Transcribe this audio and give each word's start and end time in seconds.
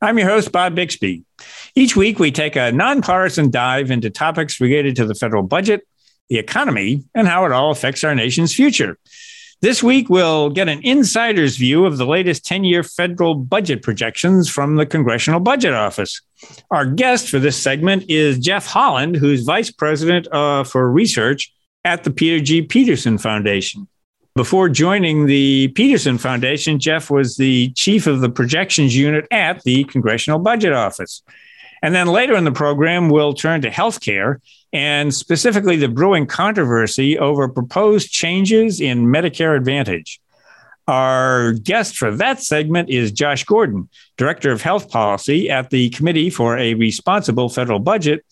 I'm 0.00 0.16
your 0.16 0.28
host, 0.28 0.52
Bob 0.52 0.76
Bixby. 0.76 1.24
Each 1.74 1.96
week, 1.96 2.20
we 2.20 2.30
take 2.30 2.54
a 2.54 2.70
nonpartisan 2.70 3.50
dive 3.50 3.90
into 3.90 4.10
topics 4.10 4.60
related 4.60 4.94
to 4.96 5.04
the 5.04 5.14
federal 5.14 5.42
budget, 5.42 5.86
the 6.28 6.38
economy, 6.38 7.02
and 7.16 7.26
how 7.26 7.44
it 7.46 7.52
all 7.52 7.72
affects 7.72 8.04
our 8.04 8.14
nation's 8.14 8.54
future. 8.54 8.96
This 9.60 9.82
week, 9.82 10.08
we'll 10.08 10.50
get 10.50 10.68
an 10.68 10.80
insider's 10.84 11.56
view 11.56 11.84
of 11.84 11.96
the 11.96 12.06
latest 12.06 12.46
10 12.46 12.62
year 12.62 12.84
federal 12.84 13.34
budget 13.34 13.82
projections 13.82 14.48
from 14.48 14.76
the 14.76 14.86
Congressional 14.86 15.40
Budget 15.40 15.74
Office. 15.74 16.22
Our 16.70 16.86
guest 16.86 17.28
for 17.28 17.40
this 17.40 17.60
segment 17.60 18.04
is 18.08 18.38
Jeff 18.38 18.66
Holland, 18.66 19.16
who's 19.16 19.42
Vice 19.42 19.72
President 19.72 20.28
uh, 20.30 20.62
for 20.62 20.88
Research 20.88 21.52
at 21.84 22.04
the 22.04 22.12
Peter 22.12 22.38
G. 22.38 22.62
Peterson 22.62 23.18
Foundation. 23.18 23.88
Before 24.38 24.68
joining 24.68 25.26
the 25.26 25.66
Peterson 25.66 26.16
Foundation, 26.16 26.78
Jeff 26.78 27.10
was 27.10 27.38
the 27.38 27.70
chief 27.70 28.06
of 28.06 28.20
the 28.20 28.30
projections 28.30 28.96
unit 28.96 29.26
at 29.32 29.64
the 29.64 29.82
Congressional 29.82 30.38
Budget 30.38 30.72
Office. 30.72 31.24
And 31.82 31.92
then 31.92 32.06
later 32.06 32.36
in 32.36 32.44
the 32.44 32.52
program, 32.52 33.08
we'll 33.08 33.32
turn 33.32 33.62
to 33.62 33.68
healthcare 33.68 34.36
and 34.72 35.12
specifically 35.12 35.74
the 35.74 35.88
brewing 35.88 36.28
controversy 36.28 37.18
over 37.18 37.48
proposed 37.48 38.12
changes 38.12 38.80
in 38.80 39.06
Medicare 39.06 39.56
Advantage. 39.56 40.20
Our 40.86 41.54
guest 41.54 41.96
for 41.96 42.14
that 42.14 42.40
segment 42.40 42.90
is 42.90 43.10
Josh 43.10 43.42
Gordon, 43.42 43.88
Director 44.18 44.52
of 44.52 44.62
Health 44.62 44.88
Policy 44.88 45.50
at 45.50 45.70
the 45.70 45.90
Committee 45.90 46.30
for 46.30 46.56
a 46.56 46.74
Responsible 46.74 47.48
Federal 47.48 47.80
Budget, 47.80 48.24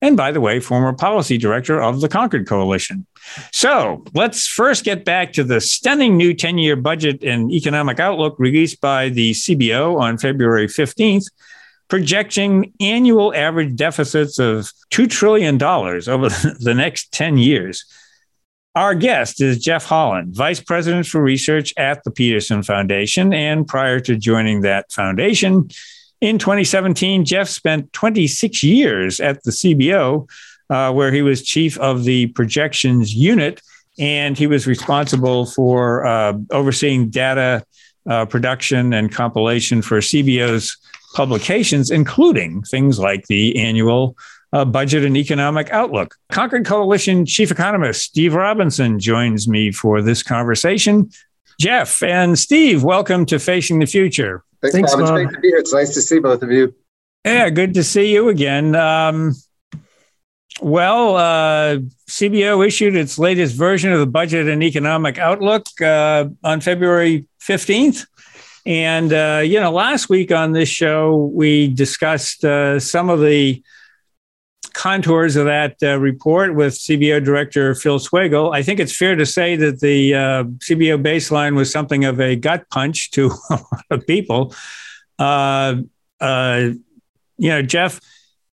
and 0.00 0.16
by 0.16 0.30
the 0.30 0.40
way, 0.40 0.60
former 0.60 0.92
policy 0.92 1.36
director 1.36 1.82
of 1.82 2.00
the 2.00 2.08
Concord 2.08 2.46
Coalition. 2.46 3.06
So 3.52 4.04
let's 4.14 4.46
first 4.46 4.84
get 4.84 5.04
back 5.04 5.32
to 5.34 5.44
the 5.44 5.60
stunning 5.60 6.16
new 6.16 6.34
10 6.34 6.58
year 6.58 6.76
budget 6.76 7.22
and 7.22 7.50
economic 7.50 8.00
outlook 8.00 8.36
released 8.38 8.80
by 8.80 9.08
the 9.08 9.32
CBO 9.32 9.98
on 10.00 10.18
February 10.18 10.66
15th, 10.66 11.30
projecting 11.88 12.72
annual 12.80 13.34
average 13.34 13.76
deficits 13.76 14.38
of 14.38 14.70
$2 14.90 15.08
trillion 15.08 15.62
over 15.62 16.28
the 16.60 16.74
next 16.76 17.12
10 17.12 17.38
years. 17.38 17.84
Our 18.74 18.94
guest 18.94 19.42
is 19.42 19.58
Jeff 19.58 19.84
Holland, 19.84 20.34
Vice 20.34 20.60
President 20.60 21.06
for 21.06 21.22
Research 21.22 21.74
at 21.76 22.04
the 22.04 22.10
Peterson 22.10 22.62
Foundation. 22.62 23.34
And 23.34 23.66
prior 23.66 24.00
to 24.00 24.16
joining 24.16 24.62
that 24.62 24.90
foundation, 24.90 25.68
in 26.22 26.38
2017, 26.38 27.24
Jeff 27.24 27.48
spent 27.48 27.92
26 27.92 28.62
years 28.62 29.20
at 29.20 29.42
the 29.42 29.50
CBO, 29.50 30.28
uh, 30.72 30.90
where 30.90 31.12
he 31.12 31.20
was 31.20 31.42
chief 31.42 31.78
of 31.78 32.04
the 32.04 32.28
projections 32.28 33.14
unit, 33.14 33.60
and 33.98 34.38
he 34.38 34.46
was 34.46 34.66
responsible 34.66 35.44
for 35.44 36.06
uh, 36.06 36.32
overseeing 36.50 37.10
data 37.10 37.62
uh, 38.08 38.24
production 38.24 38.94
and 38.94 39.12
compilation 39.12 39.82
for 39.82 39.98
CBO's 39.98 40.78
publications, 41.14 41.90
including 41.90 42.62
things 42.62 42.98
like 42.98 43.26
the 43.26 43.58
annual 43.58 44.16
uh, 44.54 44.64
budget 44.64 45.04
and 45.04 45.14
economic 45.14 45.68
outlook. 45.70 46.16
Concord 46.30 46.64
Coalition 46.64 47.26
chief 47.26 47.50
economist 47.50 48.02
Steve 48.02 48.34
Robinson 48.34 48.98
joins 48.98 49.46
me 49.46 49.72
for 49.72 50.00
this 50.00 50.22
conversation. 50.22 51.10
Jeff 51.60 52.02
and 52.02 52.38
Steve, 52.38 52.82
welcome 52.82 53.26
to 53.26 53.38
Facing 53.38 53.78
the 53.78 53.86
Future. 53.86 54.42
Thanks, 54.62 54.74
Thanks 54.74 54.94
Bob. 54.94 55.02
It's 55.02 55.10
great 55.10 55.30
to 55.34 55.40
be 55.40 55.48
here. 55.48 55.58
It's 55.58 55.74
nice 55.74 55.92
to 55.92 56.00
see 56.00 56.18
both 56.18 56.42
of 56.42 56.50
you. 56.50 56.74
Yeah, 57.26 57.50
good 57.50 57.74
to 57.74 57.84
see 57.84 58.10
you 58.10 58.30
again. 58.30 58.74
Um, 58.74 59.34
well, 60.60 61.16
uh, 61.16 61.78
CBO 62.10 62.66
issued 62.66 62.96
its 62.96 63.18
latest 63.18 63.56
version 63.56 63.92
of 63.92 64.00
the 64.00 64.06
Budget 64.06 64.48
and 64.48 64.62
Economic 64.62 65.18
Outlook 65.18 65.66
uh, 65.80 66.28
on 66.44 66.60
February 66.60 67.26
15th. 67.40 68.06
And, 68.64 69.12
uh, 69.12 69.42
you 69.44 69.58
know, 69.58 69.72
last 69.72 70.08
week 70.08 70.30
on 70.30 70.52
this 70.52 70.68
show, 70.68 71.30
we 71.34 71.68
discussed 71.68 72.44
uh, 72.44 72.78
some 72.78 73.08
of 73.10 73.20
the 73.20 73.62
contours 74.72 75.36
of 75.36 75.46
that 75.46 75.76
uh, 75.82 75.98
report 75.98 76.54
with 76.54 76.74
CBO 76.74 77.22
Director 77.22 77.74
Phil 77.74 77.98
Swagel. 77.98 78.54
I 78.54 78.62
think 78.62 78.78
it's 78.78 78.96
fair 78.96 79.16
to 79.16 79.26
say 79.26 79.56
that 79.56 79.80
the 79.80 80.14
uh, 80.14 80.44
CBO 80.44 81.02
baseline 81.02 81.56
was 81.56 81.72
something 81.72 82.04
of 82.04 82.20
a 82.20 82.36
gut 82.36 82.64
punch 82.70 83.10
to 83.12 83.26
a 83.50 83.54
lot 83.54 83.84
of 83.90 84.06
people. 84.06 84.54
You 87.38 87.48
know, 87.48 87.62
Jeff, 87.62 87.98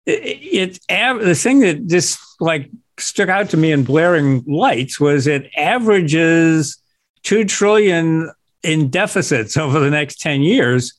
it, 0.05 0.79
it 0.87 1.19
the 1.23 1.35
thing 1.35 1.59
that 1.59 1.87
just 1.87 2.19
like 2.39 2.69
stuck 2.97 3.29
out 3.29 3.49
to 3.49 3.57
me 3.57 3.71
in 3.71 3.83
blaring 3.83 4.43
lights 4.45 4.99
was 4.99 5.27
it 5.27 5.49
averages 5.57 6.77
two 7.23 7.45
trillion 7.45 8.31
in 8.63 8.89
deficits 8.89 9.57
over 9.65 9.79
the 9.79 9.89
next 9.89 10.19
ten 10.19 10.41
years 10.41 10.93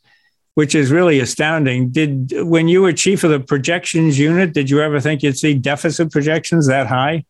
which 0.56 0.74
is 0.74 0.90
really 0.90 1.20
astounding. 1.20 1.90
Did 1.90 2.32
when 2.48 2.66
you 2.66 2.80
were 2.80 2.94
chief 2.94 3.22
of 3.24 3.30
the 3.30 3.40
projections 3.40 4.18
unit, 4.18 4.54
did 4.54 4.70
you 4.70 4.80
ever 4.80 5.00
think 5.00 5.22
you'd 5.22 5.36
see 5.36 5.52
deficit 5.52 6.10
projections 6.10 6.66
that 6.66 6.86
high? 6.86 7.26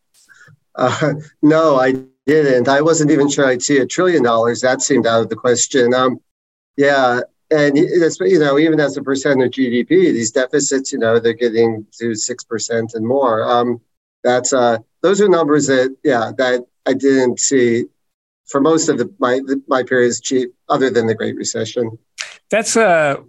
Uh, 0.75 1.15
no, 1.41 1.75
I 1.75 1.95
didn't. 2.25 2.69
I 2.69 2.79
wasn't 2.79 3.11
even 3.11 3.29
sure 3.29 3.45
I'd 3.45 3.61
see 3.61 3.79
a 3.79 3.85
trillion 3.85 4.23
dollars. 4.23 4.61
That 4.61 4.81
seemed 4.81 5.05
out 5.05 5.23
of 5.23 5.29
the 5.29 5.35
question. 5.35 5.93
Um, 5.93 6.21
yeah, 6.77 7.19
and 7.51 7.77
you 7.77 8.39
know 8.39 8.57
even 8.57 8.79
as 8.79 8.97
a 8.97 9.03
percent 9.03 9.41
of 9.43 9.51
GDP, 9.51 9.87
these 9.87 10.31
deficits, 10.31 10.91
you 10.91 10.99
know, 10.99 11.19
they're 11.19 11.33
getting 11.33 11.85
to 11.99 12.15
six 12.15 12.43
percent 12.43 12.93
and 12.93 13.05
more. 13.05 13.43
Um, 13.43 13.81
that's 14.23 14.53
uh, 14.53 14.79
those 15.01 15.21
are 15.21 15.29
numbers 15.29 15.67
that 15.67 15.95
yeah 16.03 16.31
that 16.37 16.65
I 16.85 16.93
didn't 16.93 17.39
see 17.39 17.85
for 18.47 18.61
most 18.61 18.89
of 18.89 18.97
the, 18.97 19.13
my 19.19 19.41
my 19.67 19.83
periods 19.83 20.21
other 20.69 20.89
than 20.89 21.07
the 21.07 21.15
Great 21.15 21.35
Recession 21.35 21.97
that's 22.49 22.75
a 22.75 23.21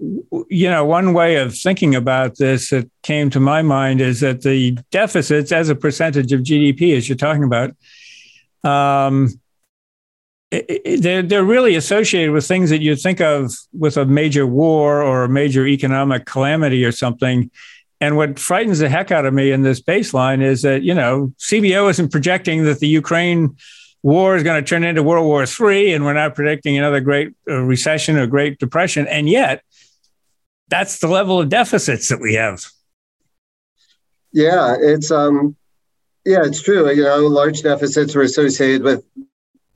you 0.48 0.70
know 0.70 0.84
one 0.84 1.12
way 1.12 1.36
of 1.36 1.56
thinking 1.56 1.94
about 1.94 2.36
this 2.36 2.70
that 2.70 2.88
came 3.02 3.30
to 3.30 3.40
my 3.40 3.62
mind 3.62 4.00
is 4.00 4.20
that 4.20 4.42
the 4.42 4.78
deficits 4.90 5.50
as 5.50 5.68
a 5.68 5.74
percentage 5.74 6.32
of 6.32 6.40
GDP, 6.40 6.96
as 6.96 7.08
you're 7.08 7.16
talking 7.16 7.44
about, 7.44 7.70
um, 8.64 9.28
they're 10.50 11.22
they're 11.22 11.44
really 11.44 11.74
associated 11.76 12.32
with 12.32 12.46
things 12.46 12.70
that 12.70 12.80
you 12.80 12.96
think 12.96 13.20
of 13.20 13.52
with 13.72 13.96
a 13.96 14.06
major 14.06 14.46
war 14.46 15.02
or 15.02 15.24
a 15.24 15.28
major 15.28 15.66
economic 15.66 16.24
calamity 16.24 16.84
or 16.84 16.92
something. 16.92 17.50
And 18.00 18.16
what 18.16 18.38
frightens 18.38 18.78
the 18.78 18.88
heck 18.88 19.10
out 19.10 19.26
of 19.26 19.34
me 19.34 19.50
in 19.50 19.62
this 19.62 19.80
baseline 19.80 20.42
is 20.42 20.62
that 20.62 20.82
you 20.82 20.94
know 20.94 21.32
CBO 21.38 21.90
isn't 21.90 22.10
projecting 22.10 22.64
that 22.64 22.78
the 22.78 22.88
Ukraine 22.88 23.56
war 24.02 24.36
is 24.36 24.42
going 24.42 24.62
to 24.62 24.66
turn 24.66 24.84
into 24.84 25.02
World 25.02 25.26
War 25.26 25.44
III, 25.44 25.92
and 25.92 26.04
we're 26.04 26.14
not 26.14 26.34
predicting 26.34 26.78
another 26.78 27.00
great 27.00 27.34
uh, 27.48 27.60
recession 27.60 28.16
or 28.16 28.26
Great 28.26 28.58
Depression. 28.58 29.06
And 29.06 29.28
yet, 29.28 29.62
that's 30.68 31.00
the 31.00 31.08
level 31.08 31.40
of 31.40 31.48
deficits 31.48 32.08
that 32.08 32.20
we 32.20 32.34
have. 32.34 32.64
Yeah, 34.32 34.76
it's 34.78 35.10
um, 35.10 35.56
yeah, 36.24 36.44
it's 36.44 36.62
true. 36.62 36.90
You 36.90 37.04
know, 37.04 37.26
large 37.26 37.62
deficits 37.62 38.14
were 38.14 38.22
associated 38.22 38.82
with 38.82 39.04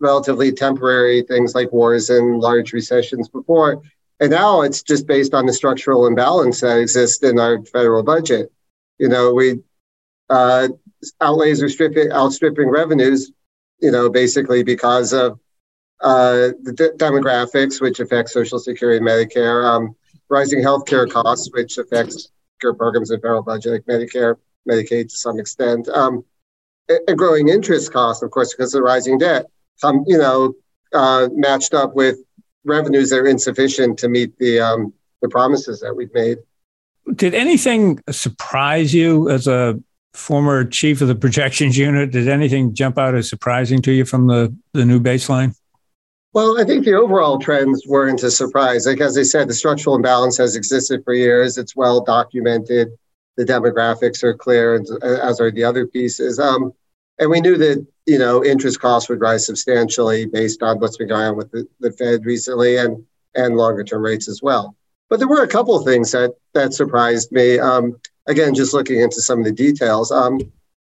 relatively 0.03 0.53
temporary 0.53 1.23
things 1.23 1.55
like 1.55 1.73
wars 1.73 2.11
and 2.11 2.41
large 2.41 2.73
recessions 2.73 3.29
before, 3.29 3.83
and 4.21 4.31
now 4.31 4.63
it's 4.63 4.83
just 4.83 5.07
based 5.07 5.33
on 5.33 5.47
the 5.47 5.53
structural 5.53 6.07
imbalance 6.07 6.61
that 6.61 6.79
exists 6.79 7.23
in 7.23 7.39
our 7.39 7.65
federal 7.65 8.03
budget. 8.03 8.53
You 8.99 9.09
know, 9.09 9.33
we 9.33 9.61
uh, 10.29 10.69
outlays 11.21 11.63
are 11.63 11.69
stripping 11.69 12.13
outstripping 12.13 12.69
revenues 12.69 13.33
you 13.83 13.91
know, 13.91 14.09
basically 14.09 14.63
because 14.63 15.13
of 15.13 15.39
uh, 16.01 16.53
the 16.63 16.73
de- 16.75 16.93
demographics, 16.93 17.81
which 17.81 18.01
affects 18.01 18.33
Social 18.33 18.59
Security 18.59 18.99
and 18.99 19.07
Medicare, 19.07 19.69
um, 19.69 19.95
rising 20.31 20.61
healthcare 20.61 21.11
costs, 21.11 21.51
which 21.53 21.77
affects 21.79 22.31
care 22.61 22.73
programs 22.73 23.11
and 23.11 23.21
federal 23.21 23.43
budget, 23.43 23.73
like 23.73 23.85
Medicare, 23.85 24.37
Medicaid 24.69 25.11
to 25.11 25.17
some 25.17 25.39
extent, 25.39 25.89
um, 25.89 26.25
and 26.89 27.19
growing 27.19 27.49
interest 27.49 27.93
costs, 27.93 28.23
of 28.23 28.31
course, 28.31 28.55
because 28.55 28.75
of 28.75 28.83
rising 28.83 29.19
debt, 29.19 29.47
come, 29.83 30.05
you 30.07 30.17
know, 30.17 30.55
uh, 30.95 31.29
matched 31.33 31.75
up 31.75 31.95
with 31.95 32.17
revenues 32.65 33.11
that 33.11 33.19
are 33.19 33.27
insufficient 33.27 33.99
to 33.99 34.09
meet 34.09 34.39
the 34.39 34.61
um, 34.61 34.93
the 35.21 35.29
promises 35.29 35.81
that 35.81 35.95
we've 35.95 36.13
made. 36.15 36.39
Did 37.15 37.35
anything 37.35 38.01
surprise 38.11 38.95
you 38.95 39.29
as 39.29 39.47
a 39.47 39.79
former 40.15 40.65
chief 40.65 41.01
of 41.01 41.09
the 41.09 41.15
projections 41.15 41.77
unit, 41.77 42.11
did 42.11 42.29
anything 42.29 42.75
jump 42.75 42.99
out 42.99 43.15
as 43.15 43.29
surprising 43.29 43.81
to 43.83 43.93
you 43.93 44.05
from 44.05 44.27
the, 44.27 44.55
the 44.73 44.85
new 44.85 45.01
baseline? 45.01 45.57
Well, 46.35 46.61
I 46.61 46.65
think 46.65 46.85
the 46.85 46.95
overall 46.95 47.39
trends 47.39 47.87
weren't 47.87 48.23
a 48.23 48.31
surprise. 48.31 48.87
Like 48.87 49.01
as 49.01 49.19
I 49.19 49.23
said, 49.23 49.49
the 49.49 49.55
structural 49.55 49.97
imbalance 49.97 50.39
has 50.39 50.57
existed 50.57 51.05
for 51.05 51.13
years. 51.13 51.59
It's 51.59 51.77
well 51.77 52.03
documented. 52.03 52.89
The 53.37 53.45
demographics 53.45 54.23
are 54.23 54.35
clear, 54.35 54.75
as 55.03 55.41
are 55.41 55.51
the 55.51 55.65
other 55.65 55.87
pieces. 55.87 56.39
Um, 56.39 56.73
and 57.19 57.31
we 57.31 57.41
knew 57.41 57.57
that 57.59 57.87
you 58.07 58.19
know 58.19 58.45
interest 58.45 58.81
costs 58.81 59.09
would 59.09 59.21
rise 59.21 59.47
substantially 59.47 60.27
based 60.27 60.63
on 60.63 60.79
what's 60.79 60.97
been 60.97 61.09
going 61.09 61.29
on 61.29 61.37
with 61.37 61.51
the, 61.51 61.67
the 61.81 61.93
Fed 61.93 62.25
recently 62.25 62.77
and 62.77 63.05
and 63.35 63.57
longer 63.57 63.85
term 63.85 64.03
rates 64.03 64.29
as 64.29 64.43
well. 64.43 64.77
But 65.09 65.19
there 65.19 65.29
were 65.29 65.43
a 65.43 65.49
couple 65.49 65.77
of 65.77 65.85
things 65.85 66.11
that 66.13 66.35
that 66.55 66.75
surprised 66.75 67.33
me. 67.33 67.59
Um, 67.59 68.01
again, 68.27 68.55
just 68.55 68.75
looking 68.75 69.01
into 69.01 69.21
some 69.21 69.41
of 69.41 69.45
the 69.45 69.53
details. 69.53 70.11
Um, 70.11 70.41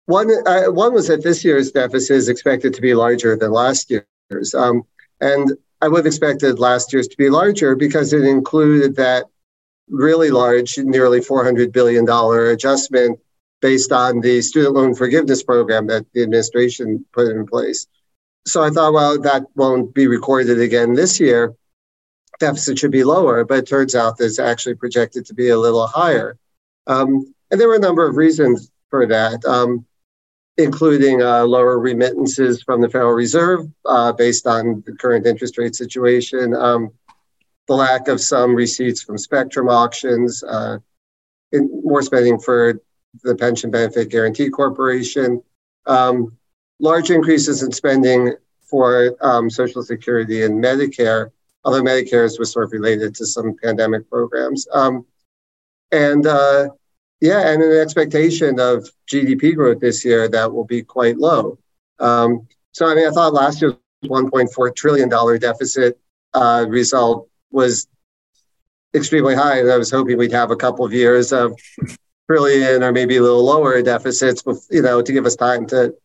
one 0.06 0.30
uh, 0.48 0.66
one 0.66 0.94
was 0.94 1.08
that 1.08 1.24
this 1.24 1.44
year's 1.44 1.72
deficit 1.72 2.16
is 2.16 2.30
expected 2.30 2.74
to 2.74 2.82
be 2.82 2.94
larger 2.94 3.36
than 3.36 3.52
last 3.52 3.92
year's. 3.92 4.54
Um, 4.54 4.84
and 5.22 5.52
I 5.82 5.88
would 5.88 5.98
have 6.00 6.06
expected 6.06 6.60
last 6.60 6.92
year's 6.94 7.08
to 7.08 7.18
be 7.18 7.30
larger 7.30 7.76
because 7.76 8.14
it 8.14 8.24
included 8.24 8.96
that 8.96 9.26
really 9.90 10.32
large, 10.32 10.78
nearly 10.78 11.20
$400 11.20 11.72
billion 11.72 12.08
adjustment 12.10 13.20
based 13.62 13.92
on 13.92 14.22
the 14.22 14.42
student 14.42 14.76
loan 14.76 14.94
forgiveness 14.94 15.44
program 15.44 15.88
that 15.88 16.06
the 16.14 16.24
administration 16.24 17.06
put 17.14 17.28
in 17.28 17.46
place. 17.46 17.88
So 18.46 18.64
I 18.64 18.70
thought, 18.70 18.94
well, 18.94 19.20
that 19.22 19.44
won't 19.56 19.94
be 19.94 20.08
recorded 20.08 20.60
again 20.60 20.94
this 20.94 21.20
year. 21.20 21.54
Deficit 22.40 22.78
should 22.78 22.92
be 22.92 23.04
lower, 23.04 23.44
but 23.44 23.60
it 23.60 23.68
turns 23.68 23.96
out 23.96 24.16
it's 24.20 24.40
actually 24.40 24.76
projected 24.76 25.26
to 25.26 25.34
be 25.34 25.50
a 25.50 25.58
little 25.58 25.88
higher. 25.88 26.38
Um, 26.86 27.34
and 27.52 27.60
there 27.60 27.68
were 27.68 27.76
a 27.76 27.80
number 27.80 28.08
of 28.08 28.16
reasons 28.16 28.72
for 28.90 29.06
that. 29.08 29.44
Um, 29.46 29.86
including 30.58 31.22
uh, 31.22 31.44
lower 31.44 31.78
remittances 31.78 32.64
from 32.64 32.82
the 32.82 32.90
Federal 32.90 33.14
Reserve 33.14 33.68
uh, 33.86 34.12
based 34.12 34.48
on 34.48 34.84
the 34.86 34.94
current 34.94 35.28
interest 35.28 35.58
rate 35.58 35.76
situation, 35.76 36.56
um, 36.56 36.92
the 37.68 37.76
lack 37.76 38.08
of 38.08 38.20
some 38.20 38.56
receipts 38.56 39.04
from 39.04 39.18
spectrum 39.18 39.70
auctions, 39.70 40.44
uh, 40.44 40.80
more 41.54 42.02
spending 42.02 42.40
for 42.40 42.82
the 43.24 43.36
Pension 43.36 43.72
Benefit 43.72 44.10
Guaranty 44.10 44.50
Corporation, 44.50 45.42
um, 45.86 46.36
large 46.80 47.10
increases 47.10 47.64
in 47.64 47.72
spending 47.72 48.34
for 48.62 49.16
um, 49.22 49.50
Social 49.50 49.84
Security 49.84 50.44
and 50.44 50.64
Medicare, 50.64 51.32
although 51.64 51.82
Medicare 51.82 52.38
was 52.38 52.52
sort 52.52 52.66
of 52.66 52.72
related 52.72 53.16
to 53.16 53.26
some 53.26 53.56
pandemic 53.64 54.10
programs. 54.10 54.68
Um, 54.74 55.06
and 55.92 56.28
uh, 56.28 56.70
yeah, 57.22 57.50
and 57.50 57.64
an 57.64 57.80
expectation 57.80 58.60
of 58.60 58.90
GDP 59.12 59.56
growth 59.56 59.80
this 59.80 60.04
year 60.06 60.28
that 60.28 60.52
will 60.52 60.66
be 60.66 60.84
quite 60.84 61.18
low. 61.18 61.58
Um, 62.00 62.48
so, 62.72 62.88
I 62.88 62.96
mean, 62.96 63.08
I 63.08 63.12
thought 63.12 63.34
last 63.34 63.62
year's 63.62 63.74
$1.4 64.06 64.76
trillion 64.76 65.10
deficit 65.40 66.00
uh, 66.34 66.66
result 66.68 67.28
was 67.52 67.88
extremely 68.94 69.36
high. 69.36 69.60
And 69.60 69.72
I 69.72 69.78
was 69.78 69.90
hoping 69.90 70.18
we'd 70.18 70.32
have 70.32 70.52
a 70.52 70.56
couple 70.56 70.86
of 70.86 70.94
years 70.94 71.32
of 71.32 71.58
trillion 72.28 72.84
or 72.84 72.92
maybe 72.92 73.18
a 73.18 73.22
little 73.22 73.44
lower 73.44 73.82
deficits, 73.82 74.44
you 74.70 74.82
know, 74.82 75.02
to 75.02 75.12
give 75.12 75.26
us 75.26 75.36
time 75.36 75.66
to 75.68 75.96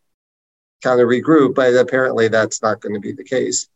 kind 0.83 1.01
of 1.01 1.09
regroup. 1.09 1.55
But 1.55 1.75
apparently 1.75 2.29
that's 2.29 2.63
not 2.63 2.81
going 2.81 2.95
to 2.95 3.01
be 3.01 3.13
the 3.13 3.25
case. 3.25 3.69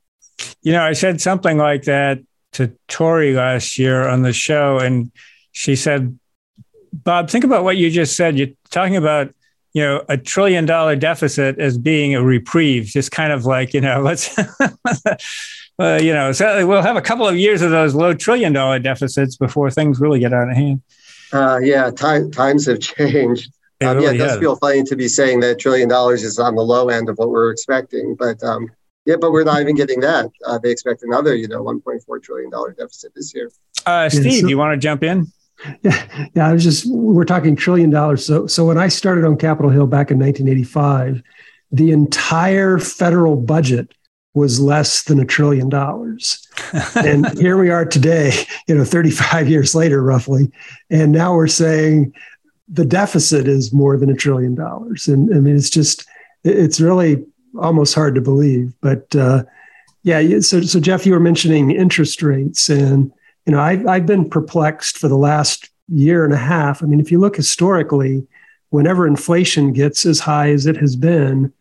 You 0.62 0.72
know, 0.72 0.82
I 0.82 0.93
said 0.93 1.20
something 1.20 1.58
like 1.58 1.84
that 1.84 2.20
to 2.52 2.72
Tori 2.88 3.34
last 3.34 3.78
year 3.78 4.06
on 4.06 4.22
the 4.22 4.32
show, 4.32 4.78
and 4.78 5.10
she 5.52 5.76
said 5.76 6.19
Bob, 6.93 7.31
think 7.31 7.44
about 7.44 7.64
what 7.64 7.76
you 7.76 7.90
just 7.90 8.16
said. 8.16 8.38
You're 8.38 8.49
talking 8.70 8.96
about 8.96 9.34
you 9.72 9.82
know 9.82 10.04
a 10.08 10.16
trillion 10.16 10.64
dollar 10.64 10.96
deficit 10.96 11.58
as 11.58 11.78
being 11.78 12.14
a 12.14 12.22
reprieve, 12.22 12.84
just 12.84 13.10
kind 13.10 13.32
of 13.32 13.44
like 13.44 13.75
you 13.75 13.81
know 13.81 14.00
let's. 14.02 14.37
uh, 15.78 15.99
you 16.00 16.12
know, 16.12 16.32
so 16.32 16.66
we'll 16.66 16.82
have 16.82 16.96
a 16.96 17.02
couple 17.02 17.28
of 17.28 17.37
years 17.37 17.60
of 17.60 17.70
those 17.70 17.94
low 17.94 18.14
trillion 18.14 18.52
dollar 18.52 18.78
deficits 18.78 19.37
before 19.37 19.70
things 19.70 20.00
really 20.00 20.19
get 20.19 20.32
out 20.32 20.49
of 20.49 20.56
hand. 20.56 20.82
Uh, 21.36 21.58
yeah, 21.58 21.90
time, 21.90 22.30
times 22.30 22.66
have 22.66 22.80
changed. 22.96 23.52
Um, 23.82 23.96
really 23.98 24.06
yeah, 24.06 24.12
it 24.12 24.18
does 24.18 24.30
has. 24.32 24.40
feel 24.40 24.56
funny 24.56 24.82
to 24.84 24.96
be 24.96 25.06
saying 25.06 25.40
that 25.40 25.58
trillion 25.58 25.88
dollars 25.88 26.22
is 26.22 26.38
on 26.38 26.54
the 26.54 26.62
low 26.62 26.88
end 26.88 27.08
of 27.10 27.18
what 27.18 27.28
we're 27.28 27.50
expecting, 27.50 28.14
but 28.18 28.42
um, 28.42 28.70
yeah, 29.04 29.16
but 29.20 29.32
we're 29.32 29.44
not 29.44 29.60
even 29.60 29.76
getting 29.76 30.00
that. 30.00 30.30
Uh, 30.46 30.58
they 30.58 30.70
expect 30.70 31.02
another, 31.02 31.34
you 31.34 31.46
know, 31.46 31.62
1.4 31.62 32.22
trillion 32.22 32.50
dollar 32.50 32.72
deficit 32.72 33.12
this 33.14 33.34
year. 33.34 33.50
Uh, 33.84 34.08
Steve, 34.08 34.24
yeah, 34.24 34.40
so- 34.40 34.48
you 34.48 34.58
want 34.58 34.72
to 34.72 34.78
jump 34.78 35.02
in? 35.02 35.26
Yeah, 35.82 36.28
yeah. 36.34 36.46
I 36.48 36.52
was 36.52 36.62
just 36.62 36.84
we're 36.86 37.24
talking 37.24 37.56
trillion 37.56 37.88
dollars. 37.88 38.26
So 38.26 38.46
so 38.46 38.66
when 38.66 38.76
I 38.76 38.88
started 38.88 39.24
on 39.24 39.38
Capitol 39.38 39.70
Hill 39.70 39.86
back 39.86 40.10
in 40.10 40.18
1985, 40.18 41.22
the 41.72 41.92
entire 41.92 42.78
federal 42.78 43.36
budget 43.36 43.90
was 44.36 44.60
less 44.60 45.02
than 45.04 45.18
a 45.18 45.24
trillion 45.24 45.68
dollars. 45.70 46.46
and 46.94 47.26
here 47.38 47.56
we 47.56 47.70
are 47.70 47.86
today, 47.86 48.32
you 48.68 48.74
know, 48.76 48.84
35 48.84 49.48
years 49.48 49.74
later, 49.74 50.02
roughly, 50.02 50.52
and 50.90 51.10
now 51.10 51.34
we're 51.34 51.46
saying 51.46 52.12
the 52.68 52.84
deficit 52.84 53.48
is 53.48 53.72
more 53.72 53.96
than 53.96 54.10
a 54.10 54.14
trillion 54.14 54.54
dollars. 54.54 55.08
And 55.08 55.34
I 55.34 55.40
mean, 55.40 55.56
it's 55.56 55.70
just 55.70 56.06
it's 56.44 56.80
really 56.80 57.24
almost 57.58 57.94
hard 57.94 58.14
to 58.14 58.20
believe. 58.20 58.74
But 58.82 59.16
uh, 59.16 59.44
yeah, 60.02 60.40
so 60.40 60.60
so 60.60 60.80
Jeff, 60.80 61.06
you 61.06 61.12
were 61.12 61.20
mentioning 61.20 61.70
interest 61.70 62.22
rates 62.22 62.68
and 62.68 63.10
you 63.46 63.52
know, 63.52 63.60
I've, 63.60 63.86
I've 63.86 64.06
been 64.06 64.28
perplexed 64.28 64.98
for 64.98 65.08
the 65.08 65.16
last 65.16 65.70
year 65.88 66.24
and 66.24 66.34
a 66.34 66.38
half. 66.38 66.82
I 66.82 66.86
mean, 66.86 67.00
if 67.00 67.10
you 67.12 67.20
look 67.20 67.36
historically, 67.36 68.26
whenever 68.70 69.06
inflation 69.06 69.72
gets 69.72 70.04
as 70.04 70.18
high 70.18 70.50
as 70.50 70.66
it 70.66 70.76
has 70.76 70.96
been, 70.96 71.52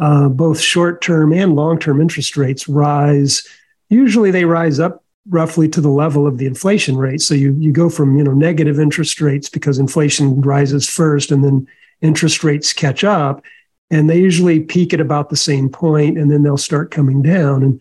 uh, 0.00 0.28
both 0.28 0.58
short 0.58 1.02
term 1.02 1.32
and 1.32 1.54
long 1.54 1.78
term 1.78 2.00
interest 2.00 2.36
rates 2.36 2.68
rise. 2.68 3.46
Usually 3.88 4.30
they 4.30 4.46
rise 4.46 4.80
up 4.80 5.04
roughly 5.28 5.68
to 5.68 5.80
the 5.80 5.90
level 5.90 6.26
of 6.26 6.38
the 6.38 6.46
inflation 6.46 6.96
rate. 6.96 7.20
So 7.20 7.34
you, 7.34 7.54
you 7.58 7.70
go 7.70 7.90
from 7.90 8.16
you 8.16 8.24
know 8.24 8.32
negative 8.32 8.80
interest 8.80 9.20
rates 9.20 9.48
because 9.48 9.78
inflation 9.78 10.40
rises 10.40 10.88
first 10.88 11.30
and 11.30 11.44
then 11.44 11.68
interest 12.00 12.42
rates 12.42 12.72
catch 12.72 13.04
up. 13.04 13.44
And 13.90 14.08
they 14.08 14.18
usually 14.18 14.60
peak 14.60 14.94
at 14.94 15.00
about 15.00 15.30
the 15.30 15.36
same 15.36 15.68
point 15.68 16.16
and 16.16 16.30
then 16.30 16.42
they'll 16.42 16.56
start 16.56 16.90
coming 16.90 17.22
down. 17.22 17.62
And 17.62 17.80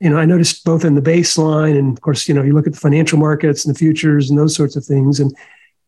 you 0.00 0.10
know, 0.10 0.18
I 0.18 0.24
noticed 0.24 0.64
both 0.64 0.84
in 0.84 0.96
the 0.96 1.00
baseline 1.00 1.78
and 1.78 1.96
of 1.96 2.00
course, 2.00 2.26
you 2.26 2.34
know, 2.34 2.42
you 2.42 2.54
look 2.54 2.66
at 2.66 2.72
the 2.72 2.80
financial 2.80 3.20
markets 3.20 3.64
and 3.64 3.72
the 3.72 3.78
futures 3.78 4.30
and 4.30 4.38
those 4.38 4.56
sorts 4.56 4.74
of 4.74 4.84
things. 4.84 5.20
And, 5.20 5.32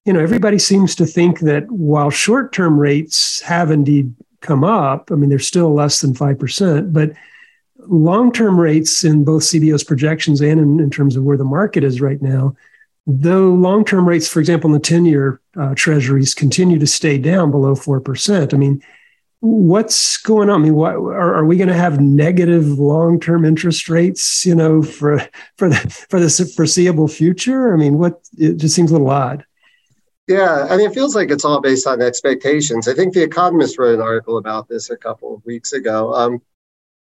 you 0.04 0.12
know, 0.12 0.20
everybody 0.20 0.58
seems 0.58 0.94
to 0.96 1.06
think 1.06 1.40
that 1.40 1.68
while 1.68 2.10
short-term 2.10 2.78
rates 2.78 3.40
have 3.40 3.72
indeed 3.72 4.14
come 4.44 4.64
up, 4.64 5.11
I 5.11 5.17
mean, 5.17 5.31
they're 5.31 5.38
still 5.38 5.75
less 5.75 6.00
than 6.00 6.14
5%, 6.14 6.93
but 6.93 7.12
long-term 7.87 8.58
rates 8.58 9.05
in 9.05 9.25
both 9.25 9.43
CBO's 9.43 9.85
projections 9.85 10.41
and 10.41 10.61
in, 10.61 10.81
in 10.81 10.91
terms 10.91 11.17
of 11.17 11.25
where 11.25 11.37
the 11.37 11.44
market 11.44 11.85
is 11.85 12.00
right 12.00 12.20
now, 12.23 12.55
though 13.06 13.49
long-term 13.49 14.08
rates, 14.08 14.29
for 14.29 14.41
example, 14.41 14.69
in 14.69 14.75
the 14.75 14.81
10-year 14.81 15.41
uh, 15.56 15.75
treasuries 15.75 16.34
continue 16.34 16.79
to 16.79 16.86
stay 16.86 17.19
down 17.19 17.51
below 17.51 17.74
4%. 17.74 18.55
I 18.55 18.56
mean, 18.56 18.82
what's 19.44 20.17
going 20.17 20.48
on? 20.48 20.63
I 20.63 20.65
mean, 20.65 20.74
are, 20.74 21.34
are 21.34 21.44
we 21.44 21.56
going 21.56 21.69
to 21.69 21.74
have 21.74 22.01
negative 22.01 22.67
long-term 22.79 23.44
interest 23.44 23.89
rates? 23.89 24.46
You 24.46 24.55
know, 24.55 24.82
for 24.82 25.20
for 25.58 25.69
the 25.69 25.77
for 26.08 26.19
the 26.19 26.31
foreseeable 26.56 27.08
future? 27.08 27.74
I 27.74 27.77
mean, 27.77 27.98
what? 27.98 28.27
It 28.39 28.56
just 28.56 28.74
seems 28.74 28.91
a 28.91 28.94
little 28.94 29.10
odd. 29.10 29.44
Yeah, 30.26 30.66
I 30.70 30.76
mean, 30.76 30.90
it 30.90 30.94
feels 30.94 31.14
like 31.14 31.31
it's 31.31 31.44
all 31.44 31.60
based 31.60 31.86
on 31.86 32.00
expectations. 32.00 32.88
I 32.88 32.94
think 32.94 33.12
the 33.12 33.22
Economist 33.22 33.78
wrote 33.78 33.94
an 33.94 34.00
article 34.00 34.38
about 34.38 34.69
this 34.69 34.90
a 34.90 34.96
couple 34.96 35.34
of 35.34 35.44
weeks 35.44 35.72
ago. 35.72 36.14
Um, 36.14 36.40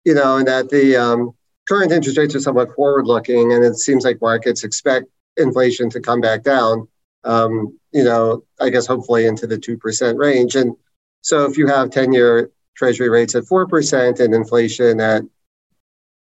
you 0.05 0.15
know, 0.15 0.37
and 0.37 0.47
that 0.47 0.71
the 0.71 0.97
um, 0.97 1.33
current 1.69 1.93
interest 1.93 2.17
rates 2.17 2.35
are 2.35 2.41
somewhat 2.41 2.75
forward-looking, 2.75 3.53
and 3.53 3.65
it 3.65 3.77
seems 3.77 4.05
like 4.05 4.21
markets 4.21 4.65
expect 4.65 5.07
inflation 5.37 5.91
to 5.91 6.01
come 6.01 6.21
back 6.21 6.45
down. 6.45 6.89
Um, 7.25 7.79
you 7.93 8.05
know, 8.05 8.45
I 8.61 8.71
guess 8.71 8.87
hopefully 8.87 9.27
into 9.27 9.47
the 9.47 9.59
two 9.59 9.77
percent 9.77 10.17
range, 10.17 10.55
and 10.55 10.77
so 11.23 11.45
if 11.45 11.59
you 11.59 11.67
have 11.67 11.91
10 11.91 12.13
year 12.13 12.51
treasury 12.75 13.09
rates 13.09 13.35
at 13.35 13.45
4% 13.45 14.21
and 14.21 14.35
inflation 14.35 15.01
at 15.01 15.23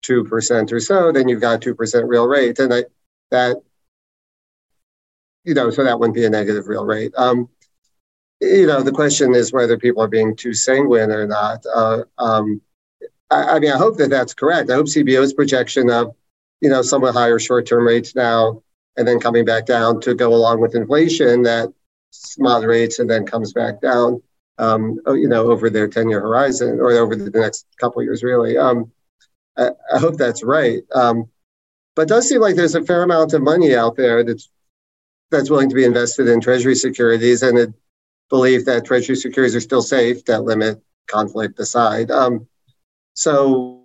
2% 0.04 0.73
or 0.73 0.80
so, 0.80 1.12
then 1.12 1.28
you've 1.28 1.40
got 1.40 1.62
2% 1.62 2.09
real 2.09 2.26
rate. 2.26 2.59
And 2.59 2.75
I, 2.75 2.85
that, 3.30 3.56
you 5.44 5.54
know, 5.54 5.70
so 5.70 5.85
that 5.85 5.99
wouldn't 5.99 6.14
be 6.14 6.25
a 6.25 6.30
negative 6.30 6.68
real 6.68 6.85
rate. 6.85 7.12
Um, 7.16 7.49
you 8.40 8.66
know, 8.66 8.82
the 8.82 8.92
question 8.92 9.35
is 9.35 9.52
whether 9.52 9.78
people 9.78 10.02
are 10.02 10.09
being 10.09 10.35
too 10.35 10.54
sanguine 10.54 11.11
or 11.11 11.26
not. 11.26 11.64
Uh, 11.73 12.04
um, 12.18 12.61
I, 13.30 13.56
I, 13.56 13.59
mean, 13.59 13.73
I 13.73 13.76
hope 13.76 13.99
that 13.99 14.11
that's 14.11 14.35
correct. 14.35 14.70
I 14.70 14.75
hope 14.75 14.87
CBO's 14.87 15.35
projection 15.35 15.90
of, 15.90 16.14
you 16.61 16.70
know, 16.70 16.82
somewhat 16.82 17.14
higher 17.14 17.38
short-term 17.38 17.87
rates 17.87 18.14
now 18.14 18.62
and 18.97 19.06
then 19.06 19.20
coming 19.20 19.44
back 19.44 19.66
down 19.66 20.00
to 20.00 20.14
go 20.14 20.35
along 20.35 20.61
with 20.61 20.75
inflation 20.75 21.42
that 21.42 21.73
moderates 22.38 22.99
and 22.99 23.09
then 23.09 23.26
comes 23.26 23.52
back 23.52 23.80
down 23.80 24.23
um, 24.61 25.00
oh, 25.06 25.14
you 25.14 25.26
know, 25.26 25.50
over 25.50 25.70
their 25.70 25.88
10 25.88 26.11
year 26.11 26.20
horizon 26.20 26.78
or 26.80 26.92
over 26.92 27.16
the 27.16 27.30
next 27.30 27.66
couple 27.80 28.02
years, 28.02 28.23
really. 28.23 28.59
Um, 28.59 28.92
I, 29.56 29.70
I, 29.92 29.99
hope 29.99 30.18
that's 30.18 30.44
right. 30.44 30.82
Um, 30.94 31.30
but 31.97 32.09
does 32.09 32.28
seem 32.28 32.42
like 32.42 32.56
there's 32.56 32.75
a 32.75 32.85
fair 32.85 33.02
amount 33.02 33.32
of 33.32 33.42
money 33.42 33.75
out 33.75 33.97
there 33.97 34.23
that's 34.23 34.50
that's 35.30 35.50
willing 35.50 35.68
to 35.68 35.75
be 35.75 35.84
invested 35.84 36.28
in 36.28 36.40
Treasury 36.40 36.75
securities 36.75 37.42
and 37.42 37.58
a 37.58 37.75
belief 38.28 38.64
that 38.64 38.84
Treasury 38.84 39.16
securities 39.16 39.56
are 39.56 39.60
still 39.60 39.82
safe, 39.82 40.25
that 40.25 40.42
limit 40.42 40.82
conflict 41.08 41.58
aside. 41.58 42.10
Um, 42.10 42.46
so, 43.14 43.84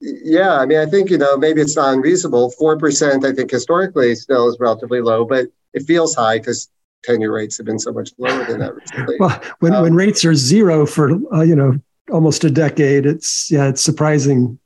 Yeah, 0.00 0.58
I 0.58 0.66
mean, 0.66 0.78
I 0.78 0.86
think 0.86 1.10
you 1.10 1.18
know 1.18 1.36
maybe 1.36 1.60
it's 1.60 1.76
not 1.76 1.94
unreasonable. 1.94 2.50
Four 2.50 2.78
percent, 2.78 3.24
I 3.24 3.32
think, 3.32 3.50
historically 3.50 4.14
still 4.14 4.48
is 4.48 4.58
relatively 4.60 5.00
low, 5.00 5.24
but 5.24 5.46
it 5.72 5.84
feels 5.84 6.14
high 6.14 6.38
because 6.38 6.68
ten-year 7.02 7.32
rates 7.32 7.56
have 7.56 7.66
been 7.66 7.78
so 7.78 7.92
much 7.92 8.10
lower 8.18 8.44
than 8.44 8.60
that 8.60 8.74
recently. 8.74 9.16
well, 9.18 9.40
when 9.60 9.72
um, 9.72 9.82
when 9.82 9.94
rates 9.94 10.24
are 10.24 10.34
zero 10.34 10.84
for 10.84 11.12
uh, 11.32 11.42
you 11.42 11.56
know 11.56 11.78
almost 12.12 12.44
a 12.44 12.50
decade, 12.50 13.06
it's 13.06 13.50
yeah, 13.50 13.68
it's 13.68 13.80
surprising. 13.80 14.58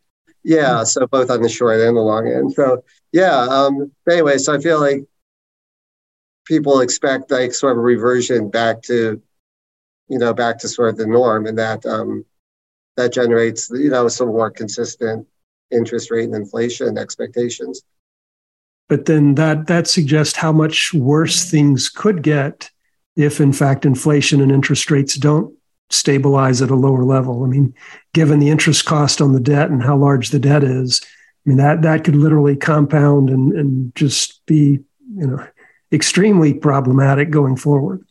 Yeah, 0.43 0.85
so 0.85 1.07
both 1.07 1.31
on 1.31 1.43
the 1.43 1.49
short 1.49 1.81
and 1.81 1.97
the 1.97 2.01
long 2.01 2.27
end. 2.27 2.53
So 2.55 2.83
yeah. 3.13 3.43
Um, 3.43 3.93
anyway, 4.11 4.39
so 4.39 4.55
I 4.55 4.59
feel 4.59 4.81
like 4.81 5.05
people 6.51 6.81
expect 6.81 7.31
like 7.31 7.55
sort 7.55 7.73
of 7.73 7.79
a 7.79 7.81
reversion 7.81 8.51
back 8.51 8.83
to, 8.83 9.23
you 10.09 10.19
know, 10.19 10.35
back 10.35 10.59
to 10.59 10.69
sort 10.69 10.89
of 10.89 10.97
the 10.97 11.07
norm, 11.07 11.47
and 11.47 11.57
that 11.57 11.87
um, 11.87 12.25
that 12.97 13.13
generates 13.13 13.71
you 13.71 13.89
know 13.89 14.09
some 14.09 14.29
more 14.29 14.51
consistent 14.51 15.27
interest 15.71 16.11
rate 16.11 16.25
and 16.25 16.35
inflation 16.35 16.99
expectations. 16.99 17.83
But 18.89 19.05
then 19.05 19.37
that 19.37 19.69
that 19.69 19.87
suggests 19.87 20.37
how 20.37 20.51
much 20.51 20.93
worse 20.93 21.49
things 21.49 21.89
could 21.89 22.25
get 22.25 22.69
if, 23.15 23.41
in 23.41 23.53
fact, 23.53 23.87
inflation 23.87 24.41
and 24.41 24.51
interest 24.51 24.91
rates 24.91 25.15
don't 25.15 25.55
stabilize 25.91 26.61
at 26.61 26.71
a 26.71 26.75
lower 26.75 27.05
level. 27.05 27.45
I 27.45 27.47
mean, 27.47 27.75
given 28.13 28.41
the 28.41 28.51
interest 28.51 28.85
cost 28.87 29.21
on 29.21 29.33
the 29.33 29.41
debt 29.41 29.71
and 29.71 29.83
how 29.83 29.97
large 29.97 30.31
the 30.31 30.41
debt 30.41 30.65
is, 30.65 31.01
I 31.05 31.49
mean 31.49 31.59
that 31.59 31.83
that 31.83 32.03
could 32.03 32.17
literally 32.17 32.57
compound 32.57 33.31
and, 33.31 33.53
and 33.53 33.95
just 33.95 34.45
be, 34.47 34.81
you 35.15 35.27
know, 35.29 35.47
extremely 35.93 36.55
problematic 36.55 37.31
going 37.31 37.57
forward. 37.57 38.05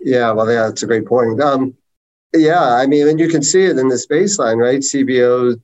Yeah, 0.00 0.32
well, 0.32 0.50
yeah, 0.50 0.66
that's 0.66 0.82
a 0.82 0.86
great 0.86 1.06
point. 1.06 1.40
Um, 1.40 1.74
yeah, 2.34 2.74
I 2.74 2.86
mean, 2.86 3.08
and 3.08 3.18
you 3.18 3.28
can 3.28 3.42
see 3.42 3.64
it 3.64 3.78
in 3.78 3.88
this 3.88 4.06
baseline, 4.06 4.58
right? 4.58 4.80
CBO 4.80 5.60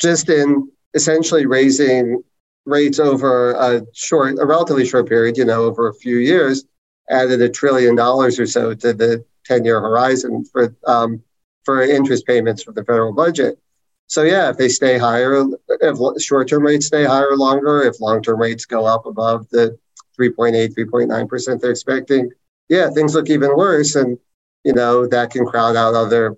just 0.00 0.28
in 0.28 0.70
essentially 0.94 1.46
raising 1.46 2.22
rates 2.64 2.98
over 2.98 3.52
a 3.52 3.82
short, 3.94 4.36
a 4.38 4.46
relatively 4.46 4.86
short 4.86 5.08
period, 5.08 5.36
you 5.36 5.44
know, 5.44 5.64
over 5.64 5.88
a 5.88 5.94
few 5.94 6.18
years, 6.18 6.64
added 7.10 7.40
a 7.40 7.48
trillion 7.48 7.94
dollars 7.94 8.38
or 8.38 8.46
so 8.46 8.74
to 8.74 8.92
the 8.92 9.24
10-year 9.48 9.80
horizon 9.80 10.44
for 10.44 10.74
um, 10.86 11.22
for 11.64 11.82
interest 11.82 12.26
payments 12.26 12.62
for 12.62 12.72
the 12.72 12.84
federal 12.84 13.12
budget. 13.12 13.58
So 14.06 14.22
yeah, 14.22 14.50
if 14.50 14.58
they 14.58 14.68
stay 14.68 14.98
higher, 14.98 15.44
if 15.68 16.22
short-term 16.22 16.64
rates 16.64 16.86
stay 16.86 17.04
higher 17.04 17.36
longer, 17.36 17.82
if 17.82 18.00
long-term 18.00 18.40
rates 18.40 18.66
go 18.66 18.84
up 18.84 19.06
above 19.06 19.48
the 19.50 19.78
3.8, 20.18 20.74
3.9 20.74 21.28
percent 21.28 21.60
they're 21.60 21.70
expecting, 21.70 22.30
yeah, 22.68 22.90
things 22.90 23.14
look 23.14 23.30
even 23.30 23.56
worse. 23.56 23.94
And 23.94 24.18
you 24.64 24.72
know, 24.72 25.06
that 25.08 25.30
can 25.30 25.44
crowd 25.44 25.76
out 25.76 25.94
other 25.94 26.36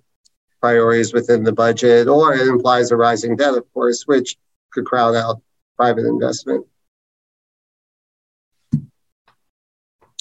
priorities 0.61 1.13
within 1.13 1.45
the 1.45 1.53
budget, 1.53 2.09
or 2.09 2.35
it 2.35 2.47
implies 2.47 2.91
a 2.91 2.97
rising 2.97 3.37
debt, 3.37 3.55
of 3.55 3.71
course, 3.75 4.05
which 4.07 4.37
could 4.73 4.87
crowd 4.87 5.15
out 5.15 5.43
private 5.77 6.07
investment. 6.07 6.67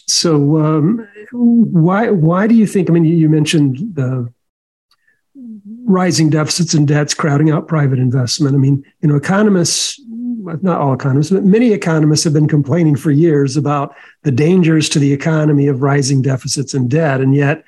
So, 0.07 0.57
um, 0.57 1.07
why 1.31 2.10
why 2.10 2.48
do 2.48 2.55
you 2.55 2.67
think? 2.67 2.89
I 2.89 2.93
mean, 2.93 3.05
you 3.05 3.29
mentioned 3.29 3.95
the 3.95 4.31
rising 5.86 6.29
deficits 6.29 6.74
and 6.74 6.88
debts 6.88 7.13
crowding 7.13 7.50
out 7.50 7.67
private 7.67 8.00
investment. 8.00 8.55
I 8.55 8.57
mean, 8.57 8.83
you 9.01 9.10
know, 9.10 9.15
economists, 9.15 10.00
not 10.62 10.81
all 10.81 10.93
economists, 10.93 11.31
but 11.31 11.43
many 11.43 11.71
economists 11.71 12.23
have 12.23 12.33
been 12.33 12.47
complaining 12.47 12.95
for 12.95 13.12
years 13.12 13.57
about 13.57 13.95
the 14.23 14.31
dangers 14.31 14.89
to 14.89 15.00
the 15.00 15.13
economy 15.13 15.67
of 15.67 15.81
rising 15.81 16.21
deficits 16.21 16.73
and 16.73 16.89
debt, 16.89 17.21
and 17.21 17.35
yet 17.35 17.63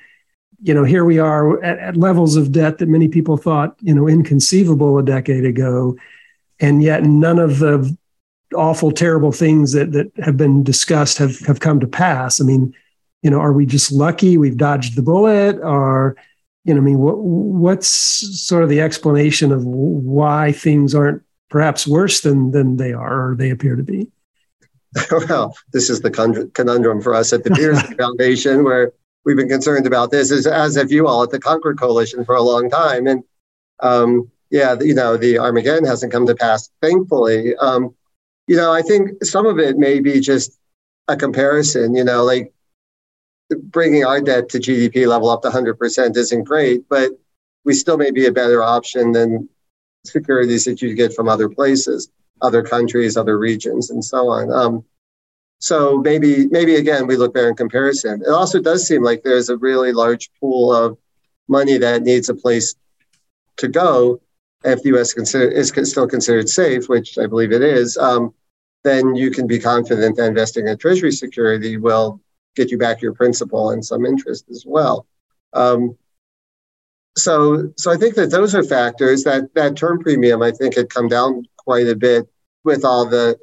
you 0.62 0.74
know, 0.74 0.84
here 0.84 1.04
we 1.04 1.18
are 1.18 1.62
at, 1.62 1.78
at, 1.78 1.96
levels 1.96 2.36
of 2.36 2.52
debt 2.52 2.78
that 2.78 2.88
many 2.88 3.08
people 3.08 3.36
thought, 3.36 3.76
you 3.80 3.94
know, 3.94 4.08
inconceivable 4.08 4.98
a 4.98 5.02
decade 5.02 5.44
ago. 5.44 5.96
And 6.60 6.82
yet 6.82 7.02
none 7.02 7.38
of 7.38 7.58
the 7.58 7.96
awful, 8.54 8.90
terrible 8.90 9.32
things 9.32 9.72
that, 9.72 9.92
that 9.92 10.10
have 10.22 10.36
been 10.36 10.62
discussed 10.62 11.18
have, 11.18 11.38
have 11.40 11.60
come 11.60 11.80
to 11.80 11.86
pass. 11.86 12.40
I 12.40 12.44
mean, 12.44 12.74
you 13.22 13.30
know, 13.30 13.40
are 13.40 13.52
we 13.52 13.66
just 13.66 13.92
lucky 13.92 14.38
we've 14.38 14.56
dodged 14.56 14.96
the 14.96 15.02
bullet 15.02 15.58
or, 15.62 16.16
you 16.64 16.74
know, 16.74 16.80
I 16.80 16.84
mean, 16.84 16.98
what, 16.98 17.18
what's 17.18 17.88
sort 17.88 18.62
of 18.62 18.68
the 18.68 18.80
explanation 18.80 19.52
of 19.52 19.64
why 19.64 20.52
things 20.52 20.94
aren't 20.94 21.22
perhaps 21.48 21.86
worse 21.86 22.20
than, 22.20 22.50
than 22.50 22.76
they 22.76 22.92
are 22.92 23.30
or 23.30 23.36
they 23.36 23.50
appear 23.50 23.76
to 23.76 23.82
be? 23.82 24.08
well, 25.28 25.56
this 25.72 25.90
is 25.90 26.00
the 26.00 26.10
conundrum 26.54 27.00
for 27.00 27.14
us 27.14 27.32
at 27.32 27.44
the 27.44 27.50
Peterson 27.50 27.96
Foundation, 27.98 28.64
where 28.64 28.92
we've 29.24 29.36
been 29.36 29.48
concerned 29.48 29.86
about 29.86 30.10
this, 30.10 30.30
as, 30.30 30.46
as 30.46 30.76
have 30.76 30.90
you 30.90 31.06
all 31.06 31.22
at 31.22 31.30
the 31.30 31.40
Concord 31.40 31.78
Coalition 31.78 32.24
for 32.24 32.34
a 32.34 32.42
long 32.42 32.70
time. 32.70 33.06
And 33.06 33.22
um, 33.80 34.30
yeah, 34.50 34.76
you 34.80 34.94
know, 34.94 35.16
the 35.16 35.38
Armageddon 35.38 35.84
hasn't 35.84 36.12
come 36.12 36.26
to 36.26 36.34
pass, 36.34 36.70
thankfully. 36.80 37.54
Um, 37.56 37.94
you 38.46 38.56
know, 38.56 38.72
I 38.72 38.82
think 38.82 39.24
some 39.24 39.46
of 39.46 39.58
it 39.58 39.76
may 39.76 40.00
be 40.00 40.20
just 40.20 40.58
a 41.08 41.16
comparison, 41.16 41.94
you 41.94 42.04
know, 42.04 42.24
like 42.24 42.52
bringing 43.50 44.04
our 44.04 44.20
debt 44.20 44.48
to 44.50 44.58
GDP 44.58 45.06
level 45.06 45.30
up 45.30 45.42
to 45.42 45.50
100% 45.50 46.16
isn't 46.16 46.44
great, 46.44 46.88
but 46.88 47.12
we 47.64 47.74
still 47.74 47.96
may 47.96 48.10
be 48.10 48.26
a 48.26 48.32
better 48.32 48.62
option 48.62 49.12
than 49.12 49.48
securities 50.06 50.64
that 50.64 50.82
you 50.82 50.94
get 50.94 51.14
from 51.14 51.28
other 51.28 51.48
places, 51.48 52.10
other 52.42 52.62
countries, 52.62 53.16
other 53.16 53.38
regions, 53.38 53.90
and 53.90 54.04
so 54.04 54.28
on. 54.28 54.52
Um, 54.52 54.84
so 55.58 55.98
maybe, 55.98 56.46
maybe 56.48 56.76
again, 56.76 57.06
we 57.06 57.16
look 57.16 57.34
there 57.34 57.48
in 57.48 57.56
comparison. 57.56 58.22
It 58.22 58.30
also 58.30 58.60
does 58.60 58.86
seem 58.86 59.02
like 59.02 59.22
there's 59.22 59.48
a 59.48 59.56
really 59.56 59.92
large 59.92 60.30
pool 60.38 60.74
of 60.74 60.98
money 61.48 61.78
that 61.78 62.02
needs 62.02 62.28
a 62.28 62.34
place 62.34 62.74
to 63.56 63.68
go. 63.68 64.20
If 64.64 64.82
the 64.82 64.90
U.S. 64.90 65.12
Consider, 65.12 65.48
is 65.48 65.68
still 65.68 66.08
considered 66.08 66.48
safe, 66.48 66.88
which 66.88 67.18
I 67.18 67.26
believe 67.26 67.52
it 67.52 67.62
is, 67.62 67.96
um, 67.96 68.34
then 68.84 69.14
you 69.14 69.30
can 69.30 69.46
be 69.46 69.58
confident 69.58 70.16
that 70.16 70.26
investing 70.26 70.66
in 70.66 70.76
Treasury 70.76 71.12
security 71.12 71.76
will 71.76 72.20
get 72.54 72.70
you 72.70 72.78
back 72.78 73.02
your 73.02 73.12
principal 73.12 73.70
and 73.70 73.84
some 73.84 74.04
interest 74.04 74.46
as 74.50 74.64
well. 74.66 75.06
Um, 75.52 75.96
so, 77.16 77.72
so 77.76 77.90
I 77.90 77.96
think 77.96 78.14
that 78.16 78.30
those 78.30 78.54
are 78.54 78.62
factors 78.62 79.24
that 79.24 79.54
that 79.54 79.76
term 79.76 80.00
premium 80.00 80.42
I 80.42 80.50
think 80.50 80.76
had 80.76 80.90
come 80.90 81.08
down 81.08 81.44
quite 81.56 81.88
a 81.88 81.96
bit 81.96 82.28
with 82.64 82.84
all 82.84 83.06
the, 83.06 83.38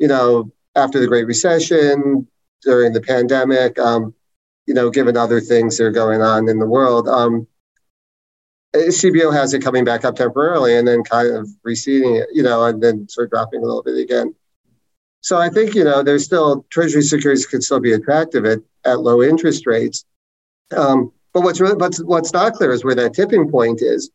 you 0.00 0.08
know, 0.08 0.50
after 0.74 0.98
the 0.98 1.06
Great 1.06 1.26
Recession, 1.26 2.26
during 2.62 2.92
the 2.92 3.00
pandemic, 3.00 3.78
um, 3.78 4.14
you 4.66 4.74
know, 4.74 4.90
given 4.90 5.16
other 5.16 5.40
things 5.40 5.76
that 5.76 5.84
are 5.84 5.90
going 5.90 6.22
on 6.22 6.48
in 6.48 6.58
the 6.58 6.66
world. 6.66 7.08
Um, 7.08 7.46
CBO 8.74 9.32
has 9.32 9.52
it 9.52 9.60
coming 9.60 9.84
back 9.84 10.04
up 10.04 10.16
temporarily 10.16 10.76
and 10.76 10.88
then 10.88 11.02
kind 11.02 11.28
of 11.28 11.48
receding, 11.62 12.24
you 12.32 12.42
know, 12.42 12.64
and 12.64 12.82
then 12.82 13.06
sort 13.08 13.26
of 13.26 13.30
dropping 13.30 13.60
a 13.60 13.66
little 13.66 13.82
bit 13.82 13.98
again. 13.98 14.34
So 15.20 15.38
I 15.38 15.50
think, 15.50 15.74
you 15.74 15.84
know, 15.84 16.02
there's 16.02 16.24
still 16.24 16.64
treasury 16.70 17.02
securities 17.02 17.46
could 17.46 17.62
still 17.62 17.80
be 17.80 17.92
attractive 17.92 18.46
at, 18.46 18.60
at 18.84 19.00
low 19.00 19.22
interest 19.22 19.66
rates. 19.66 20.04
Um, 20.74 21.12
but 21.32 21.42
what's 21.42 21.60
really, 21.60 21.76
what's, 21.76 22.02
what's 22.02 22.32
not 22.32 22.54
clear 22.54 22.72
is 22.72 22.84
where 22.84 22.94
that 22.94 23.14
tipping 23.14 23.50
point 23.50 23.80
is. 23.82 24.10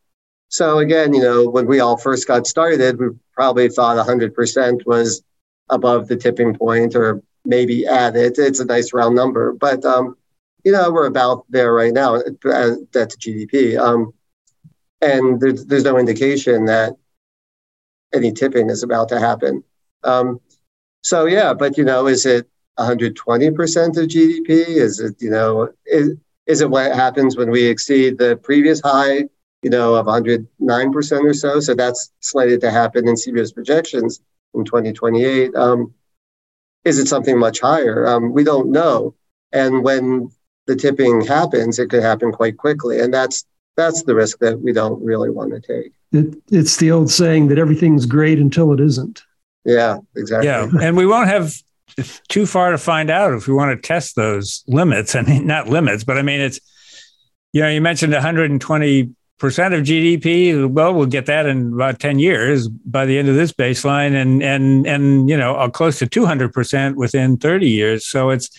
So 0.49 0.79
again, 0.79 1.13
you 1.13 1.21
know, 1.21 1.49
when 1.49 1.67
we 1.67 1.79
all 1.79 1.97
first 1.97 2.27
got 2.27 2.47
started, 2.47 2.99
we 2.99 3.07
probably 3.33 3.69
thought 3.69 3.97
100% 4.05 4.85
was 4.85 5.21
above 5.69 6.07
the 6.07 6.15
tipping 6.15 6.55
point 6.55 6.95
or 6.95 7.21
maybe 7.43 7.85
at 7.85 8.15
it. 8.15 8.37
It's 8.37 8.59
a 8.59 8.65
nice 8.65 8.93
round 8.93 9.15
number, 9.15 9.53
but 9.53 9.83
um, 9.85 10.15
you 10.63 10.71
know 10.71 10.91
we're 10.91 11.07
about 11.07 11.45
there 11.49 11.73
right 11.73 11.93
now. 11.93 12.15
Uh, 12.15 12.75
that's 12.91 13.15
GDP, 13.15 13.79
um, 13.79 14.13
and 15.01 15.39
there's, 15.39 15.65
there's 15.65 15.83
no 15.85 15.97
indication 15.97 16.65
that 16.65 16.93
any 18.13 18.31
tipping 18.31 18.69
is 18.69 18.83
about 18.83 19.09
to 19.09 19.19
happen. 19.19 19.63
Um, 20.03 20.39
so 21.01 21.25
yeah, 21.25 21.53
but 21.53 21.77
you 21.77 21.85
know, 21.85 22.07
is 22.07 22.25
it 22.25 22.49
120 22.75 23.51
percent 23.51 23.97
of 23.97 24.07
GDP? 24.07 24.49
Is 24.67 24.99
it 24.99 25.21
you 25.21 25.29
know 25.29 25.69
is, 25.85 26.15
is 26.47 26.61
it 26.61 26.69
what 26.69 26.95
happens 26.95 27.37
when 27.37 27.51
we 27.51 27.65
exceed 27.65 28.17
the 28.17 28.37
previous 28.37 28.81
high? 28.81 29.25
You 29.63 29.71
know, 29.71 29.95
of 29.95 30.05
109 30.05 30.93
percent 30.93 31.25
or 31.25 31.33
so. 31.33 31.59
So 31.59 31.73
that's 31.73 32.11
slated 32.19 32.61
to 32.61 32.71
happen 32.71 33.07
in 33.07 33.15
CBO's 33.15 33.51
projections 33.51 34.21
in 34.53 34.63
2028. 34.63 35.55
Um, 35.55 35.93
is 36.85 36.99
it 36.99 37.07
something 37.07 37.37
much 37.37 37.59
higher? 37.59 38.07
Um, 38.07 38.33
we 38.33 38.43
don't 38.43 38.71
know. 38.71 39.15
And 39.51 39.83
when 39.83 40.31
the 40.67 40.75
tipping 40.75 41.21
happens, 41.21 41.79
it 41.79 41.89
could 41.89 42.03
happen 42.03 42.31
quite 42.31 42.57
quickly, 42.57 42.99
and 42.99 43.13
that's 43.13 43.45
that's 43.75 44.03
the 44.03 44.15
risk 44.15 44.39
that 44.39 44.59
we 44.59 44.73
don't 44.73 45.01
really 45.03 45.29
want 45.29 45.51
to 45.51 45.59
take. 45.59 45.93
It, 46.11 46.41
it's 46.49 46.77
the 46.77 46.91
old 46.91 47.11
saying 47.11 47.47
that 47.47 47.59
everything's 47.59 48.05
great 48.05 48.39
until 48.39 48.73
it 48.73 48.79
isn't. 48.79 49.23
Yeah, 49.65 49.97
exactly. 50.15 50.47
Yeah, 50.47 50.69
and 50.81 50.95
we 50.95 51.05
won't 51.05 51.27
have 51.27 51.53
too 52.27 52.45
far 52.45 52.71
to 52.71 52.77
find 52.77 53.09
out 53.09 53.33
if 53.33 53.47
we 53.47 53.53
want 53.53 53.75
to 53.75 53.87
test 53.87 54.15
those 54.15 54.63
limits. 54.67 55.15
I 55.15 55.21
mean, 55.21 55.47
not 55.47 55.67
limits, 55.67 56.03
but 56.03 56.17
I 56.17 56.21
mean, 56.21 56.41
it's 56.41 56.59
you 57.53 57.61
know, 57.61 57.69
you 57.69 57.81
mentioned 57.81 58.13
120 58.13 59.15
percent 59.39 59.73
of 59.73 59.83
GDP. 59.83 60.69
Well, 60.69 60.93
we'll 60.93 61.05
get 61.05 61.27
that 61.27 61.45
in 61.45 61.73
about 61.73 61.99
ten 61.99 62.19
years 62.19 62.67
by 62.67 63.05
the 63.05 63.17
end 63.17 63.29
of 63.29 63.35
this 63.35 63.51
baseline, 63.51 64.13
and 64.19 64.41
and 64.41 64.87
and 64.87 65.29
you 65.29 65.37
know, 65.37 65.55
uh, 65.55 65.69
close 65.69 65.99
to 65.99 66.07
two 66.07 66.25
hundred 66.25 66.53
percent 66.53 66.97
within 66.97 67.37
thirty 67.37 67.69
years. 67.69 68.07
So 68.07 68.29
it's 68.29 68.49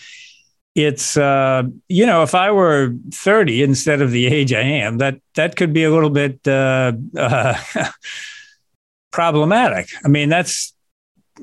it's 0.75 1.17
uh, 1.17 1.63
you 1.87 2.05
know, 2.05 2.23
if 2.23 2.33
I 2.33 2.51
were 2.51 2.93
thirty 3.13 3.63
instead 3.63 4.01
of 4.01 4.11
the 4.11 4.27
age 4.27 4.53
I 4.53 4.61
am, 4.61 4.97
that 4.99 5.19
that 5.35 5.55
could 5.55 5.73
be 5.73 5.83
a 5.83 5.91
little 5.91 6.09
bit. 6.09 6.47
Uh, 6.47 6.93
uh, 7.17 7.57
problematic. 9.11 9.89
I 10.05 10.07
mean, 10.07 10.29
that's 10.29 10.73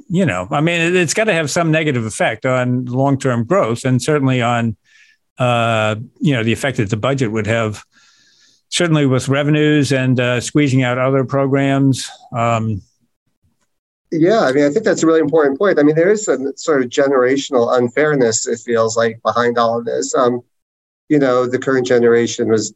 you 0.08 0.26
know, 0.26 0.46
I 0.50 0.60
mean, 0.60 0.80
it, 0.80 0.94
has 0.94 1.14
got 1.14 1.24
to 1.24 1.32
have 1.32 1.50
some 1.50 1.70
negative 1.70 2.04
effect 2.04 2.46
on 2.46 2.84
long 2.86 3.18
term 3.18 3.44
growth, 3.44 3.84
and 3.84 4.00
certainly 4.00 4.42
on 4.42 4.76
uh, 5.38 5.96
you 6.20 6.32
know 6.32 6.42
the 6.42 6.52
effect 6.52 6.78
that 6.78 6.90
the 6.90 6.96
budget 6.96 7.32
would 7.32 7.46
have. 7.46 7.84
Certainly 8.68 9.06
with 9.06 9.28
revenues 9.28 9.92
and 9.92 10.18
uh, 10.18 10.40
squeezing 10.40 10.82
out 10.82 10.98
other 10.98 11.24
programs. 11.24 12.10
Um, 12.32 12.82
yeah, 14.10 14.40
I 14.40 14.52
mean, 14.52 14.64
I 14.64 14.70
think 14.70 14.84
that's 14.84 15.02
a 15.02 15.06
really 15.06 15.20
important 15.20 15.58
point. 15.58 15.78
I 15.78 15.82
mean, 15.82 15.94
there 15.94 16.10
is 16.10 16.26
a 16.26 16.56
sort 16.56 16.82
of 16.82 16.90
generational 16.90 17.76
unfairness, 17.76 18.46
it 18.46 18.58
feels 18.58 18.96
like, 18.96 19.20
behind 19.22 19.56
all 19.56 19.78
of 19.78 19.84
this. 19.84 20.14
Um, 20.16 20.40
you 21.08 21.18
know, 21.18 21.46
the 21.46 21.58
current 21.60 21.86
generation 21.86 22.48
was 22.48 22.74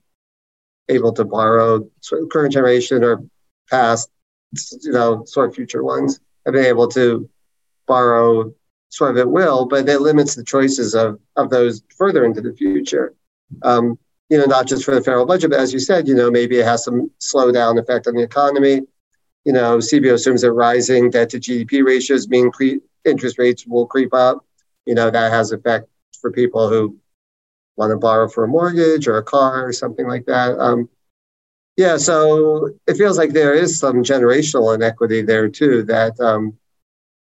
able 0.89 1.13
to 1.15 1.25
borrow, 1.25 1.89
current 2.31 2.53
generation 2.53 3.03
or 3.03 3.23
past, 3.69 4.11
you 4.83 4.93
know, 4.93 5.25
sort 5.25 5.49
of 5.49 5.55
future 5.55 5.83
ones 5.83 6.21
have 6.45 6.55
been 6.55 6.65
able 6.65 6.89
to 6.89 7.29
borrow 7.87 8.53
sort 8.89 9.13
of 9.13 9.17
at 9.19 9.31
will, 9.31 9.67
but 9.67 9.89
it 9.89 10.01
limits 10.01 10.35
the 10.35 10.45
choices 10.45 10.95
of, 10.95 11.21
of 11.37 11.51
those 11.51 11.83
further 11.97 12.25
into 12.25 12.41
the 12.41 12.53
future. 12.53 13.15
Um, 13.63 13.99
you 14.29 14.39
know, 14.39 14.45
not 14.45 14.67
just 14.67 14.85
for 14.85 14.95
the 14.95 15.03
federal 15.03 15.27
budget, 15.27 15.51
but 15.51 15.61
as 15.61 15.73
you 15.73 15.81
said, 15.81 16.07
you 16.07 16.15
know, 16.15 16.31
maybe 16.31 16.59
it 16.59 16.65
has 16.65 16.85
some 16.85 17.11
slowdown 17.21 17.81
effect 17.81 18.07
on 18.07 18.15
the 18.15 18.23
economy 18.23 18.83
you 19.45 19.53
know, 19.53 19.79
CBO 19.79 20.15
assumes 20.15 20.43
that 20.43 20.53
rising 20.53 21.11
debt 21.11 21.31
to 21.31 21.41
GDP 21.41 21.85
ratios 21.85 22.29
mean 22.29 22.51
cre- 22.51 22.85
interest 23.05 23.39
rates 23.39 23.67
will 23.67 23.87
creep 23.87 24.13
up. 24.13 24.45
You 24.87 24.95
know, 24.95 25.11
that 25.11 25.33
has 25.33 25.53
effect 25.53 25.89
for 26.21 26.31
people 26.31 26.69
who 26.69 26.99
want 27.77 27.91
to 27.91 27.97
borrow 27.97 28.29
for 28.29 28.45
a 28.45 28.49
mortgage 28.49 29.09
or 29.09 29.17
a 29.17 29.23
car 29.23 29.67
or 29.67 29.73
something 29.73 30.07
like 30.07 30.27
that. 30.27 30.59
Um, 30.59 30.89
yeah, 31.81 31.97
so 31.97 32.69
it 32.87 32.99
feels 32.99 33.17
like 33.17 33.33
there 33.33 33.55
is 33.55 33.79
some 33.79 34.03
generational 34.03 34.75
inequity 34.75 35.23
there 35.23 35.49
too 35.49 35.83
that 35.85 36.21
um, 36.21 36.59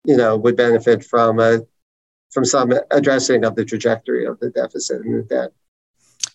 you 0.04 0.16
know 0.16 0.36
would 0.36 0.56
benefit 0.56 1.04
from 1.04 1.40
a 1.40 1.62
from 2.30 2.44
some 2.44 2.72
addressing 2.92 3.44
of 3.44 3.56
the 3.56 3.64
trajectory 3.64 4.24
of 4.24 4.38
the 4.38 4.50
deficit 4.50 5.04
and 5.04 5.18
the 5.18 5.22
debt. 5.24 5.50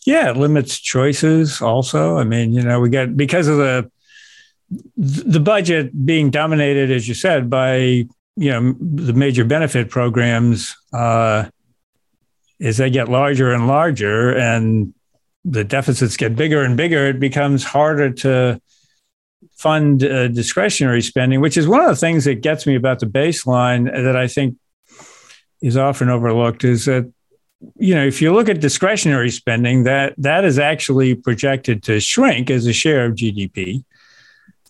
Yeah, 0.05 0.31
it 0.31 0.35
limits 0.35 0.77
choices 0.77 1.61
also. 1.61 2.17
I 2.17 2.25
mean, 2.25 2.51
you 2.51 2.61
know, 2.61 2.81
we 2.81 2.89
get 2.89 3.15
because 3.15 3.47
of 3.47 3.55
the 3.55 3.89
the 4.97 5.39
budget 5.39 6.05
being 6.05 6.29
dominated, 6.29 6.91
as 6.91 7.07
you 7.07 7.13
said, 7.13 7.49
by 7.49 7.77
you 7.77 8.51
know 8.51 8.75
the 8.81 9.13
major 9.13 9.45
benefit 9.45 9.89
programs, 9.89 10.75
uh, 10.91 11.45
as 12.59 12.75
they 12.75 12.89
get 12.89 13.07
larger 13.07 13.53
and 13.53 13.65
larger, 13.65 14.35
and 14.35 14.93
the 15.45 15.63
deficits 15.63 16.17
get 16.17 16.35
bigger 16.35 16.63
and 16.63 16.75
bigger, 16.75 17.07
it 17.07 17.19
becomes 17.19 17.63
harder 17.63 18.11
to 18.11 18.61
fund 19.55 20.03
uh, 20.03 20.27
discretionary 20.27 21.01
spending, 21.01 21.41
which 21.41 21.57
is 21.57 21.67
one 21.67 21.81
of 21.81 21.87
the 21.87 21.95
things 21.95 22.25
that 22.25 22.35
gets 22.35 22.65
me 22.65 22.75
about 22.75 22.99
the 22.99 23.05
baseline 23.05 23.91
that 23.91 24.15
I 24.15 24.27
think 24.27 24.57
is 25.61 25.77
often 25.77 26.09
overlooked. 26.09 26.63
Is 26.63 26.85
that 26.85 27.11
you 27.77 27.95
know 27.95 28.05
if 28.05 28.21
you 28.21 28.33
look 28.33 28.49
at 28.49 28.61
discretionary 28.61 29.29
spending, 29.29 29.83
that 29.83 30.13
that 30.17 30.45
is 30.45 30.59
actually 30.59 31.15
projected 31.15 31.83
to 31.83 31.99
shrink 31.99 32.49
as 32.49 32.65
a 32.65 32.73
share 32.73 33.05
of 33.05 33.15
GDP. 33.15 33.83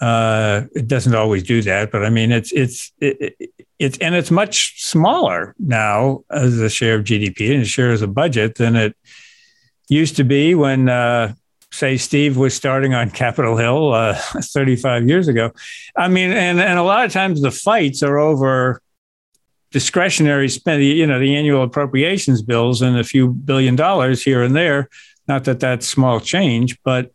Uh, 0.02 0.64
it 0.74 0.88
doesn't 0.88 1.14
always 1.14 1.44
do 1.44 1.62
that, 1.62 1.92
but 1.92 2.06
I 2.06 2.10
mean, 2.10 2.32
it's 2.32 2.52
it's 2.52 2.92
it, 3.02 3.36
it's 3.80 3.98
and 3.98 4.16
it's 4.16 4.32
much 4.32 4.82
smaller 4.82 5.56
now 5.60 6.24
as 6.30 6.58
a 6.60 6.70
share 6.70 6.96
of 6.96 7.04
GDP 7.04 7.54
and 7.54 7.64
a 7.64 7.66
share 7.66 7.92
as 7.92 8.02
a 8.02 8.08
budget 8.08 8.56
than 8.56 8.76
it 8.76 8.96
used 9.90 10.16
to 10.18 10.24
be 10.24 10.56
when, 10.56 10.88
uh, 10.88 11.34
say, 11.72 11.98
Steve 11.98 12.38
was 12.38 12.54
starting 12.54 12.94
on 12.94 13.10
Capitol 13.10 13.58
Hill 13.58 13.94
uh, 13.94 14.16
35 14.42 15.08
years 15.10 15.28
ago. 15.28 15.52
I 15.98 16.08
mean, 16.08 16.32
and 16.32 16.60
and 16.60 16.80
a 16.80 16.84
lot 16.84 17.06
of 17.06 17.12
times 17.12 17.42
the 17.42 17.52
fights 17.52 18.02
are 18.04 18.18
over 18.18 18.82
discretionary 19.72 20.50
spending. 20.50 20.96
You 20.96 21.08
know, 21.08 21.20
the 21.20 21.36
annual 21.36 21.64
appropriations 21.64 22.42
bills 22.42 22.82
and 22.82 22.98
a 22.98 23.04
few 23.04 23.30
billion 23.30 23.76
dollars 23.76 24.24
here 24.24 24.44
and 24.44 24.56
there. 24.56 24.90
Not 25.28 25.44
that 25.44 25.60
that's 25.60 25.88
small 25.88 26.20
change, 26.20 26.78
but 26.84 27.12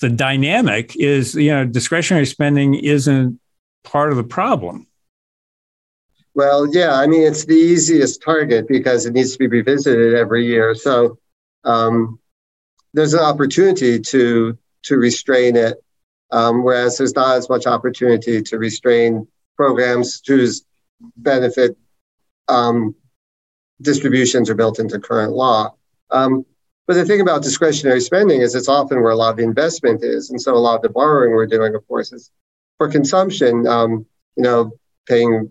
the 0.00 0.08
dynamic 0.08 0.96
is, 0.96 1.34
you 1.34 1.50
know, 1.50 1.64
discretionary 1.64 2.26
spending 2.26 2.74
isn't 2.74 3.40
part 3.84 4.10
of 4.10 4.16
the 4.16 4.24
problem. 4.24 4.86
Well, 6.34 6.72
yeah, 6.72 6.94
I 6.94 7.06
mean, 7.06 7.22
it's 7.22 7.46
the 7.46 7.54
easiest 7.54 8.22
target 8.22 8.68
because 8.68 9.06
it 9.06 9.12
needs 9.12 9.32
to 9.32 9.38
be 9.38 9.48
revisited 9.48 10.14
every 10.14 10.46
year. 10.46 10.74
So 10.74 11.18
um, 11.64 12.18
there's 12.94 13.14
an 13.14 13.20
opportunity 13.20 14.00
to 14.00 14.58
to 14.84 14.96
restrain 14.96 15.56
it, 15.56 15.82
um, 16.30 16.62
whereas 16.62 16.98
there's 16.98 17.14
not 17.14 17.36
as 17.36 17.48
much 17.48 17.66
opportunity 17.66 18.42
to 18.42 18.58
restrain 18.58 19.26
programs 19.56 20.22
whose 20.26 20.64
benefit 21.16 21.76
um, 22.48 22.94
distributions 23.80 24.48
are 24.48 24.54
built 24.54 24.78
into 24.78 24.98
current 24.98 25.32
law. 25.32 25.74
Um, 26.10 26.44
but 26.86 26.94
the 26.94 27.04
thing 27.04 27.20
about 27.20 27.42
discretionary 27.42 28.00
spending 28.00 28.40
is 28.40 28.54
it's 28.54 28.68
often 28.68 29.02
where 29.02 29.12
a 29.12 29.16
lot 29.16 29.30
of 29.30 29.36
the 29.36 29.42
investment 29.42 30.02
is. 30.02 30.30
And 30.30 30.40
so 30.40 30.54
a 30.54 30.56
lot 30.56 30.76
of 30.76 30.82
the 30.82 30.88
borrowing 30.88 31.32
we're 31.32 31.46
doing, 31.46 31.74
of 31.74 31.86
course, 31.86 32.12
is 32.12 32.30
for 32.78 32.88
consumption, 32.88 33.66
um, 33.66 34.06
you 34.36 34.42
know, 34.42 34.72
paying 35.06 35.50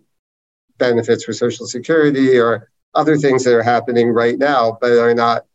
benefits 0.78 1.24
for 1.24 1.34
Social 1.34 1.68
Security 1.68 2.40
or 2.40 2.72
other 2.96 3.18
things 3.18 3.44
that 3.44 3.54
are 3.54 3.64
happening 3.64 4.10
right 4.10 4.38
now, 4.38 4.78
but 4.82 4.92
are 4.94 5.14
not 5.14 5.46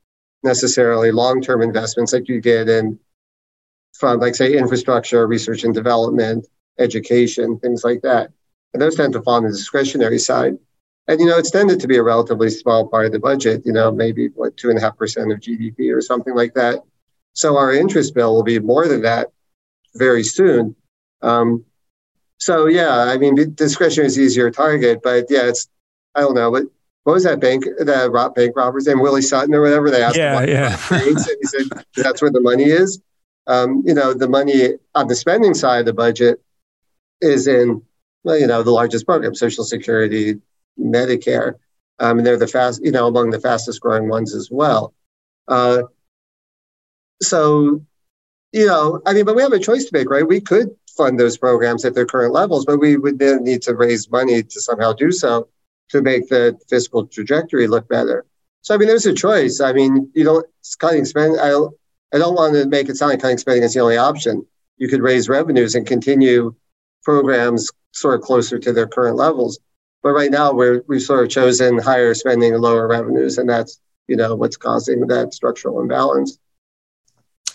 necessarily 0.42 1.12
long 1.12 1.40
term 1.40 1.62
investments 1.62 2.12
like 2.12 2.28
you 2.28 2.40
get 2.40 2.68
in 2.68 2.98
from, 3.92 4.20
like, 4.20 4.34
say, 4.34 4.56
infrastructure, 4.56 5.26
research 5.26 5.64
and 5.64 5.74
development, 5.74 6.46
education, 6.78 7.58
things 7.58 7.84
like 7.84 8.02
that. 8.02 8.30
And 8.72 8.80
those 8.80 8.96
tend 8.96 9.12
to 9.12 9.22
fall 9.22 9.34
on 9.34 9.44
the 9.44 9.50
discretionary 9.50 10.18
side. 10.18 10.54
And, 11.08 11.20
you 11.20 11.26
know, 11.26 11.38
it's 11.38 11.50
tended 11.50 11.80
to 11.80 11.88
be 11.88 11.96
a 11.96 12.02
relatively 12.02 12.48
small 12.48 12.88
part 12.88 13.06
of 13.06 13.12
the 13.12 13.18
budget, 13.18 13.62
you 13.64 13.72
know, 13.72 13.90
maybe 13.90 14.28
what, 14.28 14.56
two 14.56 14.70
and 14.70 14.78
a 14.78 14.80
half 14.80 14.96
percent 14.96 15.32
of 15.32 15.40
GDP 15.40 15.94
or 15.94 16.00
something 16.00 16.34
like 16.34 16.54
that. 16.54 16.80
So 17.34 17.56
our 17.56 17.72
interest 17.72 18.14
bill 18.14 18.34
will 18.34 18.42
be 18.42 18.58
more 18.58 18.86
than 18.86 19.02
that 19.02 19.28
very 19.94 20.22
soon. 20.22 20.76
Um, 21.22 21.64
so, 22.38 22.66
yeah, 22.66 22.96
I 22.96 23.18
mean, 23.18 23.54
discretionary 23.54 24.06
is 24.06 24.18
easier 24.18 24.50
target, 24.50 25.00
but 25.02 25.26
yeah, 25.28 25.48
it's, 25.48 25.68
I 26.14 26.20
don't 26.20 26.34
know, 26.34 26.50
but 26.50 26.64
what 27.04 27.14
was 27.14 27.24
that 27.24 27.40
bank, 27.40 27.64
that 27.64 28.32
bank 28.36 28.56
robber's 28.56 28.86
name, 28.86 29.00
Willie 29.00 29.22
Sutton 29.22 29.54
or 29.54 29.60
whatever? 29.60 29.90
They 29.90 30.02
asked 30.02 30.16
yeah, 30.16 30.40
him 30.40 30.48
yeah. 30.48 30.78
and 30.90 31.02
he 31.02 31.46
said, 31.46 31.66
that's 31.96 32.22
where 32.22 32.30
the 32.30 32.40
money 32.40 32.64
is. 32.64 33.00
Um, 33.48 33.82
you 33.84 33.94
know, 33.94 34.14
the 34.14 34.28
money 34.28 34.74
on 34.94 35.08
the 35.08 35.16
spending 35.16 35.54
side 35.54 35.80
of 35.80 35.86
the 35.86 35.92
budget 35.92 36.40
is 37.20 37.48
in, 37.48 37.82
well, 38.22 38.38
you 38.38 38.46
know, 38.46 38.62
the 38.62 38.70
largest 38.70 39.04
program, 39.04 39.34
Social 39.34 39.64
Security, 39.64 40.40
Medicare. 40.78 41.54
Um, 41.98 42.18
and 42.18 42.26
they're 42.26 42.36
the 42.36 42.46
fast, 42.46 42.82
you 42.84 42.92
know, 42.92 43.08
among 43.08 43.30
the 43.30 43.40
fastest 43.40 43.80
growing 43.80 44.08
ones 44.08 44.34
as 44.34 44.48
well. 44.50 44.94
Uh, 45.48 45.82
so, 47.20 47.84
you 48.52 48.66
know, 48.66 49.00
I 49.06 49.12
mean, 49.12 49.24
but 49.24 49.34
we 49.34 49.42
have 49.42 49.52
a 49.52 49.58
choice 49.58 49.84
to 49.86 49.90
make, 49.92 50.08
right? 50.08 50.26
We 50.26 50.40
could 50.40 50.70
fund 50.96 51.18
those 51.18 51.36
programs 51.36 51.84
at 51.84 51.94
their 51.94 52.06
current 52.06 52.32
levels, 52.32 52.64
but 52.64 52.78
we 52.78 52.96
would 52.96 53.18
then 53.18 53.44
need 53.44 53.62
to 53.62 53.74
raise 53.74 54.10
money 54.10 54.42
to 54.42 54.60
somehow 54.60 54.92
do 54.92 55.10
so 55.10 55.48
to 55.90 56.02
make 56.02 56.28
the 56.28 56.58
fiscal 56.68 57.06
trajectory 57.06 57.66
look 57.66 57.88
better. 57.88 58.24
So, 58.62 58.74
I 58.74 58.78
mean, 58.78 58.88
there's 58.88 59.06
a 59.06 59.14
choice. 59.14 59.60
I 59.60 59.72
mean, 59.72 60.10
you 60.14 60.24
don't 60.24 60.46
cutting 60.78 61.04
spending. 61.04 61.38
I 61.38 61.48
don't, 61.48 61.74
I 62.14 62.18
don't 62.18 62.34
want 62.34 62.54
to 62.54 62.66
make 62.66 62.88
it 62.88 62.96
sound 62.96 63.10
like 63.10 63.20
cutting 63.20 63.38
spending 63.38 63.64
is 63.64 63.74
the 63.74 63.80
only 63.80 63.96
option. 63.96 64.46
You 64.76 64.88
could 64.88 65.02
raise 65.02 65.28
revenues 65.28 65.74
and 65.74 65.86
continue 65.86 66.54
programs 67.02 67.68
sort 67.92 68.14
of 68.14 68.22
closer 68.22 68.58
to 68.58 68.72
their 68.72 68.86
current 68.86 69.16
levels. 69.16 69.58
But 70.02 70.12
right 70.12 70.30
now, 70.30 70.52
we're 70.52 70.82
we've 70.88 71.02
sort 71.02 71.24
of 71.24 71.30
chosen 71.30 71.78
higher 71.78 72.14
spending 72.14 72.54
and 72.54 72.62
lower 72.62 72.88
revenues, 72.88 73.38
and 73.38 73.48
that's 73.48 73.80
you 74.08 74.16
know 74.16 74.34
what's 74.34 74.56
causing 74.56 75.06
that 75.06 75.34
structural 75.34 75.80
imbalance. 75.80 76.38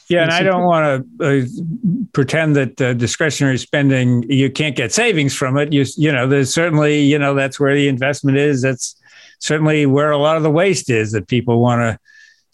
Yeah, 0.09 0.23
and 0.23 0.31
I 0.31 0.41
don't 0.41 0.63
want 0.63 1.05
to 1.19 1.43
uh, 1.43 1.45
pretend 2.13 2.55
that 2.55 2.81
uh, 2.81 2.93
discretionary 2.93 3.57
spending 3.57 4.23
you 4.29 4.49
can't 4.49 4.75
get 4.75 4.93
savings 4.93 5.35
from 5.35 5.57
it. 5.57 5.73
You 5.73 5.85
you 5.97 6.11
know, 6.11 6.27
there's 6.27 6.53
certainly 6.53 7.01
you 7.01 7.19
know 7.19 7.33
that's 7.33 7.59
where 7.59 7.75
the 7.75 7.87
investment 7.87 8.37
is. 8.37 8.61
That's 8.61 8.95
certainly 9.39 9.85
where 9.85 10.11
a 10.11 10.17
lot 10.17 10.37
of 10.37 10.43
the 10.43 10.51
waste 10.51 10.89
is 10.89 11.11
that 11.11 11.27
people 11.27 11.59
want 11.59 11.81
to 11.81 11.99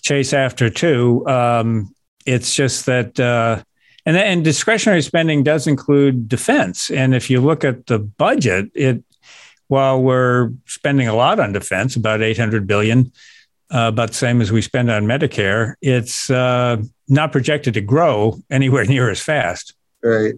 chase 0.01 0.33
after 0.33 0.69
too. 0.69 1.27
Um, 1.27 1.93
it's 2.25 2.53
just 2.55 2.85
that. 2.87 3.19
Uh, 3.19 3.63
and, 4.05 4.17
and 4.17 4.43
discretionary 4.43 5.01
spending 5.01 5.43
does 5.43 5.65
include 5.65 6.27
defense. 6.27 6.91
And 6.91 7.15
if 7.15 7.29
you 7.29 7.39
look 7.39 7.63
at 7.63 7.85
the 7.85 7.99
budget, 7.99 8.69
it 8.75 9.01
while 9.67 10.01
we're 10.01 10.51
spending 10.65 11.07
a 11.07 11.15
lot 11.15 11.39
on 11.39 11.53
defense, 11.53 11.95
about 11.95 12.21
800 12.21 12.67
billion, 12.67 13.11
uh, 13.71 13.87
about 13.87 14.09
the 14.09 14.15
same 14.15 14.41
as 14.41 14.51
we 14.51 14.61
spend 14.61 14.89
on 14.89 15.05
Medicare, 15.05 15.75
it's 15.81 16.29
uh, 16.29 16.77
not 17.07 17.31
projected 17.31 17.73
to 17.75 17.81
grow 17.81 18.39
anywhere 18.49 18.85
near 18.93 19.09
as 19.09 19.19
fast. 19.19 19.73
Right. 20.01 20.35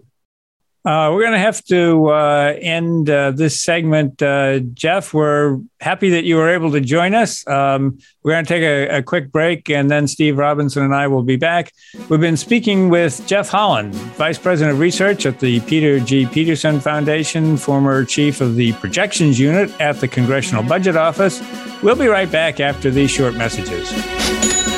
Uh, 0.85 1.09
we're 1.11 1.21
going 1.21 1.33
to 1.33 1.39
have 1.39 1.63
to 1.63 2.09
uh, 2.09 2.53
end 2.61 3.09
uh, 3.09 3.31
this 3.31 3.59
segment. 3.59 4.21
Uh, 4.21 4.59
Jeff, 4.59 5.15
we're 5.15 5.59
happy 5.81 6.11
that 6.11 6.25
you 6.25 6.35
were 6.35 6.47
able 6.47 6.71
to 6.71 6.79
join 6.79 7.15
us. 7.15 7.45
Um, 7.47 7.97
we're 8.21 8.33
going 8.33 8.45
to 8.45 8.47
take 8.47 8.61
a, 8.61 8.97
a, 8.97 9.01
quick 9.01 9.31
break, 9.31 9.67
and 9.67 9.89
then 9.89 10.07
Steve 10.07 10.37
Robinson 10.37 10.83
and 10.83 10.93
I 10.93 11.07
will 11.07 11.23
be 11.23 11.37
back. 11.37 11.71
We've 12.07 12.19
been 12.19 12.37
speaking 12.37 12.89
with 12.89 13.25
Jeff 13.25 13.49
Holland, 13.49 13.95
Vice 13.95 14.37
President 14.37 14.75
of 14.75 14.79
Research 14.79 15.25
at 15.25 15.39
the 15.39 15.59
Peter 15.61 15.99
G. 15.99 16.27
Peterson 16.27 16.79
Foundation, 16.79 17.57
former 17.57 18.05
Chief 18.05 18.39
of 18.39 18.55
the 18.55 18.73
Projections 18.73 19.39
Unit 19.39 19.71
at 19.81 19.99
the 19.99 20.07
Congressional 20.07 20.61
Budget 20.61 20.95
Office. 20.95 21.41
We'll 21.81 21.95
be 21.95 22.07
right 22.07 22.31
back 22.31 22.59
after 22.59 22.91
these 22.91 23.09
short 23.09 23.33
messages. 23.33 24.74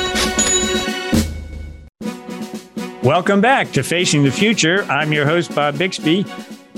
Welcome 3.04 3.40
back 3.40 3.70
to 3.72 3.84
Facing 3.84 4.24
the 4.24 4.32
Future. 4.32 4.82
I'm 4.84 5.12
your 5.12 5.24
host, 5.24 5.54
Bob 5.54 5.78
Bixby. 5.78 6.26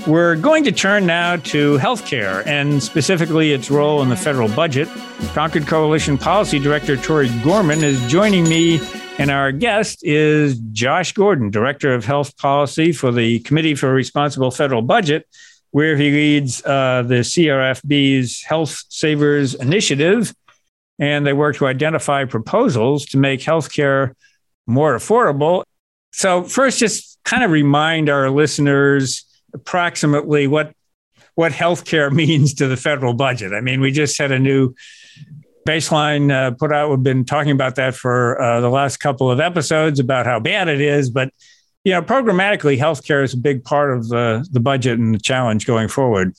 We're 0.05 0.35
going 0.35 0.63
to 0.65 0.71
turn 0.71 1.07
now 1.07 1.37
to 1.37 1.79
healthcare 1.79 2.45
and 2.45 2.81
specifically 2.81 3.53
its 3.53 3.71
role 3.71 4.03
in 4.03 4.09
the 4.09 4.15
federal 4.15 4.47
budget. 4.47 4.87
Concord 5.33 5.65
Coalition 5.65 6.19
Policy 6.19 6.59
Director 6.59 6.95
Tori 6.95 7.27
Gorman 7.43 7.83
is 7.83 7.99
joining 8.07 8.43
me, 8.43 8.79
and 9.17 9.31
our 9.31 9.51
guest 9.51 10.03
is 10.03 10.59
Josh 10.71 11.11
Gordon, 11.13 11.49
Director 11.49 11.91
of 11.91 12.05
Health 12.05 12.37
Policy 12.37 12.91
for 12.91 13.11
the 13.11 13.39
Committee 13.39 13.73
for 13.73 13.91
Responsible 13.91 14.51
Federal 14.51 14.83
Budget, 14.83 15.27
where 15.71 15.97
he 15.97 16.11
leads 16.11 16.63
uh, 16.63 17.01
the 17.01 17.21
CRFB's 17.21 18.43
Health 18.43 18.83
Savers 18.89 19.55
Initiative. 19.55 20.35
And 20.99 21.25
they 21.25 21.33
work 21.33 21.55
to 21.55 21.65
identify 21.65 22.25
proposals 22.25 23.07
to 23.07 23.17
make 23.17 23.39
healthcare 23.39 24.13
more 24.67 24.95
affordable 24.95 25.63
so 26.11 26.43
first, 26.43 26.79
just 26.79 27.19
kind 27.23 27.43
of 27.43 27.51
remind 27.51 28.09
our 28.09 28.29
listeners 28.29 29.25
approximately 29.53 30.47
what 30.47 30.73
what 31.35 31.51
healthcare 31.51 32.11
means 32.13 32.53
to 32.55 32.67
the 32.67 32.77
federal 32.77 33.13
budget. 33.13 33.53
I 33.53 33.61
mean, 33.61 33.81
we 33.81 33.91
just 33.91 34.17
had 34.17 34.31
a 34.31 34.39
new 34.39 34.73
baseline 35.67 36.31
uh, 36.31 36.51
put 36.51 36.73
out. 36.73 36.89
We've 36.89 37.03
been 37.03 37.25
talking 37.25 37.51
about 37.51 37.75
that 37.75 37.95
for 37.95 38.41
uh, 38.41 38.61
the 38.61 38.69
last 38.69 38.97
couple 38.97 39.29
of 39.29 39.39
episodes 39.39 39.99
about 39.99 40.25
how 40.25 40.39
bad 40.39 40.67
it 40.67 40.81
is, 40.81 41.09
but 41.09 41.31
you 41.83 41.93
know, 41.93 42.01
programmatically, 42.01 42.77
healthcare 42.77 43.23
is 43.23 43.33
a 43.33 43.37
big 43.37 43.63
part 43.63 43.91
of 43.95 44.09
the 44.09 44.47
the 44.51 44.59
budget 44.59 44.99
and 44.99 45.15
the 45.15 45.19
challenge 45.19 45.65
going 45.65 45.87
forward. 45.87 46.35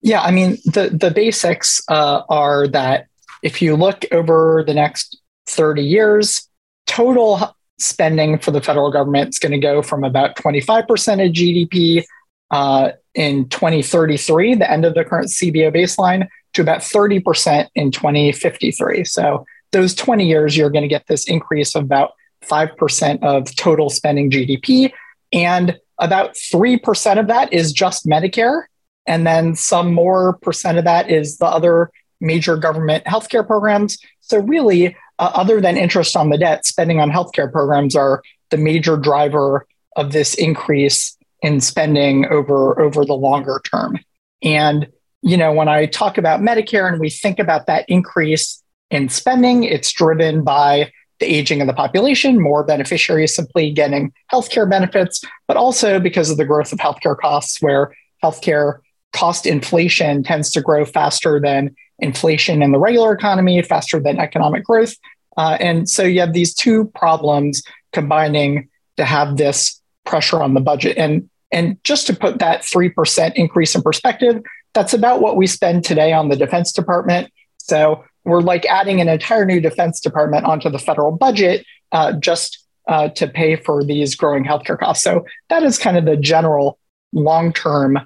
Yeah, 0.00 0.20
I 0.20 0.30
mean, 0.30 0.58
the 0.64 0.90
the 0.92 1.10
basics 1.10 1.82
uh, 1.88 2.22
are 2.28 2.68
that 2.68 3.06
if 3.42 3.60
you 3.60 3.74
look 3.74 4.04
over 4.12 4.62
the 4.66 4.74
next 4.74 5.20
thirty 5.46 5.82
years, 5.82 6.48
total 6.86 7.56
spending 7.82 8.38
for 8.38 8.50
the 8.50 8.60
federal 8.60 8.90
government 8.90 9.30
is 9.30 9.38
going 9.38 9.52
to 9.52 9.58
go 9.58 9.82
from 9.82 10.04
about 10.04 10.36
25% 10.36 10.82
of 11.26 11.32
GDP 11.32 12.04
uh, 12.50 12.92
in 13.14 13.48
2033, 13.48 14.54
the 14.54 14.70
end 14.70 14.84
of 14.84 14.94
the 14.94 15.04
current 15.04 15.28
CBO 15.28 15.74
baseline, 15.74 16.28
to 16.54 16.62
about 16.62 16.80
30% 16.80 17.68
in 17.74 17.90
2053. 17.90 19.04
So 19.04 19.44
those 19.72 19.94
20 19.94 20.26
years, 20.26 20.56
you're 20.56 20.70
going 20.70 20.82
to 20.82 20.88
get 20.88 21.06
this 21.06 21.26
increase 21.28 21.74
of 21.74 21.84
about 21.84 22.12
5% 22.42 23.22
of 23.22 23.54
total 23.56 23.90
spending 23.90 24.30
GDP. 24.30 24.92
And 25.32 25.78
about 25.98 26.34
3% 26.34 27.18
of 27.18 27.26
that 27.28 27.52
is 27.52 27.72
just 27.72 28.06
Medicare. 28.06 28.64
And 29.06 29.26
then 29.26 29.54
some 29.54 29.92
more 29.92 30.34
percent 30.42 30.78
of 30.78 30.84
that 30.84 31.10
is 31.10 31.38
the 31.38 31.46
other 31.46 31.90
major 32.20 32.56
government 32.56 33.04
healthcare 33.04 33.46
programs. 33.46 33.98
So, 34.20 34.38
really, 34.38 34.96
uh, 35.18 35.30
other 35.34 35.60
than 35.60 35.76
interest 35.76 36.16
on 36.16 36.30
the 36.30 36.38
debt, 36.38 36.66
spending 36.66 37.00
on 37.00 37.10
healthcare 37.10 37.50
programs 37.50 37.94
are 37.94 38.22
the 38.50 38.56
major 38.56 38.96
driver 38.96 39.66
of 39.96 40.12
this 40.12 40.34
increase 40.34 41.16
in 41.42 41.60
spending 41.60 42.26
over 42.26 42.80
over 42.80 43.04
the 43.04 43.14
longer 43.14 43.60
term. 43.70 43.98
And 44.42 44.88
you 45.22 45.36
know, 45.36 45.52
when 45.52 45.68
I 45.68 45.86
talk 45.86 46.18
about 46.18 46.40
Medicare 46.40 46.90
and 46.90 47.00
we 47.00 47.08
think 47.08 47.38
about 47.38 47.66
that 47.66 47.84
increase 47.88 48.62
in 48.90 49.08
spending, 49.08 49.62
it's 49.62 49.92
driven 49.92 50.42
by 50.42 50.90
the 51.20 51.26
aging 51.26 51.60
of 51.60 51.68
the 51.68 51.72
population, 51.72 52.40
more 52.40 52.64
beneficiaries 52.64 53.34
simply 53.34 53.70
getting 53.70 54.12
healthcare 54.32 54.68
benefits, 54.68 55.22
but 55.46 55.56
also 55.56 56.00
because 56.00 56.30
of 56.30 56.36
the 56.36 56.44
growth 56.44 56.72
of 56.72 56.80
healthcare 56.80 57.16
costs, 57.16 57.62
where 57.62 57.94
healthcare 58.22 58.80
cost 59.12 59.46
inflation 59.46 60.24
tends 60.24 60.50
to 60.50 60.60
grow 60.60 60.84
faster 60.84 61.38
than 61.38 61.74
inflation 62.02 62.62
in 62.62 62.72
the 62.72 62.78
regular 62.78 63.12
economy, 63.12 63.60
faster 63.62 64.00
than 64.00 64.18
economic 64.18 64.64
growth. 64.64 64.94
Uh, 65.36 65.56
and 65.60 65.88
so 65.88 66.02
you 66.02 66.20
have 66.20 66.32
these 66.32 66.54
two 66.54 66.86
problems 66.94 67.62
combining 67.92 68.68
to 68.96 69.04
have 69.04 69.36
this 69.36 69.80
pressure 70.04 70.42
on 70.42 70.54
the 70.54 70.60
budget. 70.60 70.98
And, 70.98 71.30
and 71.50 71.82
just 71.84 72.06
to 72.08 72.14
put 72.14 72.38
that 72.40 72.62
3% 72.62 73.32
increase 73.34 73.74
in 73.74 73.82
perspective, 73.82 74.42
that's 74.74 74.94
about 74.94 75.20
what 75.20 75.36
we 75.36 75.46
spend 75.46 75.84
today 75.84 76.12
on 76.12 76.28
the 76.28 76.36
Defense 76.36 76.72
Department. 76.72 77.30
So 77.58 78.04
we're 78.24 78.40
like 78.40 78.66
adding 78.66 79.00
an 79.00 79.08
entire 79.08 79.44
new 79.44 79.60
Defense 79.60 80.00
Department 80.00 80.44
onto 80.44 80.70
the 80.70 80.78
federal 80.78 81.12
budget 81.12 81.64
uh, 81.92 82.12
just 82.12 82.58
uh, 82.88 83.08
to 83.10 83.28
pay 83.28 83.56
for 83.56 83.84
these 83.84 84.14
growing 84.14 84.44
healthcare 84.44 84.78
costs. 84.78 85.04
So 85.04 85.24
that 85.48 85.62
is 85.62 85.78
kind 85.78 85.96
of 85.96 86.04
the 86.04 86.16
general 86.16 86.78
long 87.12 87.52
term 87.52 87.98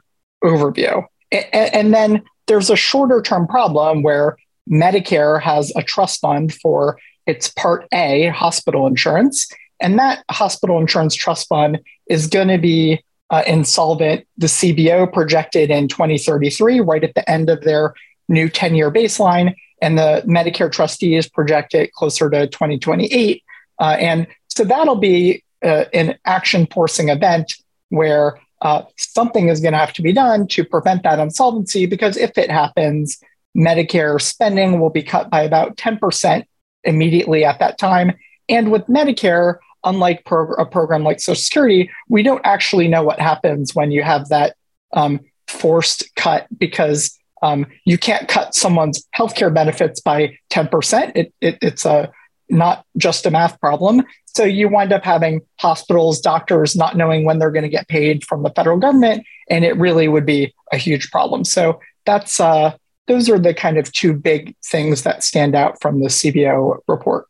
overview. 0.45 1.05
and 1.33 1.95
then 1.95 2.23
there's 2.47 2.71
a 2.71 2.77
shorter 2.77 3.21
term 3.23 3.47
problem 3.47 4.03
where 4.03 4.37
Medicare 4.71 5.41
has 5.41 5.73
a 5.77 5.83
trust 5.83 6.21
fund 6.21 6.55
for 6.55 6.99
it's 7.27 7.49
Part 7.49 7.87
A, 7.93 8.29
hospital 8.29 8.87
insurance. 8.87 9.49
And 9.81 9.99
that 9.99 10.25
hospital 10.31 10.79
insurance 10.79 11.15
trust 11.15 11.49
fund 11.49 11.81
is 12.09 12.29
going 12.29 12.49
to 12.49 12.59
be 12.59 13.05
uh, 13.31 13.43
insolvent. 13.47 14.27
The 14.39 14.47
CBO 14.47 15.13
projected 15.13 15.71
in 15.71 15.89
2033, 15.89 16.81
right 16.81 17.03
at 17.03 17.15
the 17.15 17.29
end 17.29 17.51
of 17.51 17.63
their 17.63 17.95
new 18.29 18.49
10 18.49 18.75
year 18.75 18.91
baseline. 18.91 19.55
And 19.83 19.99
the 19.99 20.23
Medicare 20.27 20.73
trustees 20.73 21.29
project 21.29 21.75
it 21.75 21.93
closer 21.93 22.31
to 22.31 22.47
2028. 22.47 23.43
Uh, 23.79 23.85
and 23.85 24.27
so 24.49 24.65
that'll 24.65 24.97
be 24.97 25.45
uh, 25.63 25.85
an 25.93 26.17
action 26.25 26.67
forcing 26.73 27.09
event 27.09 27.53
where 27.91 28.41
uh, 28.63 28.83
something 28.97 29.49
is 29.49 29.61
going 29.61 29.73
to 29.73 29.79
have 29.79 29.93
to 29.95 30.03
be 30.03 30.13
done 30.13 30.47
to 30.49 30.65
prevent 30.65 31.03
that 31.03 31.19
insolvency 31.19 31.87
because 31.87 32.17
if 32.17 32.37
it 32.39 32.51
happens, 32.51 33.19
Medicare 33.57 34.21
spending 34.21 34.81
will 34.81 34.91
be 34.91 35.03
cut 35.03 35.31
by 35.31 35.43
about 35.43 35.77
10% 35.77 36.45
immediately 36.85 37.45
at 37.45 37.59
that 37.59 37.79
time. 37.79 38.13
And 38.49 38.71
with 38.71 38.87
Medicare, 38.87 39.57
unlike 39.85 40.21
a 40.59 40.67
program 40.67 41.03
like 41.05 41.21
Social 41.21 41.41
Security, 41.41 41.91
we 42.09 42.23
don't 42.23 42.45
actually 42.45 42.89
know 42.89 43.03
what 43.03 43.21
happens 43.21 43.75
when 43.75 43.91
you 43.91 44.03
have 44.03 44.29
that 44.29 44.57
um, 44.93 45.21
forced 45.49 46.15
cut 46.17 46.47
because 46.57 47.17
um, 47.43 47.67
you 47.85 47.99
can't 47.99 48.29
cut 48.29 48.55
someone's 48.55 49.07
healthcare 49.17 49.53
benefits 49.53 50.01
by 50.01 50.39
10%. 50.51 51.13
It, 51.15 51.33
it, 51.41 51.59
it's 51.61 51.85
a 51.85 52.11
not 52.49 52.85
just 52.97 53.27
a 53.27 53.31
math 53.31 53.61
problem. 53.61 54.03
So 54.27 54.45
you 54.45 54.69
wind 54.69 54.93
up 54.93 55.05
having 55.05 55.41
hospitals, 55.59 56.21
doctors 56.21 56.77
not 56.77 56.97
knowing 56.97 57.25
when 57.25 57.39
they're 57.39 57.51
going 57.51 57.63
to 57.63 57.69
get 57.69 57.89
paid 57.89 58.25
from 58.25 58.43
the 58.43 58.51
federal 58.51 58.79
government, 58.79 59.25
and 59.49 59.65
it 59.65 59.77
really 59.77 60.09
would 60.09 60.27
be 60.27 60.55
a 60.73 60.77
huge 60.77 61.11
problem. 61.11 61.45
So 61.45 61.81
that's 62.05 62.39
uh, 62.39 62.77
those 63.07 63.31
are 63.31 63.39
the 63.39 63.55
kind 63.55 63.79
of 63.79 63.91
two 63.93 64.13
big 64.13 64.55
things 64.65 65.03
that 65.05 65.25
stand 65.25 65.55
out 65.55 65.81
from 65.81 66.01
the 66.01 66.09
CBO 66.09 66.79
report. 66.87 67.27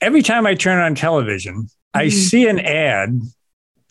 Every 0.00 0.22
time 0.22 0.46
I 0.46 0.54
turn 0.54 0.78
on 0.78 0.94
television, 0.94 1.54
mm-hmm. 1.64 1.98
I 1.98 2.08
see 2.08 2.48
an 2.48 2.60
ad 2.60 3.20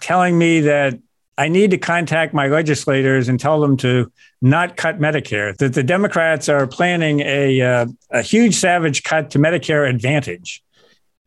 telling 0.01 0.37
me 0.37 0.61
that 0.61 0.99
I 1.37 1.49
need 1.49 1.71
to 1.71 1.77
contact 1.77 2.33
my 2.33 2.47
legislators 2.47 3.27
and 3.27 3.39
tell 3.39 3.59
them 3.59 3.75
to 3.77 4.11
not 4.41 4.77
cut 4.77 4.99
Medicare, 4.99 5.55
that 5.57 5.73
the 5.73 5.83
Democrats 5.83 6.47
are 6.47 6.65
planning 6.65 7.19
a, 7.21 7.61
uh, 7.61 7.85
a 8.11 8.21
huge 8.21 8.55
savage 8.55 9.03
cut 9.03 9.31
to 9.31 9.39
Medicare 9.39 9.89
Advantage. 9.89 10.63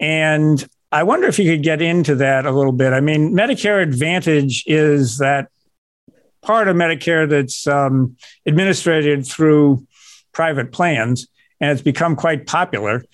And 0.00 0.66
I 0.90 1.02
wonder 1.02 1.26
if 1.26 1.38
you 1.38 1.50
could 1.50 1.62
get 1.62 1.82
into 1.82 2.14
that 2.16 2.46
a 2.46 2.50
little 2.50 2.72
bit. 2.72 2.92
I 2.92 3.00
mean, 3.00 3.32
Medicare 3.34 3.82
Advantage 3.82 4.64
is 4.66 5.18
that 5.18 5.48
part 6.40 6.68
of 6.68 6.76
Medicare 6.76 7.28
that's 7.28 7.66
um, 7.66 8.16
administered 8.46 9.26
through 9.26 9.86
private 10.32 10.72
plans, 10.72 11.28
and 11.60 11.70
it's 11.70 11.82
become 11.82 12.16
quite 12.16 12.46
popular. 12.46 13.04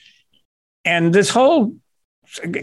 And 0.84 1.12
this 1.12 1.30
whole 1.30 1.74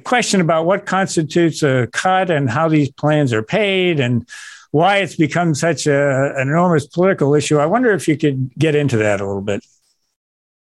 question 0.04 0.42
about 0.42 0.66
what 0.66 0.86
constitutes 0.86 1.64
a 1.64 1.88
cut 1.92 2.30
and 2.30 2.50
how 2.50 2.68
these 2.68 2.92
plans 2.92 3.34
are 3.34 3.44
paid 3.44 4.00
and 4.00 4.28
why 4.72 4.98
it's 4.98 5.16
become 5.16 5.54
such 5.54 5.86
a, 5.88 6.34
an 6.36 6.48
enormous 6.48 6.88
political 6.88 7.36
issue. 7.36 7.58
I 7.58 7.66
wonder 7.66 7.92
if 7.92 8.08
you 8.08 8.18
could 8.18 8.54
get 8.58 8.76
into 8.76 8.98
that 8.98 9.22
a 9.22 9.28
little 9.28 9.42
bit. 9.42 9.66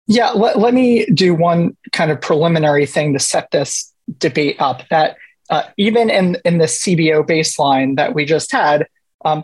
Yeah, 0.08 0.30
let, 0.32 0.60
let 0.60 0.74
me 0.74 1.06
do 1.08 1.34
one 1.34 1.76
kind 1.91 2.12
of 2.12 2.22
preliminary 2.22 2.86
thing 2.86 3.13
to 3.13 3.20
set 3.20 3.50
this 3.52 3.91
debate 4.20 4.58
up 4.60 4.88
that 4.89 5.18
uh, 5.50 5.63
even 5.78 6.10
in, 6.10 6.38
in 6.46 6.60
the 6.60 6.65
CBO 6.65 7.26
baseline 7.26 7.96
that 7.98 8.13
we 8.13 8.26
just 8.26 8.52
had, 8.52 8.88
um, 9.24 9.44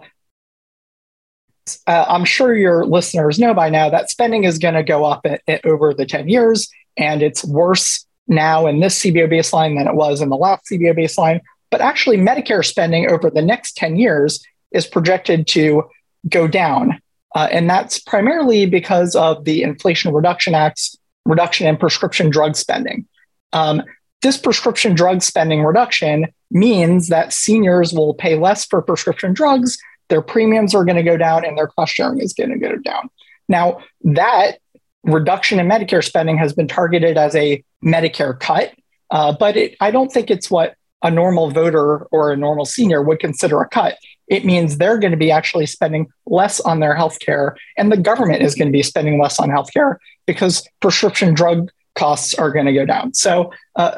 uh, 1.88 2.06
I'm 2.08 2.26
sure 2.26 2.56
your 2.56 2.86
listeners 2.86 3.40
know 3.40 3.54
by 3.54 3.70
now 3.70 3.90
that 3.90 4.10
spending 4.10 4.44
is 4.44 4.58
going 4.58 4.74
to 4.74 4.84
go 4.84 5.06
up 5.06 5.26
at 5.26 5.66
over 5.66 5.94
the 5.94 6.06
10 6.06 6.28
years, 6.28 6.70
and 6.98 7.22
it's 7.22 7.44
worse 7.44 8.06
now 8.28 8.68
in 8.68 8.80
this 8.80 9.00
CBO 9.00 9.30
baseline 9.30 9.78
than 9.78 9.88
it 9.88 9.96
was 9.96 10.22
in 10.22 10.30
the 10.30 10.38
last 10.38 10.66
CBO 10.72 10.98
baseline. 10.98 11.42
But 11.70 11.82
actually, 11.82 12.18
Medicare 12.18 12.66
spending 12.66 13.10
over 13.10 13.30
the 13.30 13.42
next 13.42 13.78
10 13.78 13.96
years 13.96 14.46
is 14.72 14.88
projected 14.88 15.48
to 15.48 15.84
go 16.30 16.48
down. 16.48 17.02
Uh, 17.34 17.48
and 17.52 17.70
that's 17.70 18.00
primarily 18.00 18.66
because 18.66 19.16
of 19.16 19.46
the 19.46 19.64
Inflation 19.64 20.14
Reduction 20.14 20.54
Act's 20.54 20.98
reduction 21.26 21.68
in 21.68 21.78
prescription 21.78 22.30
drug 22.30 22.56
spending. 22.56 23.08
Um, 23.54 23.84
this 24.22 24.38
prescription 24.38 24.94
drug 24.96 25.22
spending 25.22 25.64
reduction 25.64 26.28
means 26.52 27.08
that 27.08 27.34
seniors 27.34 27.94
will 27.94 28.14
pay 28.14 28.38
less 28.38 28.66
for 28.66 28.82
prescription 28.82 29.34
drugs, 29.34 29.78
their 30.10 30.22
premiums 30.22 30.76
are 30.76 30.84
going 30.84 30.98
to 30.98 31.04
go 31.04 31.18
down, 31.18 31.46
and 31.46 31.58
their 31.58 31.68
cost 31.68 31.94
sharing 31.94 32.20
is 32.20 32.34
going 32.34 32.50
to 32.50 32.58
go 32.58 32.76
down. 32.76 33.10
Now, 33.48 33.80
that 34.04 34.58
reduction 35.04 35.60
in 35.60 35.68
Medicare 35.68 36.04
spending 36.04 36.38
has 36.38 36.54
been 36.54 36.68
targeted 36.68 37.18
as 37.18 37.36
a 37.36 37.64
Medicare 37.84 38.40
cut, 38.40 38.74
uh, 39.10 39.36
but 39.38 39.58
it, 39.58 39.76
I 39.80 39.92
don't 39.92 40.12
think 40.12 40.30
it's 40.30 40.50
what 40.50 40.76
a 41.04 41.10
normal 41.10 41.50
voter 41.50 42.06
or 42.12 42.32
a 42.32 42.38
normal 42.38 42.66
senior 42.66 43.02
would 43.02 43.20
consider 43.20 43.60
a 43.60 43.68
cut. 43.68 43.98
It 44.28 44.46
means 44.46 44.78
they're 44.78 45.00
going 45.00 45.12
to 45.12 45.18
be 45.18 45.32
actually 45.32 45.66
spending 45.66 46.08
less 46.26 46.60
on 46.60 46.80
their 46.80 46.96
healthcare, 46.96 47.56
and 47.78 47.92
the 47.92 47.98
government 47.98 48.44
is 48.44 48.56
going 48.56 48.68
to 48.68 48.72
be 48.72 48.84
spending 48.84 49.20
less 49.20 49.40
on 49.40 49.50
healthcare 49.50 49.98
because 50.26 50.68
prescription 50.80 51.34
drug 51.34 51.72
costs 51.96 52.34
are 52.36 52.52
going 52.52 52.68
to 52.68 52.74
go 52.74 52.86
down. 52.86 53.14
So, 53.14 53.52
uh, 53.76 53.98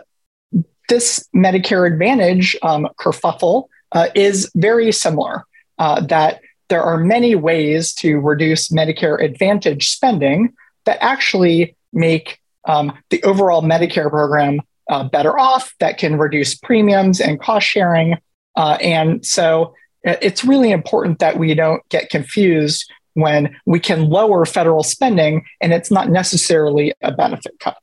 this 0.89 1.27
Medicare 1.35 1.87
Advantage 1.91 2.57
um, 2.61 2.87
kerfuffle 2.99 3.67
uh, 3.93 4.07
is 4.15 4.51
very 4.55 4.91
similar. 4.91 5.45
Uh, 5.79 6.01
that 6.01 6.41
there 6.69 6.83
are 6.83 6.97
many 6.97 7.35
ways 7.35 7.93
to 7.93 8.19
reduce 8.19 8.69
Medicare 8.69 9.21
Advantage 9.23 9.89
spending 9.89 10.53
that 10.85 10.97
actually 11.01 11.75
make 11.91 12.39
um, 12.65 12.97
the 13.09 13.21
overall 13.23 13.61
Medicare 13.61 14.09
program 14.09 14.61
uh, 14.89 15.07
better 15.07 15.37
off, 15.37 15.73
that 15.79 15.97
can 15.97 16.17
reduce 16.17 16.55
premiums 16.55 17.21
and 17.21 17.39
cost 17.39 17.67
sharing. 17.67 18.17
Uh, 18.55 18.77
and 18.81 19.25
so 19.25 19.73
uh, 20.07 20.15
it's 20.21 20.43
really 20.43 20.71
important 20.71 21.19
that 21.19 21.37
we 21.37 21.53
don't 21.53 21.87
get 21.89 22.09
confused 22.09 22.91
when 23.13 23.55
we 23.65 23.79
can 23.79 24.09
lower 24.09 24.45
federal 24.45 24.83
spending 24.83 25.45
and 25.61 25.71
it's 25.71 25.91
not 25.91 26.09
necessarily 26.09 26.93
a 27.01 27.11
benefit 27.11 27.53
cut. 27.59 27.77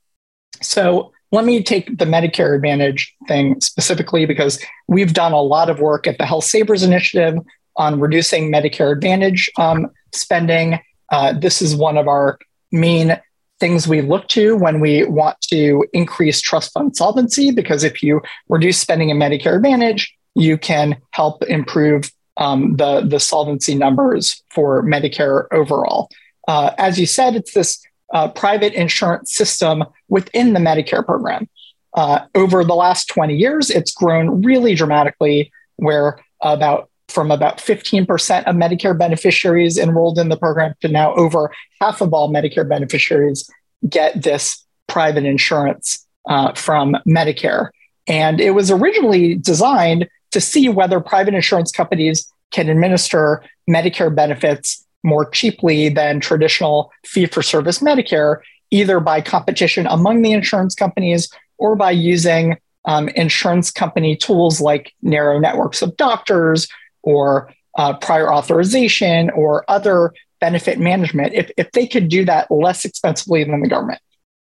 So 0.61 1.11
let 1.31 1.45
me 1.45 1.63
take 1.63 1.97
the 1.97 2.05
Medicare 2.05 2.55
Advantage 2.55 3.15
thing 3.27 3.59
specifically 3.61 4.25
because 4.25 4.63
we've 4.87 5.13
done 5.13 5.31
a 5.31 5.41
lot 5.41 5.69
of 5.69 5.79
work 5.79 6.05
at 6.05 6.17
the 6.17 6.25
Health 6.25 6.43
Savers 6.43 6.83
Initiative 6.83 7.39
on 7.77 7.99
reducing 7.99 8.51
Medicare 8.51 8.91
Advantage 8.91 9.49
um, 9.57 9.89
spending. 10.13 10.79
Uh, 11.09 11.33
this 11.33 11.61
is 11.61 11.75
one 11.75 11.97
of 11.97 12.07
our 12.07 12.37
main 12.71 13.19
things 13.59 13.87
we 13.87 14.01
look 14.01 14.27
to 14.27 14.57
when 14.57 14.79
we 14.79 15.03
want 15.05 15.39
to 15.41 15.85
increase 15.93 16.41
trust 16.41 16.73
fund 16.73 16.95
solvency, 16.95 17.51
because 17.51 17.83
if 17.83 18.01
you 18.01 18.21
reduce 18.49 18.79
spending 18.79 19.09
in 19.09 19.17
Medicare 19.17 19.55
Advantage, 19.55 20.13
you 20.35 20.57
can 20.57 20.97
help 21.11 21.43
improve 21.43 22.11
um, 22.37 22.75
the, 22.77 23.01
the 23.01 23.19
solvency 23.19 23.75
numbers 23.75 24.43
for 24.49 24.83
Medicare 24.83 25.45
overall. 25.51 26.09
Uh, 26.47 26.71
as 26.77 26.99
you 26.99 27.05
said, 27.05 27.35
it's 27.35 27.53
this 27.53 27.79
uh, 28.13 28.27
private 28.29 28.73
insurance 28.73 29.33
system 29.33 29.83
within 30.09 30.53
the 30.53 30.59
Medicare 30.59 31.05
program. 31.05 31.47
Uh, 31.93 32.25
over 32.35 32.63
the 32.63 32.75
last 32.75 33.07
20 33.09 33.35
years, 33.35 33.69
it's 33.69 33.91
grown 33.91 34.41
really 34.41 34.75
dramatically, 34.75 35.51
where 35.75 36.19
about 36.41 36.89
from 37.11 37.31
about 37.31 37.57
15% 37.57 38.43
of 38.45 38.55
Medicare 38.55 38.97
beneficiaries 38.97 39.77
enrolled 39.77 40.17
in 40.17 40.29
the 40.29 40.37
program 40.37 40.73
to 40.81 40.87
now 40.87 41.13
over 41.15 41.51
half 41.79 42.01
of 42.01 42.13
all 42.13 42.31
Medicare 42.31 42.67
beneficiaries 42.67 43.49
get 43.87 44.21
this 44.21 44.63
private 44.87 45.25
insurance 45.25 46.05
uh, 46.27 46.53
from 46.53 46.95
Medicare. 47.07 47.69
And 48.07 48.39
it 48.39 48.51
was 48.51 48.71
originally 48.71 49.35
designed 49.35 50.07
to 50.31 50.41
see 50.41 50.69
whether 50.69 50.99
private 50.99 51.33
insurance 51.33 51.71
companies 51.71 52.31
can 52.51 52.69
administer 52.69 53.43
Medicare 53.69 54.13
benefits 54.13 54.85
more 55.03 55.29
cheaply 55.29 55.89
than 55.89 56.19
traditional 56.19 56.91
fee 57.05 57.25
for 57.25 57.41
service 57.41 57.79
Medicare, 57.79 58.37
either 58.69 58.99
by 58.99 59.21
competition 59.21 59.87
among 59.87 60.21
the 60.21 60.31
insurance 60.31 60.75
companies 60.75 61.29
or 61.57 61.75
by 61.75 61.91
using 61.91 62.57
um, 62.85 63.09
insurance 63.09 63.71
company 63.71 64.15
tools 64.15 64.59
like 64.59 64.93
narrow 65.01 65.39
networks 65.39 65.81
of 65.81 65.95
doctors 65.97 66.67
or 67.03 67.53
uh, 67.77 67.97
prior 67.97 68.31
authorization 68.31 69.29
or 69.31 69.63
other 69.67 70.13
benefit 70.39 70.79
management 70.79 71.33
if, 71.33 71.51
if 71.57 71.71
they 71.71 71.87
could 71.87 72.09
do 72.09 72.25
that 72.25 72.49
less 72.51 72.83
expensively 72.83 73.43
than 73.43 73.61
the 73.61 73.67
government. 73.67 74.01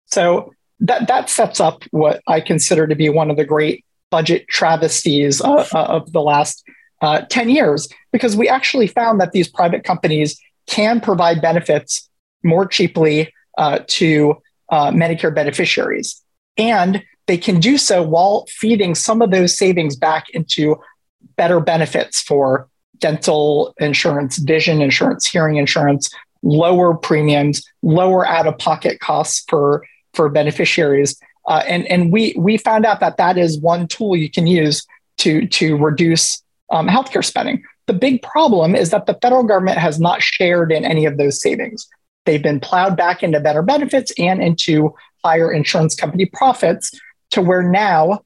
So 0.06 0.54
that, 0.80 1.08
that 1.08 1.28
sets 1.28 1.60
up 1.60 1.82
what 1.90 2.22
I 2.26 2.40
consider 2.40 2.86
to 2.86 2.94
be 2.94 3.08
one 3.08 3.30
of 3.30 3.36
the 3.36 3.44
great 3.44 3.84
budget 4.10 4.48
travesties 4.48 5.40
uh, 5.40 5.66
uh 5.72 5.84
of 5.84 6.12
the 6.12 6.20
last 6.20 6.64
uh, 7.02 7.22
10 7.30 7.48
years, 7.48 7.88
because 8.12 8.36
we 8.36 8.48
actually 8.48 8.86
found 8.86 9.20
that 9.20 9.32
these 9.32 9.48
private 9.48 9.84
companies 9.84 10.38
can 10.66 11.00
provide 11.00 11.40
benefits 11.40 12.08
more 12.42 12.66
cheaply 12.66 13.32
uh, 13.58 13.80
to 13.86 14.34
uh, 14.70 14.90
Medicare 14.90 15.34
beneficiaries. 15.34 16.22
And 16.56 17.02
they 17.26 17.38
can 17.38 17.60
do 17.60 17.78
so 17.78 18.02
while 18.02 18.46
feeding 18.48 18.94
some 18.94 19.22
of 19.22 19.30
those 19.30 19.56
savings 19.56 19.96
back 19.96 20.28
into 20.30 20.76
better 21.36 21.60
benefits 21.60 22.20
for 22.20 22.68
dental 22.98 23.74
insurance, 23.78 24.36
vision 24.38 24.82
insurance, 24.82 25.26
hearing 25.26 25.56
insurance, 25.56 26.10
lower 26.42 26.94
premiums, 26.94 27.64
lower 27.82 28.26
out 28.26 28.46
of 28.46 28.58
pocket 28.58 29.00
costs 29.00 29.44
for, 29.48 29.84
for 30.14 30.28
beneficiaries. 30.28 31.18
Uh, 31.46 31.62
and 31.66 31.86
and 31.86 32.12
we, 32.12 32.34
we 32.38 32.56
found 32.56 32.84
out 32.84 33.00
that 33.00 33.16
that 33.16 33.38
is 33.38 33.58
one 33.58 33.88
tool 33.88 34.14
you 34.14 34.30
can 34.30 34.46
use 34.46 34.86
to, 35.16 35.46
to 35.48 35.76
reduce 35.76 36.42
um, 36.70 36.86
healthcare 36.86 37.24
spending. 37.24 37.62
The 37.86 37.94
big 37.94 38.22
problem 38.22 38.76
is 38.76 38.90
that 38.90 39.06
the 39.06 39.18
federal 39.20 39.42
government 39.42 39.78
has 39.78 39.98
not 39.98 40.22
shared 40.22 40.70
in 40.70 40.84
any 40.84 41.06
of 41.06 41.16
those 41.16 41.40
savings. 41.40 41.88
They've 42.24 42.42
been 42.42 42.60
plowed 42.60 42.96
back 42.96 43.22
into 43.22 43.40
better 43.40 43.62
benefits 43.62 44.12
and 44.18 44.42
into 44.42 44.94
higher 45.24 45.50
insurance 45.52 45.94
company 45.94 46.26
profits 46.26 46.92
to 47.30 47.42
where 47.42 47.62
now 47.62 48.20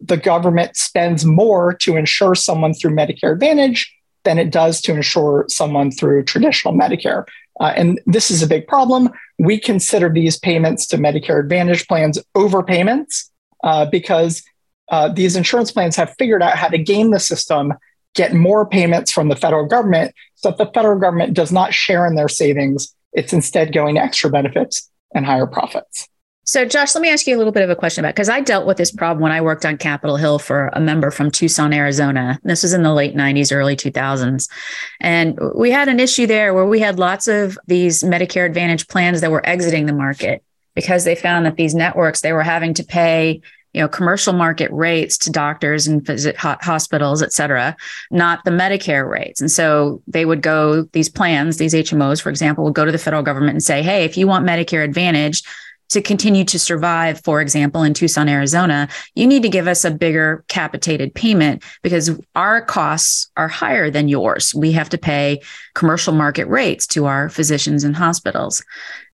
the 0.00 0.16
government 0.16 0.76
spends 0.76 1.24
more 1.24 1.72
to 1.74 1.96
insure 1.96 2.34
someone 2.34 2.74
through 2.74 2.94
Medicare 2.94 3.32
Advantage 3.32 3.94
than 4.24 4.38
it 4.38 4.50
does 4.50 4.80
to 4.82 4.94
insure 4.94 5.46
someone 5.48 5.90
through 5.90 6.24
traditional 6.24 6.74
Medicare. 6.74 7.24
Uh, 7.58 7.72
and 7.76 8.00
this 8.06 8.30
is 8.30 8.42
a 8.42 8.46
big 8.46 8.66
problem. 8.66 9.10
We 9.38 9.58
consider 9.58 10.08
these 10.10 10.38
payments 10.38 10.86
to 10.88 10.98
Medicare 10.98 11.40
Advantage 11.40 11.86
plans 11.88 12.18
overpayments 12.36 13.30
uh, 13.64 13.86
because 13.86 14.42
uh, 14.90 15.08
these 15.08 15.36
insurance 15.36 15.70
plans 15.70 15.96
have 15.96 16.14
figured 16.18 16.42
out 16.42 16.56
how 16.56 16.68
to 16.68 16.78
game 16.78 17.10
the 17.10 17.20
system, 17.20 17.72
get 18.14 18.34
more 18.34 18.66
payments 18.66 19.12
from 19.12 19.28
the 19.28 19.36
federal 19.36 19.66
government 19.66 20.14
so 20.34 20.50
that 20.50 20.58
the 20.58 20.70
federal 20.72 20.98
government 20.98 21.34
does 21.34 21.52
not 21.52 21.72
share 21.72 22.06
in 22.06 22.14
their 22.14 22.28
savings. 22.28 22.94
It's 23.12 23.32
instead 23.32 23.72
going 23.72 23.94
to 23.96 24.02
extra 24.02 24.30
benefits 24.30 24.90
and 25.14 25.24
higher 25.26 25.46
profits. 25.46 26.08
So, 26.50 26.64
Josh, 26.64 26.96
let 26.96 27.00
me 27.00 27.10
ask 27.10 27.28
you 27.28 27.36
a 27.36 27.38
little 27.38 27.52
bit 27.52 27.62
of 27.62 27.70
a 27.70 27.76
question 27.76 28.04
about 28.04 28.16
because 28.16 28.28
I 28.28 28.40
dealt 28.40 28.66
with 28.66 28.76
this 28.76 28.90
problem 28.90 29.22
when 29.22 29.30
I 29.30 29.40
worked 29.40 29.64
on 29.64 29.76
Capitol 29.78 30.16
Hill 30.16 30.40
for 30.40 30.68
a 30.72 30.80
member 30.80 31.12
from 31.12 31.30
Tucson, 31.30 31.72
Arizona. 31.72 32.40
This 32.42 32.64
was 32.64 32.72
in 32.72 32.82
the 32.82 32.92
late 32.92 33.14
90s, 33.14 33.54
early 33.54 33.76
2000s. 33.76 34.50
And 34.98 35.38
we 35.54 35.70
had 35.70 35.88
an 35.88 36.00
issue 36.00 36.26
there 36.26 36.52
where 36.52 36.66
we 36.66 36.80
had 36.80 36.98
lots 36.98 37.28
of 37.28 37.56
these 37.68 38.02
Medicare 38.02 38.46
Advantage 38.46 38.88
plans 38.88 39.20
that 39.20 39.30
were 39.30 39.46
exiting 39.46 39.86
the 39.86 39.92
market 39.92 40.42
because 40.74 41.04
they 41.04 41.14
found 41.14 41.46
that 41.46 41.54
these 41.54 41.72
networks, 41.72 42.20
they 42.20 42.32
were 42.32 42.42
having 42.42 42.74
to 42.74 42.82
pay 42.82 43.40
you 43.72 43.80
know 43.80 43.86
commercial 43.86 44.32
market 44.32 44.72
rates 44.72 45.16
to 45.18 45.30
doctors 45.30 45.86
and 45.86 46.04
hospitals 46.36 47.22
et 47.22 47.32
cetera 47.32 47.76
not 48.10 48.42
the 48.44 48.50
medicare 48.50 49.08
rates 49.08 49.40
and 49.40 49.48
so 49.48 50.02
they 50.08 50.24
would 50.24 50.42
go 50.42 50.82
these 50.92 51.08
plans 51.08 51.58
these 51.58 51.72
hmos 51.72 52.20
for 52.20 52.30
example 52.30 52.64
would 52.64 52.74
go 52.74 52.84
to 52.84 52.90
the 52.90 52.98
federal 52.98 53.22
government 53.22 53.52
and 53.52 53.62
say 53.62 53.80
hey 53.80 54.04
if 54.04 54.16
you 54.16 54.26
want 54.26 54.44
medicare 54.44 54.82
advantage 54.82 55.44
to 55.90 56.00
continue 56.00 56.44
to 56.44 56.58
survive, 56.58 57.20
for 57.22 57.40
example, 57.40 57.82
in 57.82 57.94
Tucson, 57.94 58.28
Arizona, 58.28 58.88
you 59.14 59.26
need 59.26 59.42
to 59.42 59.48
give 59.48 59.68
us 59.68 59.84
a 59.84 59.90
bigger 59.90 60.44
capitated 60.48 61.14
payment 61.14 61.62
because 61.82 62.18
our 62.34 62.62
costs 62.62 63.30
are 63.36 63.48
higher 63.48 63.90
than 63.90 64.08
yours. 64.08 64.54
We 64.54 64.72
have 64.72 64.88
to 64.90 64.98
pay 64.98 65.40
commercial 65.74 66.14
market 66.14 66.46
rates 66.46 66.86
to 66.88 67.06
our 67.06 67.28
physicians 67.28 67.84
and 67.84 67.94
hospitals. 67.96 68.62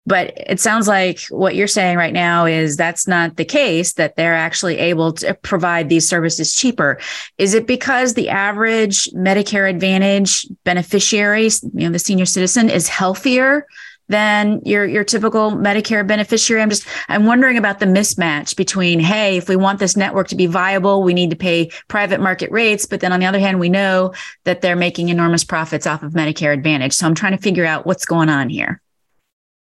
But 0.06 0.34
it 0.36 0.60
sounds 0.60 0.86
like 0.86 1.20
what 1.30 1.54
you're 1.54 1.66
saying 1.66 1.96
right 1.96 2.12
now 2.12 2.44
is 2.44 2.76
that's 2.76 3.08
not 3.08 3.36
the 3.36 3.44
case, 3.44 3.94
that 3.94 4.16
they're 4.16 4.34
actually 4.34 4.76
able 4.76 5.14
to 5.14 5.32
provide 5.32 5.88
these 5.88 6.06
services 6.06 6.54
cheaper. 6.54 7.00
Is 7.38 7.54
it 7.54 7.66
because 7.66 8.12
the 8.12 8.28
average 8.28 9.08
Medicare 9.12 9.70
Advantage 9.70 10.46
beneficiary, 10.64 11.44
you 11.44 11.86
know, 11.86 11.90
the 11.90 11.98
senior 11.98 12.26
citizen 12.26 12.68
is 12.68 12.86
healthier 12.86 13.66
than 14.08 14.60
your 14.64 14.84
your 14.84 15.04
typical 15.04 15.52
Medicare 15.52 16.06
beneficiary. 16.06 16.62
I'm 16.62 16.70
just 16.70 16.86
I'm 17.08 17.26
wondering 17.26 17.56
about 17.56 17.80
the 17.80 17.86
mismatch 17.86 18.56
between 18.56 19.00
hey, 19.00 19.36
if 19.36 19.48
we 19.48 19.56
want 19.56 19.78
this 19.78 19.96
network 19.96 20.28
to 20.28 20.36
be 20.36 20.46
viable, 20.46 21.02
we 21.02 21.14
need 21.14 21.30
to 21.30 21.36
pay 21.36 21.70
private 21.88 22.20
market 22.20 22.50
rates, 22.50 22.86
but 22.86 23.00
then 23.00 23.12
on 23.12 23.20
the 23.20 23.26
other 23.26 23.38
hand, 23.38 23.60
we 23.60 23.68
know 23.68 24.12
that 24.44 24.60
they're 24.60 24.76
making 24.76 25.08
enormous 25.08 25.44
profits 25.44 25.86
off 25.86 26.02
of 26.02 26.12
Medicare 26.12 26.52
Advantage. 26.52 26.92
So 26.92 27.06
I'm 27.06 27.14
trying 27.14 27.36
to 27.36 27.42
figure 27.42 27.64
out 27.64 27.86
what's 27.86 28.04
going 28.04 28.28
on 28.28 28.48
here. 28.48 28.80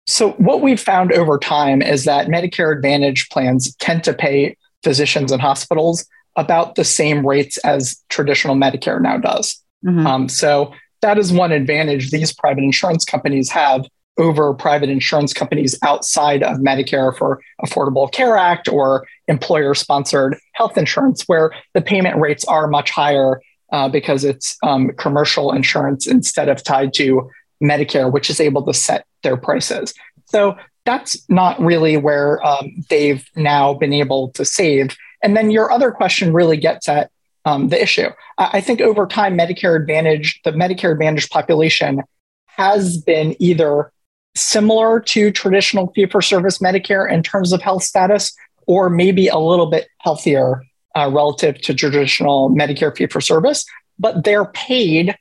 So 0.06 0.32
what 0.32 0.62
we've 0.62 0.80
found 0.80 1.14
over 1.14 1.38
time 1.38 1.82
is 1.82 2.04
that 2.06 2.28
Medicare 2.28 2.76
Advantage 2.76 3.30
plans 3.30 3.74
tend 3.78 4.04
to 4.04 4.14
pay 4.14 4.58
physicians 4.84 5.32
and 5.32 5.42
hospitals 5.42 6.06
about 6.36 6.76
the 6.76 6.84
same 6.84 7.26
rates 7.26 7.58
as 7.60 8.04
traditional 8.10 8.56
Medicare 8.56 9.02
now 9.02 9.18
does. 9.18 9.62
Mm-hmm. 9.86 10.06
Um, 10.06 10.30
so 10.30 10.74
that 11.02 11.18
is 11.18 11.32
one 11.32 11.52
advantage 11.52 12.12
these 12.12 12.34
private 12.34 12.64
insurance 12.64 13.06
companies 13.06 13.50
have 13.52 13.86
over 14.18 14.54
private 14.54 14.90
insurance 14.90 15.34
companies 15.34 15.78
outside 15.82 16.44
of 16.44 16.58
Medicare 16.58 17.16
for 17.18 17.42
Affordable 17.66 18.12
Care 18.12 18.38
Act 18.38 18.68
or 18.68 19.06
employer 19.28 19.74
sponsored 19.74 20.38
health 20.54 20.78
insurance, 20.78 21.24
where 21.24 21.52
the 21.74 21.82
payment 21.82 22.18
rates 22.18 22.46
are 22.46 22.68
much 22.68 22.92
higher 22.92 23.42
uh, 23.72 23.90
because 23.90 24.24
it's 24.24 24.56
um, 24.64 24.92
commercial 24.98 25.52
insurance 25.52 26.06
instead 26.06 26.48
of 26.48 26.64
tied 26.64 26.94
to 26.94 27.30
Medicare, 27.62 28.12
which 28.12 28.30
is 28.30 28.40
able 28.40 28.64
to 28.64 28.74
set 28.74 29.06
their 29.24 29.38
prices. 29.38 29.94
So 30.26 30.56
that's 30.86 31.18
not 31.30 31.60
really 31.60 31.98
where 31.98 32.46
um, 32.46 32.84
they've 32.90 33.26
now 33.36 33.74
been 33.74 33.94
able 33.94 34.30
to 34.32 34.46
save. 34.46 34.96
And 35.24 35.36
then 35.36 35.50
your 35.50 35.72
other 35.72 35.92
question 35.92 36.34
really 36.34 36.58
gets 36.58 36.88
at 36.90 37.10
um, 37.46 37.70
the 37.70 37.82
issue. 37.82 38.10
I 38.38 38.62
think 38.62 38.82
over 38.82 39.08
time, 39.08 39.38
Medicare 39.38 39.80
Advantage, 39.80 40.40
the 40.44 40.52
Medicare 40.52 40.92
Advantage 40.92 41.30
population 41.30 42.02
has 42.48 42.98
been 42.98 43.36
either 43.40 43.92
similar 44.36 45.00
to 45.00 45.32
traditional 45.32 45.92
fee 45.94 46.06
for 46.06 46.22
service 46.22 46.58
Medicare 46.60 47.12
in 47.12 47.24
terms 47.24 47.54
of 47.54 47.62
health 47.62 47.84
status, 47.84 48.34
or 48.68 48.90
maybe 48.90 49.28
a 49.28 49.38
little 49.38 49.68
bit 49.68 49.88
healthier 50.00 50.64
uh, 50.96 51.10
relative 51.12 51.60
to 51.62 51.74
traditional 51.74 52.50
Medicare 52.50 52.96
fee 52.96 53.08
for 53.08 53.22
service, 53.22 53.66
but 54.00 54.24
they're 54.24 54.46
paid 54.46 55.16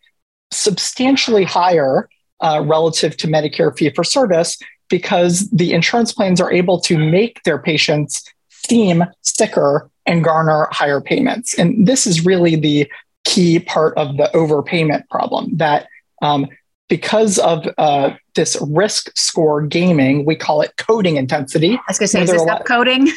substantially 0.50 1.44
higher 1.44 2.08
uh, 2.40 2.62
relative 2.64 3.16
to 3.16 3.26
Medicare 3.26 3.76
fee 3.76 3.90
for 3.90 4.04
service 4.04 4.58
because 4.88 5.48
the 5.50 5.72
insurance 5.72 6.12
plans 6.12 6.40
are 6.40 6.52
able 6.52 6.80
to 6.80 6.98
make 6.98 7.42
their 7.44 7.58
patients 7.58 8.22
seem 8.50 9.04
sicker 9.22 9.90
and 10.04 10.24
garner 10.24 10.68
higher 10.70 11.00
payments. 11.00 11.58
And 11.58 11.86
this 11.86 12.06
is 12.06 12.26
really 12.26 12.56
the 12.56 12.90
key 13.24 13.60
part 13.60 13.96
of 13.96 14.16
the 14.16 14.30
overpayment 14.34 15.08
problem 15.08 15.56
that 15.56 15.86
um, 16.20 16.46
because 16.88 17.38
of 17.38 17.66
uh, 17.78 18.10
this 18.34 18.56
risk 18.68 19.10
score 19.16 19.62
gaming, 19.62 20.24
we 20.24 20.36
call 20.36 20.60
it 20.60 20.74
coding 20.76 21.16
intensity. 21.16 21.74
I 21.74 21.80
was 21.88 21.98
going 21.98 22.06
to 22.06 22.08
say, 22.08 22.22
is 22.22 22.30
this 22.30 22.42
upcoding? 22.42 23.08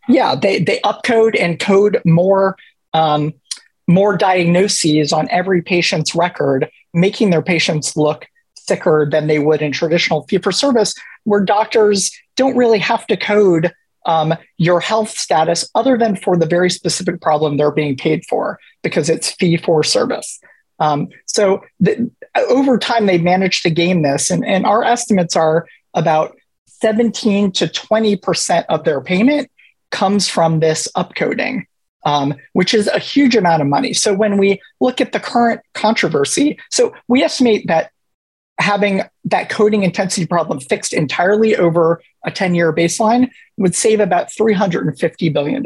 yeah, 0.08 0.34
they 0.34 0.60
they 0.60 0.80
upcode 0.80 1.38
and 1.38 1.58
code 1.58 2.00
more 2.04 2.56
um, 2.92 3.32
more 3.86 4.16
diagnoses 4.16 5.12
on 5.12 5.28
every 5.30 5.62
patient's 5.62 6.14
record, 6.14 6.70
making 6.92 7.30
their 7.30 7.42
patients 7.42 7.96
look 7.96 8.26
sicker 8.54 9.08
than 9.10 9.26
they 9.26 9.38
would 9.38 9.62
in 9.62 9.72
traditional 9.72 10.26
fee 10.28 10.38
for 10.38 10.52
service, 10.52 10.94
where 11.24 11.40
doctors 11.40 12.12
don't 12.36 12.56
really 12.56 12.78
have 12.78 13.06
to 13.06 13.16
code 13.16 13.72
um, 14.06 14.34
your 14.56 14.80
health 14.80 15.10
status 15.10 15.68
other 15.74 15.98
than 15.98 16.16
for 16.16 16.36
the 16.36 16.46
very 16.46 16.70
specific 16.70 17.20
problem 17.20 17.56
they're 17.56 17.70
being 17.70 17.96
paid 17.96 18.24
for 18.26 18.58
because 18.82 19.10
it's 19.10 19.32
fee 19.32 19.56
for 19.56 19.82
service. 19.82 20.40
Um, 20.78 21.08
so 21.26 21.62
the, 21.80 22.10
over 22.36 22.78
time, 22.78 23.06
they've 23.06 23.22
managed 23.22 23.62
to 23.64 23.70
game 23.70 24.02
this, 24.02 24.30
and, 24.30 24.44
and 24.44 24.64
our 24.64 24.84
estimates 24.84 25.36
are 25.36 25.66
about 25.94 26.36
17 26.80 27.52
to 27.52 27.66
20% 27.66 28.64
of 28.68 28.84
their 28.84 29.00
payment 29.00 29.50
comes 29.90 30.28
from 30.28 30.60
this 30.60 30.88
upcoding, 30.96 31.64
um, 32.04 32.34
which 32.52 32.74
is 32.74 32.86
a 32.88 32.98
huge 32.98 33.34
amount 33.34 33.62
of 33.62 33.68
money. 33.68 33.92
So 33.92 34.14
when 34.14 34.38
we 34.38 34.60
look 34.80 35.00
at 35.00 35.12
the 35.12 35.20
current 35.20 35.60
controversy, 35.74 36.58
so 36.70 36.94
we 37.08 37.22
estimate 37.22 37.66
that 37.66 37.90
having 38.58 39.02
that 39.24 39.48
coding 39.48 39.82
intensity 39.82 40.26
problem 40.26 40.60
fixed 40.60 40.92
entirely 40.92 41.56
over 41.56 42.02
a 42.24 42.30
10 42.30 42.54
year 42.54 42.72
baseline 42.72 43.30
would 43.56 43.74
save 43.74 44.00
about 44.00 44.28
$350 44.28 45.32
billion. 45.32 45.64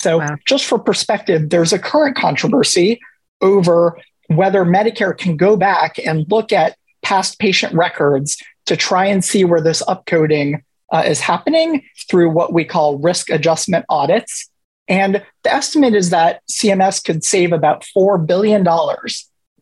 So, 0.00 0.18
wow. 0.18 0.36
just 0.46 0.64
for 0.64 0.78
perspective, 0.78 1.50
there's 1.50 1.72
a 1.72 1.78
current 1.78 2.16
controversy 2.16 3.00
over 3.40 3.98
whether 4.28 4.64
Medicare 4.64 5.16
can 5.16 5.36
go 5.36 5.56
back 5.56 5.98
and 5.98 6.30
look 6.30 6.52
at 6.52 6.76
past 7.02 7.38
patient 7.38 7.74
records 7.74 8.40
to 8.66 8.76
try 8.76 9.06
and 9.06 9.24
see 9.24 9.44
where 9.44 9.60
this 9.60 9.82
upcoding 9.82 10.62
uh, 10.92 11.02
is 11.04 11.20
happening 11.20 11.82
through 12.08 12.30
what 12.30 12.52
we 12.52 12.64
call 12.64 12.98
risk 12.98 13.30
adjustment 13.30 13.84
audits. 13.88 14.48
And 14.88 15.22
the 15.42 15.52
estimate 15.52 15.94
is 15.94 16.10
that 16.10 16.42
CMS 16.50 17.04
could 17.04 17.24
save 17.24 17.52
about 17.52 17.84
$4 17.96 18.26
billion 18.26 18.64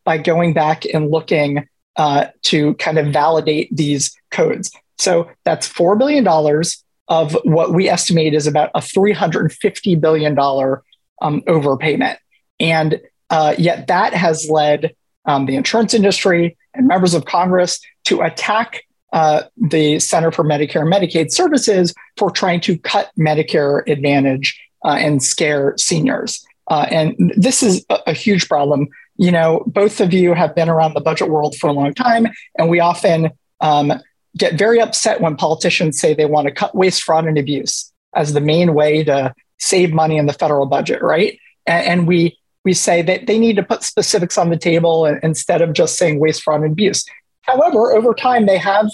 by 0.04 0.18
going 0.18 0.52
back 0.52 0.84
and 0.92 1.10
looking 1.10 1.68
uh, 1.96 2.26
to 2.42 2.74
kind 2.74 2.98
of 2.98 3.08
validate 3.08 3.74
these 3.74 4.14
codes. 4.30 4.70
So 4.98 5.30
that's 5.44 5.68
$4 5.68 5.98
billion 5.98 6.26
of 7.08 7.36
what 7.44 7.72
we 7.72 7.88
estimate 7.88 8.34
is 8.34 8.46
about 8.46 8.70
a 8.74 8.80
$350 8.80 10.00
billion 10.00 10.38
um, 10.38 11.42
overpayment. 11.42 12.16
And 12.60 13.00
uh, 13.30 13.54
yet 13.58 13.86
that 13.86 14.12
has 14.14 14.48
led 14.50 14.94
um, 15.24 15.46
the 15.46 15.56
insurance 15.56 15.94
industry 15.94 16.56
and 16.74 16.86
members 16.86 17.14
of 17.14 17.24
Congress 17.24 17.80
to 18.04 18.22
attack 18.22 18.84
uh, 19.12 19.42
the 19.56 19.98
Center 19.98 20.30
for 20.30 20.44
Medicare 20.44 20.82
and 20.82 20.92
Medicaid 20.92 21.32
Services 21.32 21.94
for 22.16 22.30
trying 22.30 22.60
to 22.60 22.78
cut 22.78 23.10
Medicare 23.18 23.88
Advantage 23.90 24.60
uh, 24.84 24.90
and 24.90 25.22
scare 25.22 25.74
seniors. 25.78 26.44
Uh, 26.68 26.86
and 26.90 27.32
this 27.36 27.62
is 27.62 27.84
a, 27.88 27.98
a 28.08 28.12
huge 28.12 28.48
problem 28.48 28.88
you 29.16 29.30
know, 29.30 29.62
both 29.66 30.00
of 30.00 30.12
you 30.12 30.34
have 30.34 30.54
been 30.54 30.68
around 30.68 30.94
the 30.94 31.00
budget 31.00 31.28
world 31.28 31.56
for 31.56 31.68
a 31.68 31.72
long 31.72 31.94
time, 31.94 32.28
and 32.58 32.68
we 32.68 32.80
often 32.80 33.30
um, 33.60 33.92
get 34.36 34.58
very 34.58 34.80
upset 34.80 35.20
when 35.20 35.36
politicians 35.36 35.98
say 35.98 36.14
they 36.14 36.26
want 36.26 36.46
to 36.46 36.52
cut 36.52 36.74
waste, 36.74 37.02
fraud, 37.02 37.26
and 37.26 37.38
abuse 37.38 37.92
as 38.14 38.32
the 38.32 38.40
main 38.40 38.74
way 38.74 39.02
to 39.04 39.34
save 39.58 39.92
money 39.92 40.18
in 40.18 40.26
the 40.26 40.32
federal 40.32 40.66
budget, 40.66 41.02
right? 41.02 41.38
And, 41.66 41.86
and 41.86 42.06
we 42.06 42.38
we 42.66 42.74
say 42.74 43.00
that 43.00 43.28
they 43.28 43.38
need 43.38 43.54
to 43.54 43.62
put 43.62 43.84
specifics 43.84 44.36
on 44.36 44.50
the 44.50 44.58
table 44.58 45.06
instead 45.06 45.62
of 45.62 45.72
just 45.72 45.96
saying 45.96 46.18
waste, 46.18 46.42
fraud, 46.42 46.62
and 46.62 46.72
abuse. 46.72 47.06
However, 47.42 47.92
over 47.92 48.12
time, 48.12 48.46
they 48.46 48.58
have 48.58 48.90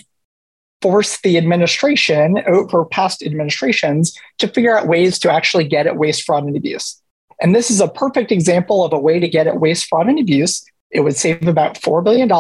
forced 0.83 1.23
the 1.23 1.39
administration 1.39 2.43
over 2.47 2.85
past 2.85 3.23
administrations 3.23 4.15
to 4.39 4.47
figure 4.47 4.77
out 4.77 4.89
ways 4.89 5.19
to 5.21 5.33
actually 5.33 5.67
get 5.67 5.87
at 5.87 5.97
waste, 5.97 6.25
fraud, 6.25 6.45
and 6.45 6.55
abuse. 6.55 7.01
And 7.41 7.55
this 7.55 7.71
is 7.71 7.81
a 7.81 7.89
perfect 7.89 8.31
example 8.31 8.85
of 8.85 8.93
a 8.93 8.99
way 8.99 9.19
to 9.19 9.27
get 9.27 9.47
at 9.47 9.59
waste, 9.59 9.87
fraud, 9.87 10.07
and 10.07 10.19
abuse. 10.19 10.63
It 10.91 11.01
would 11.01 11.17
save 11.17 11.49
about 11.49 11.81
$4 11.81 12.05
billion. 12.05 12.31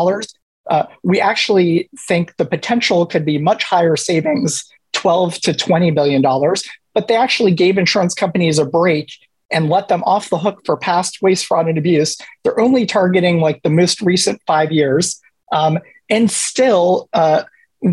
Uh, 0.69 0.87
we 1.03 1.19
actually 1.19 1.89
think 1.99 2.37
the 2.37 2.45
potential 2.45 3.07
could 3.07 3.25
be 3.25 3.39
much 3.39 3.65
higher 3.65 3.97
savings, 3.97 4.71
12 4.93 5.41
to 5.41 5.53
$20 5.55 5.95
billion, 5.95 6.21
but 6.93 7.09
they 7.09 7.17
actually 7.17 7.53
gave 7.53 7.79
insurance 7.79 8.15
companies 8.15 8.59
a 8.59 8.67
break 8.67 9.11
and 9.53 9.69
let 9.69 9.89
them 9.89 10.03
off 10.05 10.31
the 10.31 10.39
hook 10.39 10.63
for 10.65 10.77
past 10.77 11.23
waste, 11.23 11.47
fraud, 11.47 11.69
and 11.69 11.79
abuse. 11.79 12.17
They're 12.43 12.61
only 12.61 12.87
targeting 12.87 13.41
like 13.41 13.63
the 13.63 13.71
most 13.71 14.01
recent 14.01 14.41
five 14.47 14.73
years. 14.73 15.21
Um, 15.53 15.79
and 16.09 16.31
still, 16.31 17.09
uh, 17.13 17.45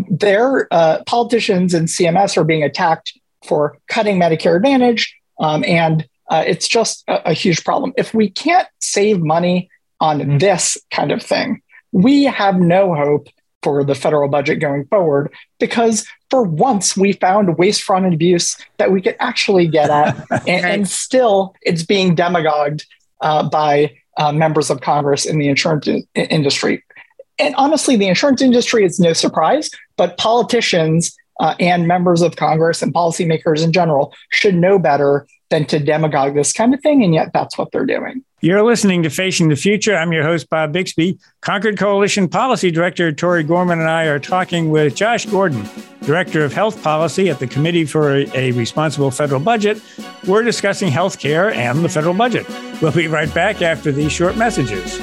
their 0.08 0.68
uh, 0.72 1.02
politicians 1.06 1.74
and 1.74 1.88
CMS 1.88 2.36
are 2.36 2.44
being 2.44 2.62
attacked 2.62 3.12
for 3.44 3.78
cutting 3.88 4.18
Medicare 4.18 4.56
Advantage 4.56 5.14
um, 5.40 5.64
and 5.66 6.06
uh, 6.30 6.44
it's 6.46 6.68
just 6.68 7.02
a, 7.08 7.30
a, 7.30 7.32
huge 7.32 7.64
problem. 7.64 7.92
If 7.96 8.14
we 8.14 8.30
can't 8.30 8.68
save 8.80 9.20
money 9.20 9.68
on 9.98 10.20
mm-hmm. 10.20 10.38
this 10.38 10.78
kind 10.92 11.10
of 11.10 11.22
thing, 11.22 11.62
we 11.90 12.24
have 12.24 12.60
no 12.60 12.94
hope 12.94 13.28
for 13.62 13.84
the 13.84 13.94
federal 13.94 14.28
budget 14.28 14.58
going 14.58 14.86
forward 14.86 15.32
because 15.58 16.06
for 16.30 16.42
once 16.42 16.96
we 16.96 17.12
found 17.12 17.58
waste, 17.58 17.82
fraud, 17.82 18.04
and 18.04 18.14
abuse 18.14 18.56
that 18.78 18.90
we 18.90 19.02
could 19.02 19.16
actually 19.20 19.66
get 19.66 19.90
at, 19.90 20.16
and, 20.48 20.64
and, 20.64 20.88
still 20.88 21.54
it's 21.62 21.82
being 21.82 22.14
demagogued 22.14 22.84
uh, 23.20 23.48
by 23.48 23.94
uh, 24.16 24.32
members 24.32 24.70
of 24.70 24.80
Congress 24.80 25.26
in 25.26 25.38
the 25.38 25.48
insurance 25.48 25.86
in- 25.86 26.06
industry. 26.14 26.82
And 27.38 27.54
honestly, 27.56 27.96
the 27.96 28.08
insurance 28.08 28.42
industry 28.42 28.84
is 28.84 29.00
no 29.00 29.12
surprise, 29.12 29.70
but 29.96 30.16
politicians 30.18 31.16
uh, 31.40 31.54
and 31.58 31.88
members 31.88 32.20
of 32.20 32.36
Congress 32.36 32.82
and 32.82 32.92
policymakers 32.92 33.64
in 33.64 33.72
general 33.72 34.14
should 34.30 34.54
know 34.54 34.78
better 34.78 35.26
than 35.48 35.64
to 35.66 35.78
demagogue 35.78 36.34
this 36.34 36.52
kind 36.52 36.74
of 36.74 36.80
thing. 36.80 37.02
And 37.02 37.14
yet 37.14 37.32
that's 37.32 37.56
what 37.56 37.72
they're 37.72 37.86
doing. 37.86 38.22
You're 38.42 38.62
listening 38.62 39.02
to 39.02 39.10
Facing 39.10 39.48
the 39.50 39.56
Future. 39.56 39.94
I'm 39.94 40.12
your 40.12 40.22
host, 40.22 40.48
Bob 40.48 40.72
Bixby. 40.72 41.18
Concord 41.42 41.78
Coalition 41.78 42.26
Policy 42.26 42.70
Director 42.70 43.12
Tori 43.12 43.42
Gorman 43.42 43.80
and 43.80 43.88
I 43.90 44.04
are 44.04 44.18
talking 44.18 44.70
with 44.70 44.94
Josh 44.94 45.26
Gordon, 45.26 45.68
Director 46.00 46.42
of 46.42 46.54
Health 46.54 46.82
Policy 46.82 47.28
at 47.28 47.38
the 47.38 47.46
Committee 47.46 47.84
for 47.84 48.24
a 48.34 48.52
Responsible 48.52 49.10
Federal 49.10 49.40
Budget. 49.40 49.82
We're 50.26 50.42
discussing 50.42 50.90
health 50.90 51.18
care 51.18 51.52
and 51.52 51.84
the 51.84 51.90
federal 51.90 52.14
budget. 52.14 52.48
We'll 52.80 52.92
be 52.92 53.08
right 53.08 53.32
back 53.34 53.60
after 53.60 53.92
these 53.92 54.10
short 54.10 54.38
messages. 54.38 54.98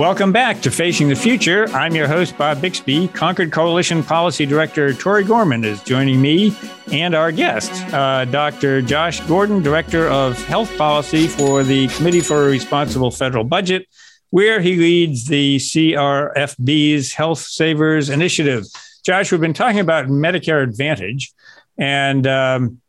Welcome 0.00 0.32
back 0.32 0.62
to 0.62 0.70
Facing 0.70 1.10
the 1.10 1.14
Future. 1.14 1.68
I'm 1.74 1.94
your 1.94 2.08
host, 2.08 2.38
Bob 2.38 2.62
Bixby. 2.62 3.08
Concord 3.08 3.52
Coalition 3.52 4.02
Policy 4.02 4.46
Director 4.46 4.94
Tori 4.94 5.24
Gorman 5.24 5.62
is 5.62 5.82
joining 5.82 6.22
me 6.22 6.56
and 6.90 7.14
our 7.14 7.30
guest, 7.30 7.70
uh, 7.92 8.24
Dr. 8.24 8.80
Josh 8.80 9.20
Gordon, 9.20 9.62
Director 9.62 10.08
of 10.08 10.42
Health 10.46 10.74
Policy 10.78 11.28
for 11.28 11.62
the 11.62 11.88
Committee 11.88 12.20
for 12.20 12.48
a 12.48 12.50
Responsible 12.50 13.10
Federal 13.10 13.44
Budget, 13.44 13.88
where 14.30 14.62
he 14.62 14.76
leads 14.76 15.26
the 15.26 15.58
CRFB's 15.58 17.12
Health 17.12 17.40
Savers 17.40 18.08
Initiative. 18.08 18.64
Josh, 19.04 19.30
we've 19.30 19.38
been 19.42 19.52
talking 19.52 19.80
about 19.80 20.06
Medicare 20.06 20.62
Advantage, 20.62 21.30
and 21.76 22.26
um, 22.26 22.79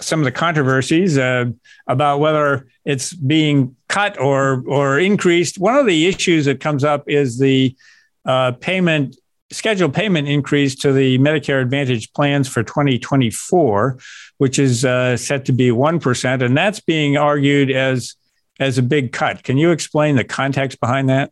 some 0.00 0.20
of 0.20 0.24
the 0.24 0.32
controversies 0.32 1.18
uh, 1.18 1.46
about 1.86 2.20
whether 2.20 2.68
it's 2.84 3.12
being 3.12 3.76
cut 3.88 4.18
or 4.18 4.62
or 4.66 4.98
increased. 4.98 5.58
One 5.58 5.76
of 5.76 5.86
the 5.86 6.06
issues 6.06 6.44
that 6.46 6.60
comes 6.60 6.84
up 6.84 7.08
is 7.08 7.38
the 7.38 7.76
uh, 8.24 8.52
payment 8.52 9.16
scheduled 9.50 9.94
payment 9.94 10.28
increase 10.28 10.74
to 10.74 10.92
the 10.92 11.18
Medicare 11.18 11.62
Advantage 11.62 12.12
plans 12.12 12.48
for 12.48 12.62
2024, 12.62 13.98
which 14.38 14.58
is 14.58 14.84
uh, 14.84 15.16
set 15.16 15.44
to 15.46 15.52
be 15.52 15.70
one 15.70 16.00
percent, 16.00 16.42
and 16.42 16.56
that's 16.56 16.80
being 16.80 17.16
argued 17.16 17.70
as 17.70 18.14
as 18.58 18.78
a 18.78 18.82
big 18.82 19.12
cut. 19.12 19.42
Can 19.42 19.58
you 19.58 19.70
explain 19.70 20.16
the 20.16 20.24
context 20.24 20.80
behind 20.80 21.08
that? 21.08 21.30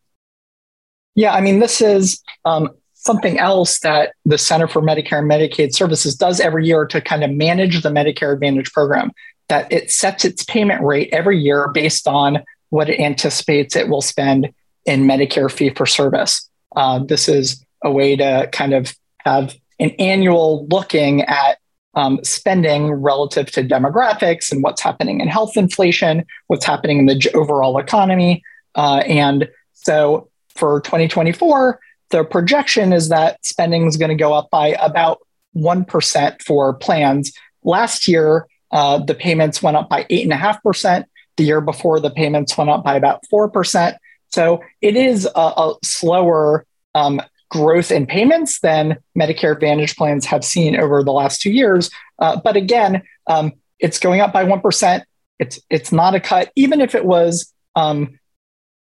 Yeah, 1.14 1.32
I 1.32 1.40
mean, 1.40 1.60
this 1.60 1.80
is 1.80 2.22
um, 2.44 2.70
something 3.04 3.38
else 3.38 3.80
that 3.80 4.14
the 4.24 4.38
Center 4.38 4.66
for 4.66 4.80
Medicare 4.80 5.18
and 5.18 5.30
Medicaid 5.30 5.74
Services 5.74 6.14
does 6.14 6.40
every 6.40 6.66
year 6.66 6.86
to 6.86 7.00
kind 7.00 7.22
of 7.22 7.30
manage 7.30 7.82
the 7.82 7.90
Medicare 7.90 8.32
Advantage 8.32 8.72
program. 8.72 9.12
That 9.48 9.70
it 9.70 9.90
sets 9.90 10.24
its 10.24 10.44
payment 10.44 10.82
rate 10.82 11.10
every 11.12 11.38
year 11.38 11.68
based 11.68 12.08
on 12.08 12.42
what 12.70 12.88
it 12.88 12.98
anticipates 12.98 13.76
it 13.76 13.88
will 13.88 14.00
spend 14.00 14.52
in 14.86 15.04
Medicare 15.04 15.50
fee 15.50 15.70
for 15.70 15.86
service. 15.86 16.48
Uh, 16.74 17.00
this 17.04 17.28
is 17.28 17.62
a 17.84 17.92
way 17.92 18.16
to 18.16 18.48
kind 18.52 18.72
of 18.72 18.94
have 19.18 19.54
an 19.78 19.90
annual 19.98 20.66
looking 20.68 21.22
at 21.22 21.58
um, 21.94 22.18
spending 22.24 22.90
relative 22.90 23.50
to 23.52 23.62
demographics 23.62 24.50
and 24.50 24.62
what's 24.62 24.82
happening 24.82 25.20
in 25.20 25.28
health 25.28 25.56
inflation, 25.56 26.24
what's 26.46 26.64
happening 26.64 26.98
in 26.98 27.06
the 27.06 27.30
overall 27.34 27.78
economy. 27.78 28.42
Uh, 28.74 29.02
and 29.06 29.48
so 29.74 30.28
for 30.48 30.80
2024, 30.80 31.78
the 32.10 32.24
projection 32.24 32.92
is 32.92 33.08
that 33.08 33.44
spending 33.44 33.86
is 33.86 33.96
going 33.96 34.10
to 34.10 34.14
go 34.14 34.32
up 34.32 34.50
by 34.50 34.68
about 34.80 35.18
1% 35.56 36.42
for 36.42 36.74
plans. 36.74 37.32
Last 37.62 38.08
year, 38.08 38.46
uh, 38.70 38.98
the 38.98 39.14
payments 39.14 39.62
went 39.62 39.76
up 39.76 39.88
by 39.88 40.04
8.5%. 40.04 41.04
The 41.36 41.44
year 41.44 41.60
before, 41.60 42.00
the 42.00 42.10
payments 42.10 42.56
went 42.56 42.70
up 42.70 42.84
by 42.84 42.96
about 42.96 43.22
4%. 43.32 43.96
So 44.30 44.62
it 44.80 44.96
is 44.96 45.26
a, 45.26 45.38
a 45.38 45.74
slower 45.82 46.66
um, 46.94 47.20
growth 47.50 47.92
in 47.92 48.06
payments 48.06 48.60
than 48.60 48.98
Medicare 49.16 49.52
Advantage 49.52 49.96
plans 49.96 50.26
have 50.26 50.44
seen 50.44 50.76
over 50.76 51.04
the 51.04 51.12
last 51.12 51.40
two 51.40 51.52
years. 51.52 51.90
Uh, 52.18 52.40
but 52.40 52.56
again, 52.56 53.02
um, 53.28 53.52
it's 53.78 53.98
going 53.98 54.20
up 54.20 54.32
by 54.32 54.44
1%. 54.44 55.02
It's, 55.38 55.60
it's 55.70 55.92
not 55.92 56.14
a 56.14 56.20
cut, 56.20 56.50
even 56.56 56.80
if 56.80 56.94
it 56.94 57.04
was 57.04 57.52
um, 57.76 58.18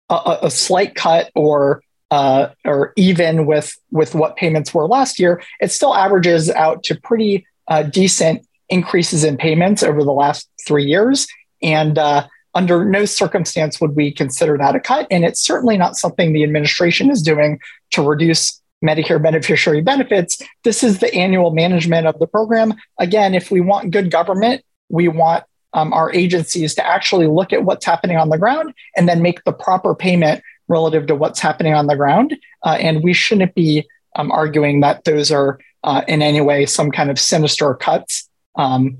a, 0.10 0.40
a, 0.44 0.52
slight 0.52 0.96
cut 0.96 1.32
or 1.36 1.84
uh, 2.14 2.54
or 2.64 2.94
even 2.96 3.48
with 3.48 3.76
with 3.90 4.14
what 4.14 4.36
payments 4.36 4.72
were 4.72 4.88
last 4.88 5.18
year, 5.18 5.42
it 5.60 5.72
still 5.72 5.96
averages 5.96 6.48
out 6.52 6.84
to 6.84 6.94
pretty 6.94 7.44
uh, 7.70 7.82
decent 7.82 8.46
increases 8.70 9.24
in 9.24 9.36
payments 9.36 9.82
over 9.82 10.04
the 10.04 10.12
last 10.12 10.48
three 10.68 10.86
years. 10.86 11.28
And 11.64 11.98
uh, 11.98 12.28
under 12.54 12.86
no 12.86 13.06
circumstance 13.06 13.82
would 13.82 13.96
we 13.96 14.12
consider 14.12 14.60
that 14.60 14.76
a 14.76 14.80
cut. 14.80 15.08
And 15.10 15.26
it's 15.26 15.42
certainly 15.42 15.76
not 15.76 15.96
something 15.96 16.34
the 16.34 16.44
administration 16.44 17.10
is 17.10 17.24
doing 17.24 17.60
to 17.94 18.04
reduce 18.04 18.62
Medicare 18.86 19.22
beneficiary 19.22 19.82
benefits. 19.82 20.40
This 20.64 20.84
is 20.84 21.00
the 21.00 21.12
annual 21.16 21.50
management 21.50 22.06
of 22.06 22.20
the 22.20 22.28
program. 22.28 22.76
Again, 23.00 23.34
if 23.34 23.50
we 23.50 23.60
want 23.60 23.90
good 23.90 24.12
government, 24.12 24.62
we 24.88 25.08
want 25.08 25.46
um, 25.74 25.92
our 25.94 26.14
agencies 26.14 26.76
to 26.76 26.86
actually 26.86 27.26
look 27.26 27.52
at 27.52 27.64
what's 27.64 27.88
happening 27.88 28.18
on 28.18 28.30
the 28.30 28.38
ground 28.38 28.72
and 28.96 29.10
then 29.10 29.24
make 29.24 29.44
the 29.46 29.52
proper 29.52 29.96
payment 29.96 30.44
relative 30.68 31.08
to 31.08 31.16
what's 31.16 31.40
happening 31.40 31.74
on 31.74 31.88
the 31.88 31.96
ground. 31.96 32.36
Uh, 32.64 32.78
and 32.80 33.04
we 33.04 33.14
shouldn't 33.14 33.54
be 33.56 33.88
um, 34.16 34.32
arguing 34.32 34.82
that 34.82 35.04
those 35.04 35.32
are 35.32 35.60
uh, 35.84 36.02
in 36.08 36.22
any 36.22 36.42
way 36.42 36.66
some 36.66 36.92
kind 36.92 37.10
of 37.10 37.20
sinister 37.20 37.74
cuts. 37.76 38.30
Um, 38.56 38.98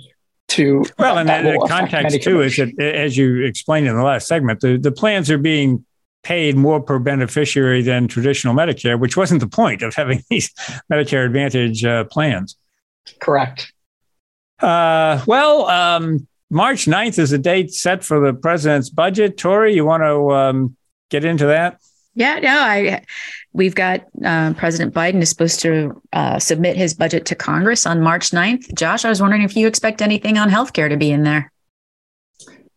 to 0.50 0.84
well, 1.00 1.18
and 1.18 1.30
the, 1.30 1.54
the 1.54 1.68
context 1.68 2.22
too 2.22 2.42
is 2.42 2.58
that, 2.58 2.78
as 2.80 3.18
you 3.18 3.44
explained 3.44 3.88
in 3.88 3.96
the 3.96 4.04
last 4.04 4.28
segment, 4.28 4.60
the, 4.60 4.78
the 4.78 4.92
plans 4.92 5.32
are 5.32 5.38
being 5.38 5.86
paid 6.24 6.56
more 6.56 6.82
per 6.82 7.00
beneficiary 7.00 7.82
than 7.82 8.08
traditional 8.08 8.54
Medicare, 8.54 9.00
which 9.00 9.18
wasn't 9.18 9.40
the 9.40 9.48
point 9.48 9.82
of 9.82 9.94
having 9.96 10.24
these 10.30 10.52
Medicare 10.92 11.26
Advantage 11.26 11.84
uh, 11.84 12.04
plans. 12.06 12.56
Correct. 13.20 13.72
Uh, 14.60 15.22
well, 15.28 15.68
um, 15.68 16.28
March 16.50 16.86
9th 16.86 17.20
is 17.20 17.32
the 17.32 17.38
date 17.38 17.74
set 17.74 18.04
for 18.04 18.20
the 18.20 18.34
president's 18.34 18.90
budget. 18.90 19.38
Tori, 19.38 19.74
you 19.74 19.86
want 19.86 20.04
to 20.04 20.32
um, 20.32 20.78
get 21.14 21.24
into 21.24 21.46
that? 21.46 21.80
Yeah, 22.16 22.40
no, 22.40 22.60
I 22.60 23.04
we've 23.54 23.76
got 23.76 24.06
uh, 24.24 24.54
President 24.54 24.94
Biden 24.94 25.22
is 25.22 25.30
supposed 25.30 25.62
to 25.62 26.02
uh, 26.12 26.40
submit 26.40 26.76
his 26.76 26.94
budget 26.94 27.26
to 27.28 27.36
Congress 27.36 27.86
on 27.86 28.02
March 28.02 28.32
9th. 28.32 28.74
Josh, 28.76 29.06
I 29.06 29.10
was 29.10 29.22
wondering 29.22 29.44
if 29.44 29.56
you 29.56 29.68
expect 29.68 30.02
anything 30.02 30.38
on 30.38 30.50
healthcare 30.50 30.90
to 30.90 30.98
be 30.98 31.12
in 31.12 31.24
there. 31.24 31.52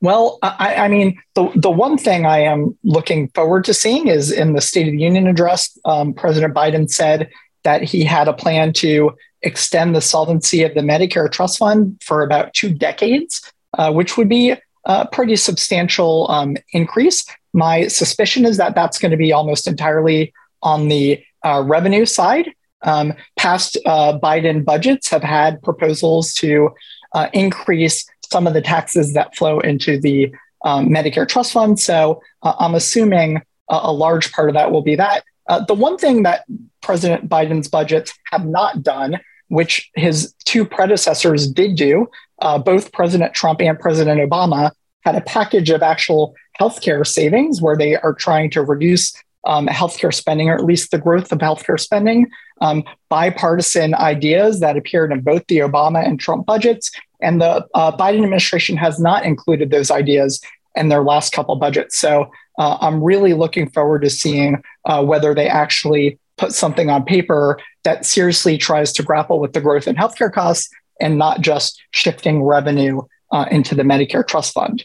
Well, 0.02 0.38
I, 0.42 0.74
I, 0.74 0.88
mean, 0.88 1.18
the, 1.34 1.50
the 1.54 1.70
one 1.70 1.96
thing 1.96 2.26
I 2.26 2.40
am 2.40 2.76
looking 2.84 3.28
forward 3.28 3.64
to 3.64 3.74
seeing 3.74 4.08
is 4.08 4.30
in 4.30 4.52
the 4.52 4.60
State 4.60 4.86
of 4.86 4.92
the 4.92 5.00
Union 5.00 5.26
address, 5.26 5.76
um, 5.86 6.12
President 6.12 6.54
Biden 6.54 6.90
said 6.90 7.30
that 7.64 7.82
he 7.82 8.04
had 8.04 8.28
a 8.28 8.34
plan 8.34 8.74
to 8.74 9.12
extend 9.40 9.96
the 9.96 10.02
solvency 10.02 10.62
of 10.62 10.74
the 10.74 10.82
Medicare 10.82 11.32
Trust 11.32 11.58
Fund 11.58 12.00
for 12.04 12.22
about 12.22 12.52
two 12.52 12.72
decades, 12.72 13.50
uh, 13.78 13.90
which 13.90 14.18
would 14.18 14.28
be 14.28 14.54
a 14.84 15.08
pretty 15.08 15.36
substantial 15.36 16.30
um, 16.30 16.56
increase. 16.72 17.24
My 17.56 17.86
suspicion 17.86 18.44
is 18.44 18.58
that 18.58 18.74
that's 18.74 18.98
going 18.98 19.12
to 19.12 19.16
be 19.16 19.32
almost 19.32 19.66
entirely 19.66 20.34
on 20.62 20.88
the 20.88 21.24
uh, 21.42 21.62
revenue 21.66 22.04
side. 22.04 22.52
Um, 22.82 23.14
past 23.38 23.78
uh, 23.86 24.18
Biden 24.22 24.62
budgets 24.62 25.08
have 25.08 25.22
had 25.22 25.62
proposals 25.62 26.34
to 26.34 26.70
uh, 27.14 27.28
increase 27.32 28.06
some 28.30 28.46
of 28.46 28.52
the 28.52 28.60
taxes 28.60 29.14
that 29.14 29.34
flow 29.34 29.60
into 29.60 29.98
the 29.98 30.34
um, 30.66 30.90
Medicare 30.90 31.26
trust 31.26 31.52
fund. 31.52 31.80
So 31.80 32.20
uh, 32.42 32.52
I'm 32.58 32.74
assuming 32.74 33.38
a, 33.70 33.80
a, 33.84 33.92
large 33.92 34.32
part 34.32 34.50
of 34.50 34.54
that 34.54 34.70
will 34.70 34.82
be 34.82 34.96
that. 34.96 35.24
Uh, 35.48 35.64
the 35.64 35.74
one 35.74 35.96
thing 35.96 36.24
that 36.24 36.44
President 36.82 37.26
Biden's 37.26 37.68
budgets 37.68 38.12
have 38.32 38.44
not 38.44 38.82
done, 38.82 39.18
which 39.48 39.90
his 39.94 40.34
two 40.44 40.66
predecessors 40.66 41.50
did 41.50 41.76
do, 41.76 42.08
uh, 42.42 42.58
both 42.58 42.92
President 42.92 43.32
Trump 43.32 43.62
and 43.62 43.78
President 43.78 44.20
Obama 44.20 44.72
had 45.06 45.14
a 45.14 45.20
package 45.20 45.70
of 45.70 45.82
actual 45.82 46.34
healthcare 46.60 47.06
savings 47.06 47.60
where 47.60 47.76
they 47.76 47.96
are 47.96 48.14
trying 48.14 48.50
to 48.50 48.62
reduce 48.62 49.14
um, 49.46 49.68
healthcare 49.68 50.12
spending, 50.12 50.48
or 50.48 50.54
at 50.54 50.64
least 50.64 50.90
the 50.90 50.98
growth 50.98 51.30
of 51.32 51.38
healthcare 51.38 51.78
spending. 51.78 52.28
Um, 52.60 52.84
bipartisan 53.10 53.94
ideas 53.94 54.60
that 54.60 54.76
appeared 54.76 55.12
in 55.12 55.20
both 55.20 55.46
the 55.46 55.58
Obama 55.58 56.04
and 56.04 56.18
Trump 56.18 56.46
budgets. 56.46 56.90
And 57.20 57.40
the 57.40 57.66
uh, 57.74 57.96
Biden 57.96 58.22
administration 58.22 58.76
has 58.76 58.98
not 58.98 59.24
included 59.24 59.70
those 59.70 59.90
ideas 59.90 60.40
in 60.74 60.88
their 60.88 61.02
last 61.02 61.32
couple 61.32 61.56
budgets. 61.56 61.98
So 61.98 62.30
uh, 62.58 62.78
I'm 62.80 63.02
really 63.02 63.34
looking 63.34 63.68
forward 63.70 64.02
to 64.02 64.10
seeing 64.10 64.62
uh, 64.84 65.04
whether 65.04 65.34
they 65.34 65.48
actually 65.48 66.18
put 66.36 66.52
something 66.52 66.90
on 66.90 67.04
paper 67.04 67.58
that 67.84 68.04
seriously 68.04 68.58
tries 68.58 68.92
to 68.94 69.02
grapple 69.02 69.40
with 69.40 69.52
the 69.52 69.60
growth 69.60 69.86
in 69.86 69.96
healthcare 69.96 70.32
costs 70.32 70.68
and 71.00 71.18
not 71.18 71.40
just 71.40 71.80
shifting 71.92 72.42
revenue 72.42 73.00
uh, 73.32 73.46
into 73.50 73.74
the 73.74 73.82
Medicare 73.82 74.26
trust 74.26 74.52
fund. 74.52 74.84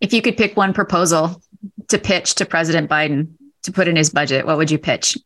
If 0.00 0.12
you 0.12 0.22
could 0.22 0.36
pick 0.36 0.56
one 0.56 0.72
proposal 0.72 1.40
to 1.88 1.98
pitch 1.98 2.34
to 2.36 2.46
President 2.46 2.90
Biden 2.90 3.28
to 3.62 3.72
put 3.72 3.88
in 3.88 3.96
his 3.96 4.10
budget, 4.10 4.46
what 4.46 4.56
would 4.56 4.70
you 4.70 4.78
pitch? 4.78 5.16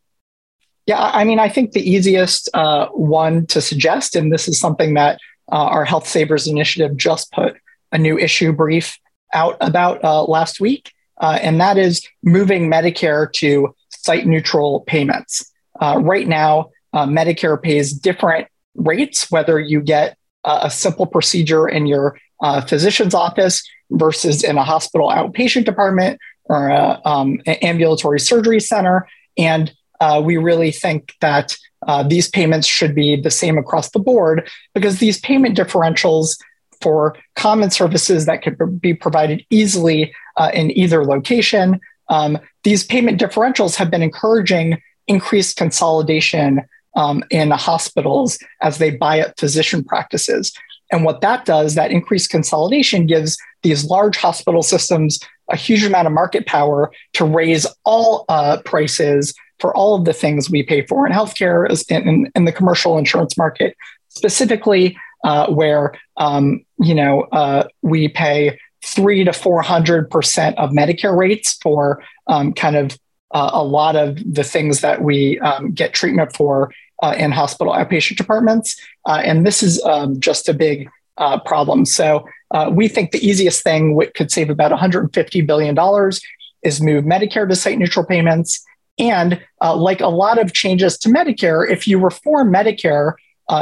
Yeah, 0.85 1.11
I 1.13 1.23
mean, 1.23 1.39
I 1.39 1.49
think 1.49 1.73
the 1.73 1.87
easiest 1.87 2.49
uh, 2.53 2.87
one 2.87 3.45
to 3.47 3.61
suggest, 3.61 4.15
and 4.15 4.33
this 4.33 4.47
is 4.47 4.59
something 4.59 4.95
that 4.95 5.19
uh, 5.51 5.55
our 5.55 5.85
Health 5.85 6.07
Savers 6.07 6.47
Initiative 6.47 6.97
just 6.97 7.31
put 7.31 7.57
a 7.91 7.97
new 7.97 8.17
issue 8.17 8.51
brief 8.51 8.97
out 9.33 9.57
about 9.61 10.03
uh, 10.03 10.23
last 10.23 10.59
week, 10.59 10.91
uh, 11.21 11.37
and 11.41 11.61
that 11.61 11.77
is 11.77 12.07
moving 12.23 12.71
Medicare 12.71 13.31
to 13.33 13.75
site 13.89 14.25
neutral 14.25 14.81
payments. 14.81 15.51
Uh, 15.79 15.99
right 16.01 16.27
now, 16.27 16.71
uh, 16.93 17.05
Medicare 17.05 17.61
pays 17.61 17.93
different 17.93 18.47
rates, 18.75 19.29
whether 19.29 19.59
you 19.59 19.81
get 19.81 20.17
a 20.43 20.71
simple 20.71 21.05
procedure 21.05 21.67
in 21.67 21.85
your 21.85 22.17
physician's 22.65 23.13
office 23.13 23.61
versus 23.91 24.43
in 24.43 24.57
a 24.57 24.63
hospital 24.63 25.09
outpatient 25.09 25.65
department 25.65 26.19
or 26.45 26.69
a, 26.69 27.01
um, 27.05 27.41
an 27.45 27.55
ambulatory 27.61 28.19
surgery 28.19 28.59
center. 28.59 29.07
And 29.37 29.71
uh, 29.99 30.21
we 30.23 30.37
really 30.37 30.71
think 30.71 31.13
that 31.21 31.55
uh, 31.87 32.03
these 32.03 32.27
payments 32.27 32.67
should 32.67 32.93
be 32.93 33.15
the 33.15 33.31
same 33.31 33.57
across 33.57 33.91
the 33.91 33.99
board 33.99 34.49
because 34.73 34.99
these 34.99 35.19
payment 35.19 35.57
differentials 35.57 36.37
for 36.81 37.15
common 37.35 37.69
services 37.69 38.25
that 38.25 38.41
could 38.41 38.81
be 38.81 38.93
provided 38.93 39.45
easily 39.49 40.13
uh, 40.37 40.51
in 40.53 40.77
either 40.77 41.03
location, 41.03 41.79
um, 42.09 42.37
these 42.63 42.83
payment 42.83 43.19
differentials 43.19 43.75
have 43.75 43.91
been 43.91 44.01
encouraging 44.01 44.81
increased 45.07 45.57
consolidation 45.57 46.61
um, 46.95 47.23
in 47.29 47.51
hospitals 47.51 48.39
as 48.61 48.77
they 48.77 48.91
buy 48.91 49.21
up 49.21 49.39
physician 49.39 49.83
practices. 49.83 50.53
And 50.91 51.03
what 51.03 51.21
that 51.21 51.45
does, 51.45 51.75
that 51.75 51.91
increased 51.91 52.29
consolidation 52.29 53.05
gives 53.05 53.37
these 53.63 53.85
large 53.85 54.17
hospital 54.17 54.63
systems 54.63 55.19
a 55.51 55.55
huge 55.55 55.83
amount 55.83 56.07
of 56.07 56.13
market 56.13 56.45
power 56.45 56.91
to 57.13 57.25
raise 57.25 57.65
all 57.83 58.25
uh, 58.29 58.57
prices 58.65 59.33
for 59.59 59.75
all 59.75 59.95
of 59.95 60.05
the 60.05 60.13
things 60.13 60.49
we 60.49 60.63
pay 60.63 60.85
for 60.85 61.05
in 61.05 61.13
healthcare 61.13 61.67
in, 61.89 62.07
in, 62.07 62.31
in 62.35 62.45
the 62.45 62.51
commercial 62.51 62.97
insurance 62.97 63.37
market. 63.37 63.75
Specifically, 64.09 64.97
uh, 65.23 65.51
where 65.51 65.93
um, 66.17 66.63
you 66.79 66.95
know 66.95 67.23
uh, 67.31 67.67
we 67.81 68.07
pay 68.07 68.57
three 68.83 69.23
to 69.23 69.33
four 69.33 69.61
hundred 69.61 70.09
percent 70.09 70.57
of 70.57 70.71
Medicare 70.71 71.15
rates 71.15 71.53
for 71.61 72.01
um, 72.27 72.53
kind 72.53 72.75
of 72.75 72.97
uh, 73.31 73.51
a 73.53 73.63
lot 73.63 73.95
of 73.95 74.17
the 74.25 74.43
things 74.43 74.81
that 74.81 75.01
we 75.01 75.39
um, 75.39 75.71
get 75.71 75.93
treatment 75.93 76.35
for 76.35 76.71
uh, 77.01 77.15
in 77.17 77.31
hospital 77.31 77.73
outpatient 77.73 78.17
departments, 78.17 78.79
uh, 79.07 79.21
and 79.23 79.45
this 79.45 79.63
is 79.63 79.81
um, 79.83 80.19
just 80.19 80.49
a 80.49 80.53
big 80.53 80.89
uh, 81.17 81.39
problem. 81.39 81.85
So 81.85 82.25
we 82.71 82.87
think 82.87 83.11
the 83.11 83.25
easiest 83.25 83.63
thing 83.63 83.95
that 83.97 84.15
could 84.15 84.31
save 84.31 84.49
about 84.49 84.71
150 84.71 85.41
billion 85.41 85.75
dollars 85.75 86.21
is 86.63 86.81
move 86.81 87.05
Medicare 87.05 87.47
to 87.47 87.55
site 87.55 87.77
neutral 87.77 88.05
payments. 88.05 88.65
And 88.97 89.39
like 89.61 90.01
a 90.01 90.07
lot 90.07 90.39
of 90.39 90.53
changes 90.53 90.97
to 90.99 91.09
Medicare, 91.09 91.69
if 91.69 91.87
you 91.87 91.99
reform 91.99 92.51
Medicare 92.51 93.13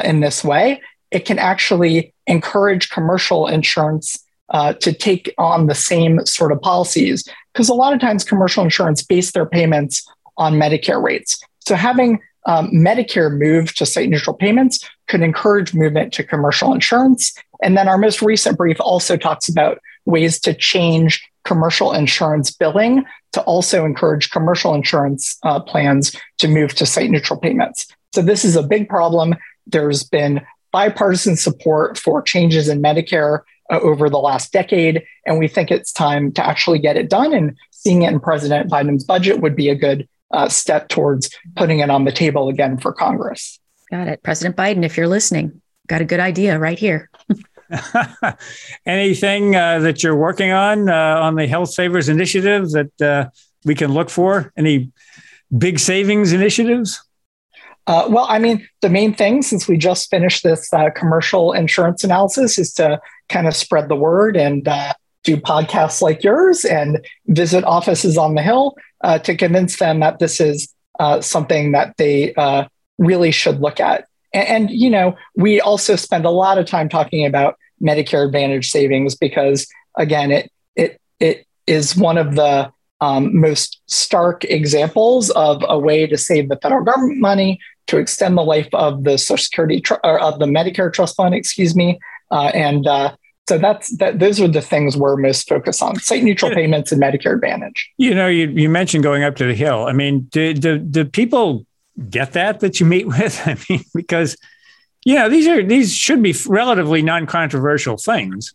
in 0.03 0.21
this 0.21 0.43
way, 0.43 0.81
it 1.11 1.25
can 1.25 1.37
actually 1.37 2.13
encourage 2.27 2.89
commercial 2.89 3.47
insurance 3.47 4.19
uh, 4.49 4.73
to 4.73 4.93
take 4.93 5.33
on 5.37 5.67
the 5.67 5.75
same 5.75 6.25
sort 6.25 6.51
of 6.51 6.61
policies 6.61 7.27
because 7.53 7.69
a 7.69 7.73
lot 7.73 7.93
of 7.93 7.99
times 7.99 8.23
commercial 8.23 8.63
insurance 8.63 9.03
base 9.03 9.31
their 9.31 9.45
payments 9.45 10.07
on 10.37 10.53
Medicare 10.53 11.01
rates. 11.01 11.41
So 11.59 11.75
having 11.75 12.19
um, 12.47 12.71
Medicare 12.71 13.37
move 13.37 13.75
to 13.75 13.85
site 13.85 14.09
neutral 14.09 14.35
payments 14.35 14.79
could 15.07 15.21
encourage 15.21 15.73
movement 15.73 16.13
to 16.13 16.23
commercial 16.23 16.73
insurance. 16.73 17.33
And 17.61 17.77
then 17.77 17.87
our 17.87 17.97
most 17.97 18.21
recent 18.21 18.57
brief 18.57 18.77
also 18.79 19.17
talks 19.17 19.47
about 19.47 19.79
ways 20.05 20.39
to 20.41 20.53
change 20.53 21.23
commercial 21.43 21.93
insurance 21.93 22.51
billing 22.51 23.05
to 23.33 23.41
also 23.41 23.85
encourage 23.85 24.31
commercial 24.31 24.73
insurance 24.73 25.37
uh, 25.43 25.59
plans 25.59 26.15
to 26.39 26.47
move 26.47 26.73
to 26.75 26.85
site 26.85 27.09
neutral 27.09 27.39
payments. 27.39 27.87
So 28.15 28.21
this 28.21 28.43
is 28.43 28.55
a 28.55 28.63
big 28.63 28.89
problem. 28.89 29.35
There's 29.65 30.03
been 30.03 30.41
bipartisan 30.71 31.35
support 31.35 31.97
for 31.97 32.21
changes 32.21 32.69
in 32.69 32.81
Medicare 32.81 33.41
uh, 33.71 33.79
over 33.79 34.09
the 34.09 34.19
last 34.19 34.53
decade. 34.53 35.03
And 35.25 35.39
we 35.39 35.47
think 35.47 35.71
it's 35.71 35.91
time 35.91 36.31
to 36.33 36.45
actually 36.45 36.79
get 36.79 36.97
it 36.97 37.09
done. 37.09 37.33
And 37.33 37.57
seeing 37.71 38.03
it 38.03 38.11
in 38.11 38.19
President 38.19 38.69
Biden's 38.69 39.03
budget 39.03 39.41
would 39.41 39.55
be 39.55 39.69
a 39.69 39.75
good 39.75 40.07
uh, 40.31 40.49
step 40.49 40.89
towards 40.89 41.29
putting 41.55 41.79
it 41.79 41.89
on 41.89 42.05
the 42.05 42.11
table 42.11 42.49
again 42.49 42.77
for 42.77 42.93
Congress. 42.93 43.59
Got 43.89 44.07
it. 44.07 44.23
President 44.23 44.55
Biden, 44.55 44.83
if 44.83 44.97
you're 44.97 45.07
listening, 45.07 45.61
got 45.87 46.01
a 46.01 46.05
good 46.05 46.19
idea 46.19 46.59
right 46.59 46.77
here. 46.77 47.09
Anything 48.85 49.55
uh, 49.55 49.79
that 49.79 50.03
you're 50.03 50.15
working 50.15 50.51
on 50.51 50.89
uh, 50.89 51.19
on 51.19 51.35
the 51.35 51.47
Health 51.47 51.69
Savers 51.69 52.09
Initiative 52.09 52.71
that 52.71 53.01
uh, 53.01 53.29
we 53.65 53.75
can 53.75 53.93
look 53.93 54.09
for? 54.09 54.51
Any 54.57 54.91
big 55.55 55.79
savings 55.79 56.33
initiatives? 56.33 57.01
Uh, 57.85 58.05
well, 58.09 58.25
I 58.29 58.39
mean, 58.39 58.67
the 58.81 58.89
main 58.89 59.13
thing 59.13 59.41
since 59.41 59.67
we 59.67 59.77
just 59.77 60.09
finished 60.09 60.43
this 60.43 60.71
uh, 60.73 60.89
commercial 60.89 61.53
insurance 61.53 62.03
analysis 62.03 62.59
is 62.59 62.73
to 62.73 62.99
kind 63.29 63.47
of 63.47 63.55
spread 63.55 63.87
the 63.87 63.95
word 63.95 64.35
and 64.35 64.67
uh, 64.67 64.93
do 65.23 65.37
podcasts 65.37 66.01
like 66.01 66.23
yours 66.23 66.65
and 66.65 67.05
visit 67.27 67.63
offices 67.63 68.17
on 68.17 68.35
the 68.35 68.41
Hill 68.41 68.75
uh, 69.03 69.19
to 69.19 69.35
convince 69.35 69.77
them 69.77 69.99
that 69.99 70.19
this 70.19 70.39
is 70.39 70.73
uh, 70.99 71.21
something 71.21 71.71
that 71.73 71.95
they 71.97 72.33
uh, 72.35 72.65
really 72.97 73.31
should 73.31 73.59
look 73.59 73.79
at. 73.79 74.07
And, 74.33 74.47
and, 74.47 74.71
you 74.71 74.89
know, 74.89 75.15
we 75.35 75.61
also 75.61 75.95
spend 75.95 76.25
a 76.25 76.31
lot 76.31 76.57
of 76.57 76.65
time 76.65 76.89
talking 76.89 77.25
about 77.25 77.55
Medicare 77.81 78.25
Advantage 78.25 78.69
savings 78.69 79.15
because, 79.15 79.67
again, 79.97 80.31
it 80.31 80.51
it 80.75 80.99
it 81.19 81.45
is 81.67 81.95
one 81.95 82.17
of 82.17 82.35
the 82.35 82.71
um, 83.01 83.39
most 83.39 83.79
stark 83.85 84.43
examples 84.45 85.29
of 85.31 85.63
a 85.67 85.77
way 85.77 86.07
to 86.07 86.17
save 86.17 86.49
the 86.49 86.57
federal 86.57 86.83
government 86.83 87.19
money 87.19 87.59
to 87.85 87.97
extend 87.97 88.37
the 88.37 88.43
life 88.43 88.69
of 88.73 89.03
the 89.03 89.17
Social 89.17 89.43
Security 89.43 89.79
tr- 89.79 89.95
or 90.03 90.19
of 90.19 90.39
the 90.39 90.45
Medicare 90.45 90.91
Trust 90.91 91.15
Fund, 91.15 91.35
excuse 91.35 91.75
me, 91.75 91.99
uh, 92.31 92.51
and 92.53 92.87
uh, 92.87 93.15
so 93.47 93.57
that's 93.57 93.95
that. 93.97 94.19
Those 94.19 94.39
are 94.39 94.47
the 94.47 94.61
things 94.61 94.97
we're 94.97 95.15
most 95.15 95.47
focused 95.47 95.81
on: 95.81 95.97
site 95.99 96.23
neutral 96.23 96.51
payments 96.53 96.91
and 96.91 97.01
Medicare 97.01 97.33
Advantage. 97.33 97.89
You 97.97 98.13
know, 98.13 98.27
you, 98.27 98.47
you 98.47 98.69
mentioned 98.69 99.03
going 99.03 99.23
up 99.23 99.35
to 99.37 99.45
the 99.45 99.53
Hill. 99.53 99.85
I 99.85 99.93
mean, 99.93 100.21
do, 100.31 100.53
do 100.53 100.77
do 100.77 101.05
people 101.05 101.65
get 102.09 102.33
that 102.33 102.59
that 102.61 102.79
you 102.79 102.85
meet 102.85 103.07
with? 103.07 103.41
I 103.45 103.57
mean, 103.69 103.83
because 103.93 104.37
you 105.05 105.15
know 105.15 105.29
these 105.29 105.47
are 105.47 105.63
these 105.63 105.95
should 105.95 106.21
be 106.21 106.35
relatively 106.47 107.01
non-controversial 107.01 107.97
things 107.97 108.53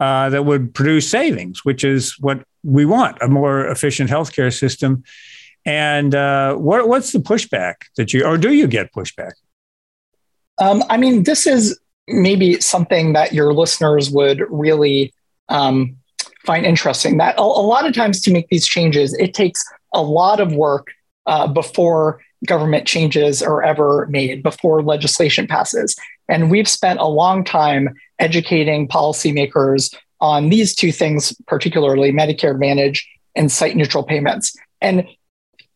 uh, 0.00 0.30
that 0.30 0.44
would 0.44 0.74
produce 0.74 1.10
savings, 1.10 1.64
which 1.64 1.84
is 1.84 2.18
what 2.20 2.44
we 2.62 2.84
want: 2.84 3.18
a 3.20 3.28
more 3.28 3.66
efficient 3.66 4.10
healthcare 4.10 4.56
system 4.56 5.04
and 5.68 6.14
uh, 6.14 6.54
what, 6.54 6.88
what's 6.88 7.12
the 7.12 7.18
pushback 7.18 7.74
that 7.98 8.14
you, 8.14 8.24
or 8.24 8.38
do 8.38 8.54
you 8.54 8.66
get 8.66 8.90
pushback? 8.90 9.32
Um, 10.58 10.82
I 10.88 10.96
mean, 10.96 11.24
this 11.24 11.46
is 11.46 11.78
maybe 12.08 12.60
something 12.60 13.12
that 13.12 13.32
your 13.32 13.52
listeners 13.52 14.10
would 14.10 14.42
really 14.48 15.12
um, 15.48 15.96
find 16.44 16.64
interesting. 16.64 17.18
That 17.18 17.38
a, 17.38 17.42
a, 17.42 17.42
lot 17.42 17.86
of 17.86 17.94
times 17.94 18.20
to 18.22 18.32
make 18.32 18.48
these 18.48 18.66
changes, 18.66 19.14
it 19.14 19.34
takes 19.34 19.64
a 19.92 20.02
lot 20.02 20.40
of 20.40 20.52
work 20.52 20.88
uh, 21.26 21.46
before 21.46 22.20
government 22.46 22.86
changes 22.86 23.42
are 23.42 23.62
ever 23.62 24.06
made, 24.08 24.42
before 24.42 24.82
legislation 24.82 25.46
passes. 25.46 25.96
And 26.28 26.50
we've 26.50 26.68
spent 26.68 27.00
a 27.00 27.06
long 27.06 27.44
time 27.44 27.94
educating 28.18 28.88
policymakers 28.88 29.94
on 30.20 30.48
these 30.48 30.74
two 30.74 30.92
things, 30.92 31.34
particularly 31.46 32.12
Medicare 32.12 32.52
Advantage 32.52 33.08
and 33.34 33.50
site 33.50 33.76
neutral 33.76 34.02
payments. 34.02 34.56
And 34.80 35.06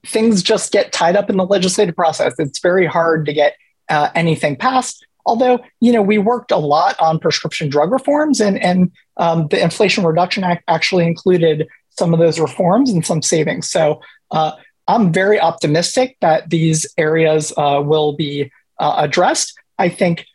things 0.04 0.42
just 0.42 0.72
get 0.72 0.92
tied 0.92 1.16
up 1.16 1.30
in 1.30 1.36
the 1.36 1.46
legislative 1.46 1.94
process. 1.94 2.34
It's 2.38 2.58
very 2.58 2.86
hard 2.86 3.26
to 3.26 3.32
get 3.32 3.56
uh, 3.88 4.10
anything 4.14 4.56
passed. 4.56 5.06
Although, 5.24 5.60
you 5.80 5.92
know, 5.92 6.02
we 6.02 6.18
worked 6.18 6.50
a 6.50 6.56
lot 6.56 6.98
on 7.00 7.18
prescription 7.18 7.68
drug 7.68 7.92
reforms, 7.92 8.40
and 8.40 8.60
and 8.62 8.90
um, 9.16 9.48
the 9.48 9.62
Inflation 9.62 10.04
Reduction 10.04 10.44
Act 10.44 10.64
actually 10.68 11.06
included 11.06 11.68
some 11.90 12.12
of 12.12 12.20
those 12.20 12.40
reforms 12.40 12.90
and 12.90 13.04
some 13.04 13.22
savings. 13.22 13.68
So 13.70 14.00
uh, 14.30 14.52
I'm 14.88 15.12
very 15.12 15.40
optimistic 15.40 16.16
that 16.20 16.50
these 16.50 16.86
areas 16.96 17.52
uh, 17.56 17.82
will 17.84 18.14
be 18.14 18.50
uh, 18.78 18.94
addressed. 18.98 19.54
I 19.78 19.88
think 19.88 20.26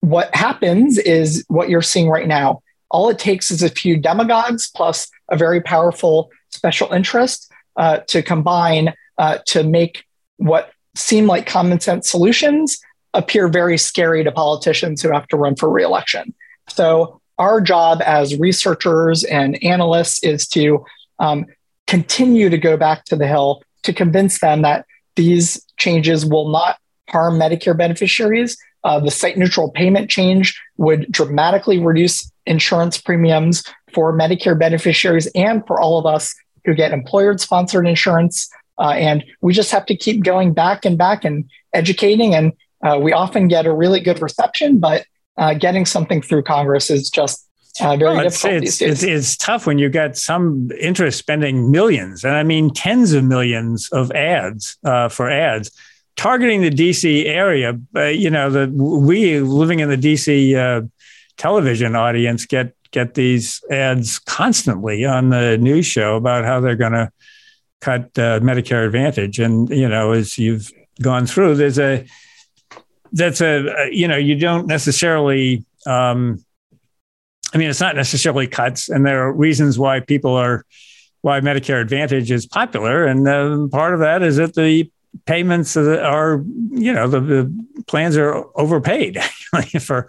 what 0.00 0.34
happens 0.34 0.98
is 0.98 1.44
what 1.48 1.68
you're 1.68 1.82
seeing 1.82 2.08
right 2.08 2.28
now. 2.28 2.62
All 2.90 3.08
it 3.08 3.18
takes 3.18 3.50
is 3.50 3.62
a 3.62 3.70
few 3.70 3.96
demagogues 3.96 4.70
plus 4.74 5.08
a 5.30 5.36
very 5.36 5.60
powerful 5.60 6.30
special 6.50 6.92
interest 6.92 7.50
uh, 7.76 7.98
to 8.08 8.22
combine 8.22 8.94
uh, 9.18 9.38
to 9.46 9.64
make 9.64 10.04
what 10.36 10.70
seem 10.94 11.26
like 11.26 11.46
common 11.46 11.80
sense 11.80 12.08
solutions 12.08 12.78
appear 13.16 13.48
very 13.48 13.78
scary 13.78 14.22
to 14.22 14.30
politicians 14.30 15.02
who 15.02 15.10
have 15.10 15.26
to 15.28 15.36
run 15.36 15.56
for 15.56 15.70
reelection. 15.70 16.34
So, 16.68 17.20
our 17.38 17.60
job 17.60 18.00
as 18.04 18.38
researchers 18.38 19.24
and 19.24 19.62
analysts 19.62 20.22
is 20.22 20.46
to 20.48 20.84
um, 21.18 21.44
continue 21.86 22.48
to 22.48 22.56
go 22.56 22.76
back 22.76 23.04
to 23.06 23.16
the 23.16 23.26
Hill 23.26 23.62
to 23.82 23.92
convince 23.92 24.40
them 24.40 24.62
that 24.62 24.86
these 25.16 25.60
changes 25.76 26.24
will 26.24 26.48
not 26.48 26.78
harm 27.10 27.38
Medicare 27.38 27.76
beneficiaries. 27.76 28.56
Uh, 28.84 29.00
the 29.00 29.10
site 29.10 29.36
neutral 29.36 29.70
payment 29.70 30.10
change 30.10 30.58
would 30.76 31.10
dramatically 31.10 31.78
reduce 31.78 32.30
insurance 32.46 32.98
premiums 32.98 33.64
for 33.92 34.16
Medicare 34.16 34.58
beneficiaries 34.58 35.26
and 35.34 35.66
for 35.66 35.80
all 35.80 35.98
of 35.98 36.06
us 36.06 36.34
who 36.64 36.74
get 36.74 36.92
employer 36.92 37.36
sponsored 37.38 37.86
insurance. 37.86 38.48
Uh, 38.78 38.90
and 38.90 39.24
we 39.40 39.52
just 39.52 39.70
have 39.70 39.86
to 39.86 39.96
keep 39.96 40.22
going 40.22 40.52
back 40.52 40.84
and 40.84 40.98
back 40.98 41.24
and 41.24 41.48
educating. 41.72 42.34
And 42.34 42.52
uh, 42.86 42.98
we 42.98 43.12
often 43.12 43.48
get 43.48 43.66
a 43.66 43.72
really 43.72 44.00
good 44.00 44.20
reception, 44.22 44.78
but 44.78 45.04
uh, 45.36 45.54
getting 45.54 45.84
something 45.84 46.22
through 46.22 46.42
Congress 46.42 46.90
is 46.90 47.10
just 47.10 47.46
uh, 47.80 47.96
very 47.96 48.14
well, 48.14 48.24
difficult 48.24 48.62
it's. 48.62 48.80
It's, 48.80 49.02
it's, 49.02 49.36
tough 49.36 49.66
when 49.66 49.78
you 49.78 49.88
get 49.88 50.16
some 50.16 50.70
interest 50.80 51.18
spending 51.18 51.70
millions, 51.70 52.24
and 52.24 52.34
I 52.34 52.42
mean 52.42 52.72
tens 52.72 53.12
of 53.12 53.24
millions 53.24 53.88
of 53.92 54.10
ads 54.12 54.78
uh, 54.84 55.08
for 55.08 55.28
ads 55.28 55.70
targeting 56.16 56.62
the 56.62 56.70
DC 56.70 57.26
area. 57.26 57.78
you 58.12 58.30
know, 58.30 58.50
the 58.50 58.68
we 58.68 59.40
living 59.40 59.80
in 59.80 59.90
the 59.90 59.96
DC 59.96 60.56
uh, 60.56 60.86
television 61.36 61.94
audience 61.94 62.46
get 62.46 62.74
get 62.92 63.14
these 63.14 63.62
ads 63.70 64.18
constantly 64.20 65.04
on 65.04 65.28
the 65.28 65.58
news 65.58 65.86
show 65.86 66.16
about 66.16 66.44
how 66.44 66.60
they're 66.60 66.76
going 66.76 66.92
to 66.92 67.10
cut 67.80 68.04
uh, 68.18 68.40
Medicare 68.40 68.86
Advantage. 68.86 69.38
And 69.38 69.68
you 69.68 69.88
know, 69.88 70.12
as 70.12 70.38
you've 70.38 70.70
gone 71.02 71.26
through, 71.26 71.56
there's 71.56 71.78
a 71.78 72.06
that's 73.12 73.40
a 73.40 73.88
you 73.90 74.08
know 74.08 74.16
you 74.16 74.36
don't 74.36 74.66
necessarily. 74.66 75.64
Um, 75.86 76.44
I 77.54 77.58
mean, 77.58 77.70
it's 77.70 77.80
not 77.80 77.94
necessarily 77.94 78.46
cuts, 78.48 78.88
and 78.88 79.06
there 79.06 79.22
are 79.26 79.32
reasons 79.32 79.78
why 79.78 80.00
people 80.00 80.34
are 80.34 80.64
why 81.22 81.40
Medicare 81.40 81.80
Advantage 81.80 82.30
is 82.30 82.46
popular, 82.46 83.06
and 83.06 83.26
uh, 83.26 83.68
part 83.68 83.94
of 83.94 84.00
that 84.00 84.22
is 84.22 84.36
that 84.36 84.54
the 84.54 84.90
payments 85.24 85.76
are 85.76 86.44
you 86.70 86.92
know 86.92 87.08
the, 87.08 87.20
the 87.20 87.64
plans 87.86 88.16
are 88.16 88.44
overpaid 88.56 89.18
for 89.80 90.08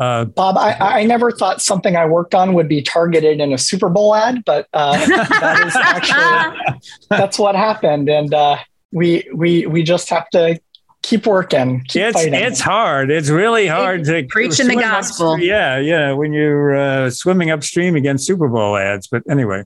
uh, 0.00 0.24
Bob, 0.24 0.56
I, 0.56 1.00
I 1.00 1.04
never 1.04 1.30
thought 1.30 1.60
something 1.60 1.96
I 1.96 2.06
worked 2.06 2.34
on 2.34 2.54
would 2.54 2.68
be 2.68 2.82
targeted 2.82 3.40
in 3.40 3.52
a 3.52 3.58
Super 3.58 3.88
Bowl 3.88 4.14
ad, 4.14 4.42
but 4.44 4.66
uh, 4.72 4.96
that 5.06 5.66
is 5.66 5.76
actually 5.76 6.80
that's 7.08 7.38
what 7.38 7.54
happened, 7.54 8.08
and 8.08 8.32
uh, 8.32 8.56
we 8.90 9.28
we 9.34 9.66
we 9.66 9.82
just 9.82 10.08
have 10.10 10.28
to 10.30 10.58
keep 11.02 11.26
working. 11.26 11.84
Keep 11.88 12.02
it's 12.02 12.18
fighting. 12.18 12.34
it's 12.34 12.60
hard. 12.60 13.10
It's 13.10 13.28
really 13.28 13.66
hard 13.66 14.04
to 14.04 14.24
preaching 14.28 14.68
the 14.68 14.76
gospel. 14.76 15.32
Upstream. 15.32 15.48
Yeah, 15.48 15.78
yeah. 15.78 16.12
When 16.12 16.32
you're 16.32 16.76
uh, 16.76 17.10
swimming 17.10 17.50
upstream 17.50 17.96
against 17.96 18.26
Super 18.26 18.48
Bowl 18.48 18.76
ads, 18.76 19.08
but 19.08 19.22
anyway, 19.28 19.64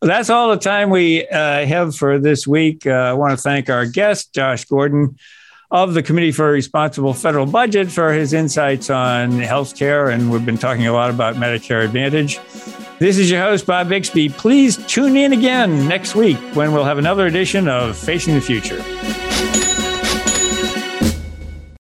that's 0.00 0.30
all 0.30 0.50
the 0.50 0.58
time 0.58 0.90
we 0.90 1.26
uh, 1.28 1.64
have 1.64 1.96
for 1.96 2.18
this 2.18 2.46
week. 2.46 2.86
Uh, 2.86 2.90
I 2.90 3.12
want 3.14 3.30
to 3.30 3.36
thank 3.36 3.70
our 3.70 3.86
guest, 3.86 4.34
Josh 4.34 4.64
Gordon 4.64 5.16
of 5.70 5.94
the 5.94 6.02
Committee 6.02 6.32
for 6.32 6.50
a 6.50 6.52
Responsible 6.52 7.14
Federal 7.14 7.46
Budget, 7.46 7.90
for 7.90 8.12
his 8.12 8.34
insights 8.34 8.90
on 8.90 9.32
health 9.40 9.74
care, 9.74 10.10
and 10.10 10.30
we've 10.30 10.44
been 10.44 10.58
talking 10.58 10.86
a 10.86 10.92
lot 10.92 11.08
about 11.08 11.36
Medicare 11.36 11.82
Advantage. 11.82 12.38
This 12.98 13.18
is 13.18 13.30
your 13.30 13.40
host, 13.40 13.66
Bob 13.66 13.88
Bixby. 13.88 14.28
Please 14.28 14.76
tune 14.86 15.16
in 15.16 15.32
again 15.32 15.88
next 15.88 16.14
week 16.14 16.36
when 16.54 16.72
we'll 16.72 16.84
have 16.84 16.98
another 16.98 17.26
edition 17.26 17.68
of 17.68 17.96
Facing 17.96 18.34
the 18.34 18.40
Future. 18.40 18.84